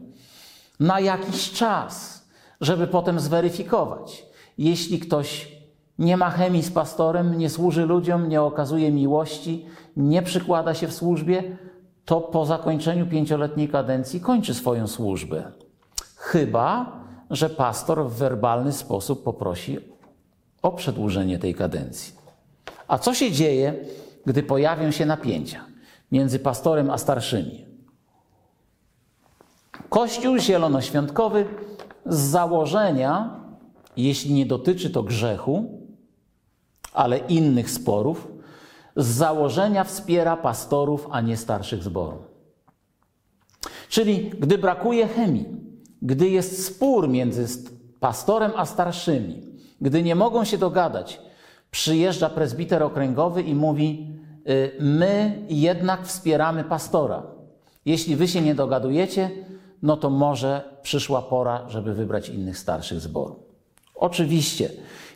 na 0.81 1.01
jakiś 1.01 1.53
czas, 1.53 2.25
żeby 2.61 2.87
potem 2.87 3.21
zweryfikować 3.21 4.34
jeśli 4.59 4.99
ktoś 4.99 5.55
nie 5.99 6.17
ma 6.17 6.31
chemii 6.31 6.63
z 6.63 6.71
pastorem, 6.71 7.39
nie 7.39 7.51
służy 7.51 7.87
ludziom, 7.87 8.29
nie 8.29 8.43
okazuje 8.43 8.93
miłości, 8.93 9.67
nie 9.97 10.23
przykłada 10.23 10.75
się 10.75 10.89
w 10.89 10.95
służbie, 10.95 11.57
to 12.05 12.21
po 12.21 12.47
zakończeniu 12.47 13.07
pięcioletniej 13.07 13.69
kadencji 13.69 14.21
kończy 14.21 14.55
swoją 14.55 14.87
służbę. 14.87 15.53
Chyba, 16.17 16.93
że 17.31 17.51
pastor 17.51 18.07
w 18.07 18.13
werbalny 18.13 18.73
sposób 18.73 19.25
poprosi 19.25 19.79
o 20.63 20.73
przedłużenie 20.73 21.39
tej 21.39 21.55
kadencji. 21.55 22.15
A 22.89 22.99
co 22.99 23.15
się 23.15 23.33
dzieje, 23.33 23.75
gdy 24.27 24.43
pojawią 24.43 24.91
się 24.91 25.07
napięcia 25.07 25.65
między 26.13 26.39
pastorem 26.39 26.91
a 26.91 26.99
starszymi? 26.99 27.65
Kościół 29.89 30.39
zielonoświątkowy 30.39 31.47
z 32.07 32.19
założenia 32.19 33.44
jeśli 33.97 34.33
nie 34.33 34.47
dotyczy 34.47 34.91
to 34.91 35.03
grzechu, 35.03 35.81
ale 36.93 37.19
innych 37.19 37.71
sporów, 37.71 38.29
z 38.97 39.07
założenia 39.07 39.85
wspiera 39.85 40.37
pastorów, 40.37 41.09
a 41.11 41.21
nie 41.21 41.37
starszych 41.37 41.83
zborów. 41.83 42.23
Czyli 43.89 44.31
gdy 44.31 44.59
brakuje 44.59 45.09
chemii, 45.09 45.47
gdy 46.03 46.29
jest 46.29 46.67
spór 46.67 47.09
między 47.09 47.47
pastorem 48.01 48.53
a 48.57 48.67
starszymi, 48.67 49.43
gdy 49.81 50.03
nie 50.03 50.15
mogą 50.15 50.45
się 50.45 50.59
dogadać, 50.59 51.21
przyjeżdża 51.71 52.31
prezbiter 52.31 52.83
okręgowy 52.83 53.43
i 53.43 53.55
mówi: 53.55 54.17
y, 54.49 54.73
My 54.81 55.47
jednak 55.49 56.07
wspieramy 56.07 56.65
pastora. 56.65 57.23
Jeśli 57.85 58.17
wy 58.17 58.29
się 58.29 58.41
nie 58.41 58.55
dogadujecie, 58.55 59.31
no 59.83 59.97
to 59.97 60.11
może 60.11 60.79
przyszła 60.83 61.23
pora, 61.23 61.69
żeby 61.69 61.95
wybrać 61.95 62.29
innych 62.29 62.59
starszych 62.59 63.01
zborów. 63.01 63.44
Oczywiście, 63.95 64.71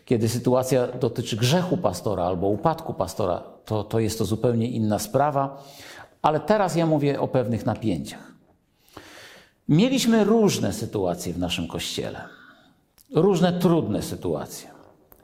kiedy 0.05 0.29
sytuacja 0.29 0.87
dotyczy 0.87 1.37
grzechu 1.37 1.77
pastora 1.77 2.25
albo 2.25 2.47
upadku 2.47 2.95
pastora, 2.95 3.43
to, 3.65 3.85
to 3.85 4.01
jest 4.01 4.19
to 4.19 4.25
zupełnie 4.25 4.69
inna 4.69 4.99
sprawa, 4.99 5.63
ale 6.23 6.41
teraz 6.41 6.77
ja 6.77 6.87
mówię 6.87 7.21
o 7.21 7.29
pewnych 7.29 7.67
napięciach. 7.67 8.33
Mieliśmy 9.69 10.25
różne 10.25 10.73
sytuacje 10.73 11.33
w 11.33 11.39
naszym 11.39 11.69
kościele, 11.69 12.25
różne 13.15 13.53
trudne 13.53 14.03
sytuacje. 14.03 14.69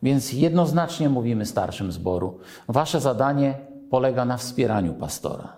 Więc 0.03 0.33
jednoznacznie 0.33 1.09
mówimy 1.09 1.47
starszym 1.47 1.93
zboru: 1.93 2.39
Wasze 2.69 3.01
zadanie 3.01 3.55
polega 3.91 4.25
na 4.25 4.37
wspieraniu 4.37 4.95
pastora. 4.95 5.57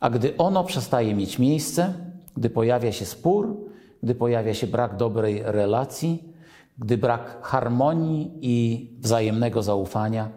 A 0.00 0.10
gdy 0.10 0.36
ono 0.36 0.64
przestaje 0.64 1.14
mieć 1.14 1.38
miejsce, 1.38 1.94
gdy 2.36 2.50
pojawia 2.50 2.92
się 2.92 3.04
spór, 3.04 3.56
gdy 4.02 4.14
pojawia 4.14 4.54
się 4.54 4.66
brak 4.66 4.96
dobrej 4.96 5.42
relacji, 5.44 6.35
gdy 6.78 6.98
brak 6.98 7.42
harmonii 7.42 8.38
i 8.40 8.90
wzajemnego 8.98 9.62
zaufania, 9.62 10.28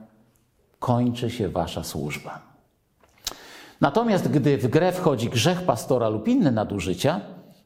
kończy 0.79 1.29
się 1.29 1.49
wasza 1.49 1.83
służba. 1.83 2.41
Natomiast 3.81 4.27
gdy 4.27 4.57
w 4.57 4.67
grę 4.67 4.91
wchodzi 4.91 5.29
grzech 5.29 5.61
pastora 5.61 6.09
lub 6.09 6.27
inne 6.27 6.51
nadużycia, 6.51 7.21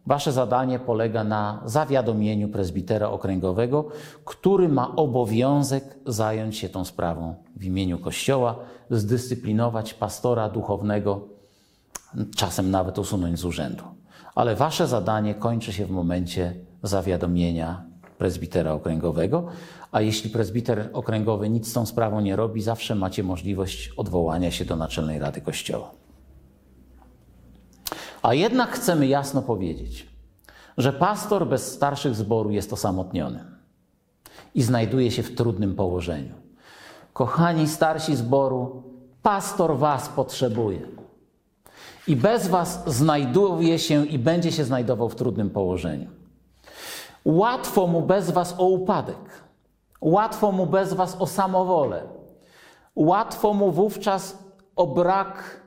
wasze 0.08 0.32
zadanie 0.32 0.80
polega 0.80 1.24
na 1.24 1.62
zawiadomieniu 1.66 2.50
prezbitera 2.50 3.10
okręgowego, 3.10 3.88
który 4.26 4.70
ma 4.70 4.96
obowiązek 4.96 5.98
zająć 6.06 6.58
się 6.58 6.70
tą 6.70 6.86
sprawą 6.86 7.36
w 7.56 7.64
imieniu 7.64 8.00
Kościoła, 8.00 8.56
zdyscyplinować 8.90 9.94
pastora 9.94 10.50
duchownego, 10.50 11.28
czasem 12.36 12.72
nawet 12.72 13.00
usunąć 13.00 13.40
z 13.40 13.46
urzędu. 13.46 13.84
Ale 14.36 14.56
wasze 14.56 14.88
zadanie 14.88 15.36
kończy 15.36 15.74
się 15.74 15.86
w 15.86 15.92
momencie 15.92 16.54
zawiadomienia 16.84 17.93
prezbitera 18.24 18.74
okręgowego, 18.74 19.46
a 19.92 20.02
jeśli 20.02 20.30
prezbiter 20.30 20.90
okręgowy 20.94 21.50
nic 21.50 21.68
z 21.68 21.74
tą 21.74 21.86
sprawą 21.86 22.22
nie 22.22 22.36
robi, 22.36 22.62
zawsze 22.62 22.96
macie 22.96 23.24
możliwość 23.24 23.90
odwołania 23.98 24.52
się 24.52 24.66
do 24.66 24.76
Naczelnej 24.76 25.20
Rady 25.20 25.42
Kościoła. 25.42 25.92
A 28.22 28.34
jednak 28.34 28.72
chcemy 28.72 29.08
jasno 29.08 29.42
powiedzieć, 29.42 30.08
że 30.78 30.94
pastor 30.94 31.48
bez 31.48 31.72
starszych 31.72 32.16
zboru 32.16 32.52
jest 32.52 32.74
osamotniony 32.74 33.44
i 34.56 34.64
znajduje 34.64 35.12
się 35.12 35.24
w 35.24 35.36
trudnym 35.36 35.76
położeniu. 35.76 36.34
Kochani 37.14 37.68
starsi 37.68 38.16
zboru, 38.16 38.84
pastor 39.22 39.78
was 39.78 40.10
potrzebuje. 40.10 40.82
I 42.08 42.16
bez 42.16 42.48
was 42.48 42.84
znajduje 42.88 43.80
się 43.80 44.06
i 44.06 44.20
będzie 44.20 44.52
się 44.52 44.64
znajdował 44.64 45.10
w 45.10 45.16
trudnym 45.16 45.50
położeniu. 45.50 46.23
Łatwo 47.26 47.88
mu 47.88 48.02
bez 48.02 48.32
was 48.32 48.56
o 48.58 48.68
upadek. 48.68 49.44
Łatwo 50.02 50.52
mu 50.52 50.66
bez 50.66 50.94
was 50.94 51.16
o 51.20 51.28
samowolę. 51.28 52.04
Łatwo 52.96 53.54
mu 53.54 53.72
wówczas 53.72 54.38
o 54.76 54.88
brak 54.88 55.62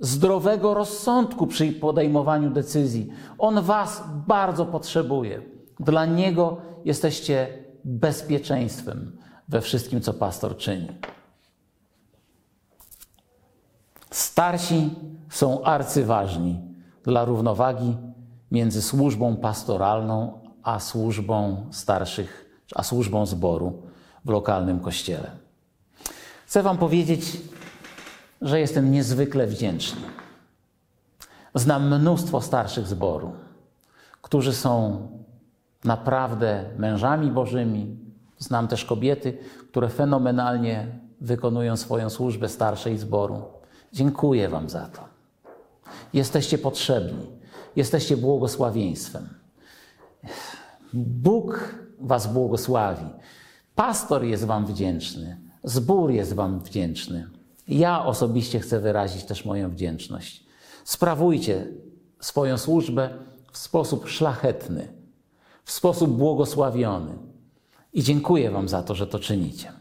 zdrowego 0.00 0.74
rozsądku 0.74 1.46
przy 1.46 1.72
podejmowaniu 1.72 2.50
decyzji. 2.50 3.12
On 3.38 3.62
was 3.62 4.02
bardzo 4.26 4.66
potrzebuje. 4.66 5.42
Dla 5.80 6.06
niego 6.06 6.56
jesteście 6.84 7.64
bezpieczeństwem 7.84 9.18
we 9.48 9.60
wszystkim, 9.60 10.00
co 10.00 10.14
pastor 10.14 10.56
czyni. 10.56 10.88
Starsi 14.10 14.90
są 15.30 15.62
arcyważni 15.62 16.60
dla 17.02 17.24
równowagi 17.24 17.96
między 18.50 18.82
służbą 18.82 19.36
pastoralną 19.36 20.43
a 20.64 20.80
służbą 20.80 21.66
starszych, 21.70 22.60
a 22.74 22.82
służbą 22.82 23.26
zboru 23.26 23.82
w 24.24 24.28
lokalnym 24.28 24.80
kościele. 24.80 25.30
Chcę 26.46 26.62
Wam 26.62 26.78
powiedzieć, 26.78 27.40
że 28.42 28.60
jestem 28.60 28.90
niezwykle 28.90 29.46
wdzięczny. 29.46 30.00
Znam 31.54 32.00
mnóstwo 32.00 32.40
starszych 32.40 32.86
zboru, 32.86 33.32
którzy 34.22 34.52
są 34.52 35.08
naprawdę 35.84 36.64
mężami 36.78 37.30
bożymi. 37.30 37.96
Znam 38.38 38.68
też 38.68 38.84
kobiety, 38.84 39.38
które 39.70 39.88
fenomenalnie 39.88 40.86
wykonują 41.20 41.76
swoją 41.76 42.10
służbę 42.10 42.48
starszej 42.48 42.98
zboru. 42.98 43.42
Dziękuję 43.92 44.48
Wam 44.48 44.68
za 44.68 44.86
to. 44.86 45.04
Jesteście 46.12 46.58
potrzebni, 46.58 47.26
jesteście 47.76 48.16
błogosławieństwem. 48.16 49.43
Bóg 50.94 51.74
Was 52.00 52.32
błogosławi. 52.32 53.06
Pastor 53.74 54.24
jest 54.24 54.44
Wam 54.44 54.66
wdzięczny, 54.66 55.40
zbór 55.64 56.10
jest 56.10 56.32
Wam 56.32 56.60
wdzięczny. 56.60 57.28
Ja 57.68 58.04
osobiście 58.04 58.60
chcę 58.60 58.80
wyrazić 58.80 59.24
też 59.24 59.44
moją 59.44 59.70
wdzięczność. 59.70 60.44
Sprawujcie 60.84 61.66
swoją 62.20 62.58
służbę 62.58 63.08
w 63.52 63.58
sposób 63.58 64.08
szlachetny, 64.08 64.88
w 65.64 65.72
sposób 65.72 66.10
błogosławiony. 66.10 67.12
I 67.92 68.02
dziękuję 68.02 68.50
Wam 68.50 68.68
za 68.68 68.82
to, 68.82 68.94
że 68.94 69.06
to 69.06 69.18
czynicie. 69.18 69.72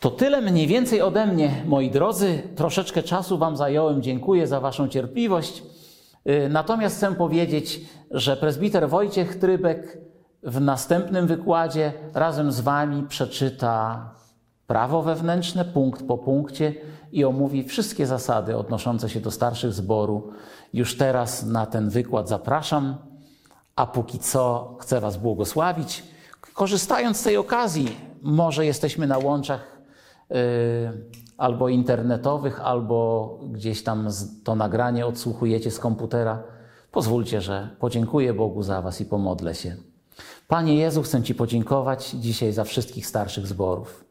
To 0.00 0.10
tyle 0.10 0.40
mniej 0.40 0.66
więcej 0.66 1.02
ode 1.02 1.26
mnie, 1.26 1.64
moi 1.66 1.90
drodzy. 1.90 2.42
Troszeczkę 2.56 3.02
czasu 3.02 3.38
Wam 3.38 3.56
zająłem. 3.56 4.02
Dziękuję 4.02 4.46
za 4.46 4.60
Waszą 4.60 4.88
cierpliwość. 4.88 5.62
Y, 6.26 6.48
natomiast 6.48 6.96
chcę 6.96 7.14
powiedzieć, 7.14 7.80
że 8.10 8.36
prezbiter 8.36 8.88
Wojciech 8.88 9.38
Trybek 9.38 9.98
w 10.42 10.60
następnym 10.60 11.26
wykładzie 11.26 11.92
razem 12.14 12.52
z 12.52 12.60
Wami 12.60 13.02
przeczyta 13.08 14.10
prawo 14.66 15.02
wewnętrzne 15.02 15.64
punkt 15.64 16.06
po 16.06 16.18
punkcie 16.18 16.74
i 17.12 17.24
omówi 17.24 17.64
wszystkie 17.64 18.06
zasady 18.06 18.56
odnoszące 18.56 19.08
się 19.08 19.20
do 19.20 19.30
starszych 19.30 19.72
zboru. 19.72 20.32
Już 20.72 20.96
teraz 20.96 21.46
na 21.46 21.66
ten 21.66 21.90
wykład 21.90 22.28
zapraszam, 22.28 22.96
a 23.76 23.86
póki 23.86 24.18
co 24.18 24.76
chcę 24.80 25.00
Was 25.00 25.16
błogosławić. 25.16 26.04
Korzystając 26.54 27.16
z 27.16 27.22
tej 27.22 27.36
okazji, 27.36 27.96
może 28.22 28.66
jesteśmy 28.66 29.06
na 29.06 29.18
łączach 29.18 29.80
yy, 30.30 30.36
albo 31.42 31.68
internetowych, 31.68 32.60
albo 32.60 33.38
gdzieś 33.52 33.82
tam 33.82 34.08
to 34.44 34.54
nagranie 34.54 35.06
odsłuchujecie 35.06 35.70
z 35.70 35.78
komputera. 35.78 36.42
Pozwólcie, 36.92 37.40
że 37.40 37.68
podziękuję 37.78 38.34
Bogu 38.34 38.62
za 38.62 38.82
Was 38.82 39.00
i 39.00 39.04
pomodlę 39.04 39.54
się. 39.54 39.76
Panie 40.48 40.74
Jezu, 40.74 41.02
chcę 41.02 41.22
Ci 41.22 41.34
podziękować 41.34 42.10
dzisiaj 42.10 42.52
za 42.52 42.64
wszystkich 42.64 43.06
starszych 43.06 43.46
zborów. 43.46 44.04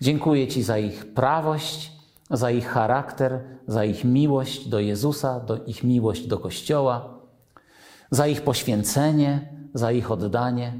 Dziękuję 0.00 0.48
Ci 0.48 0.62
za 0.62 0.78
ich 0.78 1.14
prawość, 1.14 1.92
za 2.30 2.50
ich 2.50 2.68
charakter, 2.68 3.40
za 3.66 3.84
ich 3.84 4.04
miłość 4.04 4.68
do 4.68 4.80
Jezusa, 4.80 5.40
do 5.40 5.64
ich 5.64 5.84
miłość 5.84 6.26
do 6.26 6.38
Kościoła, 6.38 7.18
za 8.10 8.26
ich 8.26 8.42
poświęcenie, 8.42 9.48
za 9.74 9.92
ich 9.92 10.10
oddanie. 10.10 10.72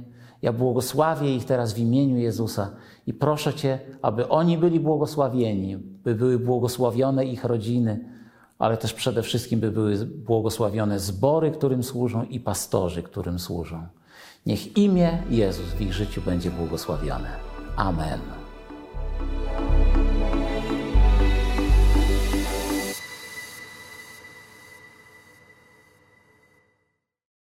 Ja 0.45 0.53
błogosławię 0.53 1.37
ich 1.37 1.45
teraz 1.45 1.73
w 1.73 1.79
imieniu 1.79 2.17
Jezusa 2.17 2.71
i 3.07 3.15
proszę 3.15 3.55
Cię, 3.55 3.79
aby 4.03 4.29
oni 4.29 4.59
byli 4.59 4.81
błogosławieni, 4.81 5.77
by 5.77 6.15
były 6.15 6.39
błogosławione 6.39 7.25
ich 7.25 7.45
rodziny, 7.45 8.05
ale 8.59 8.77
też 8.77 8.93
przede 8.93 9.23
wszystkim 9.23 9.61
by 9.61 9.71
były 9.71 10.07
błogosławione 10.07 10.99
zbory, 10.99 11.51
którym 11.51 11.83
służą 11.83 12.25
i 12.25 12.41
pastorzy, 12.41 13.03
którym 13.03 13.39
służą. 13.39 13.87
Niech 14.47 14.77
imię 14.77 15.23
Jezus 15.31 15.67
w 15.67 15.81
ich 15.81 15.93
życiu 15.93 16.23
będzie 16.27 16.51
błogosławione. 16.51 17.31
Amen. 17.77 18.21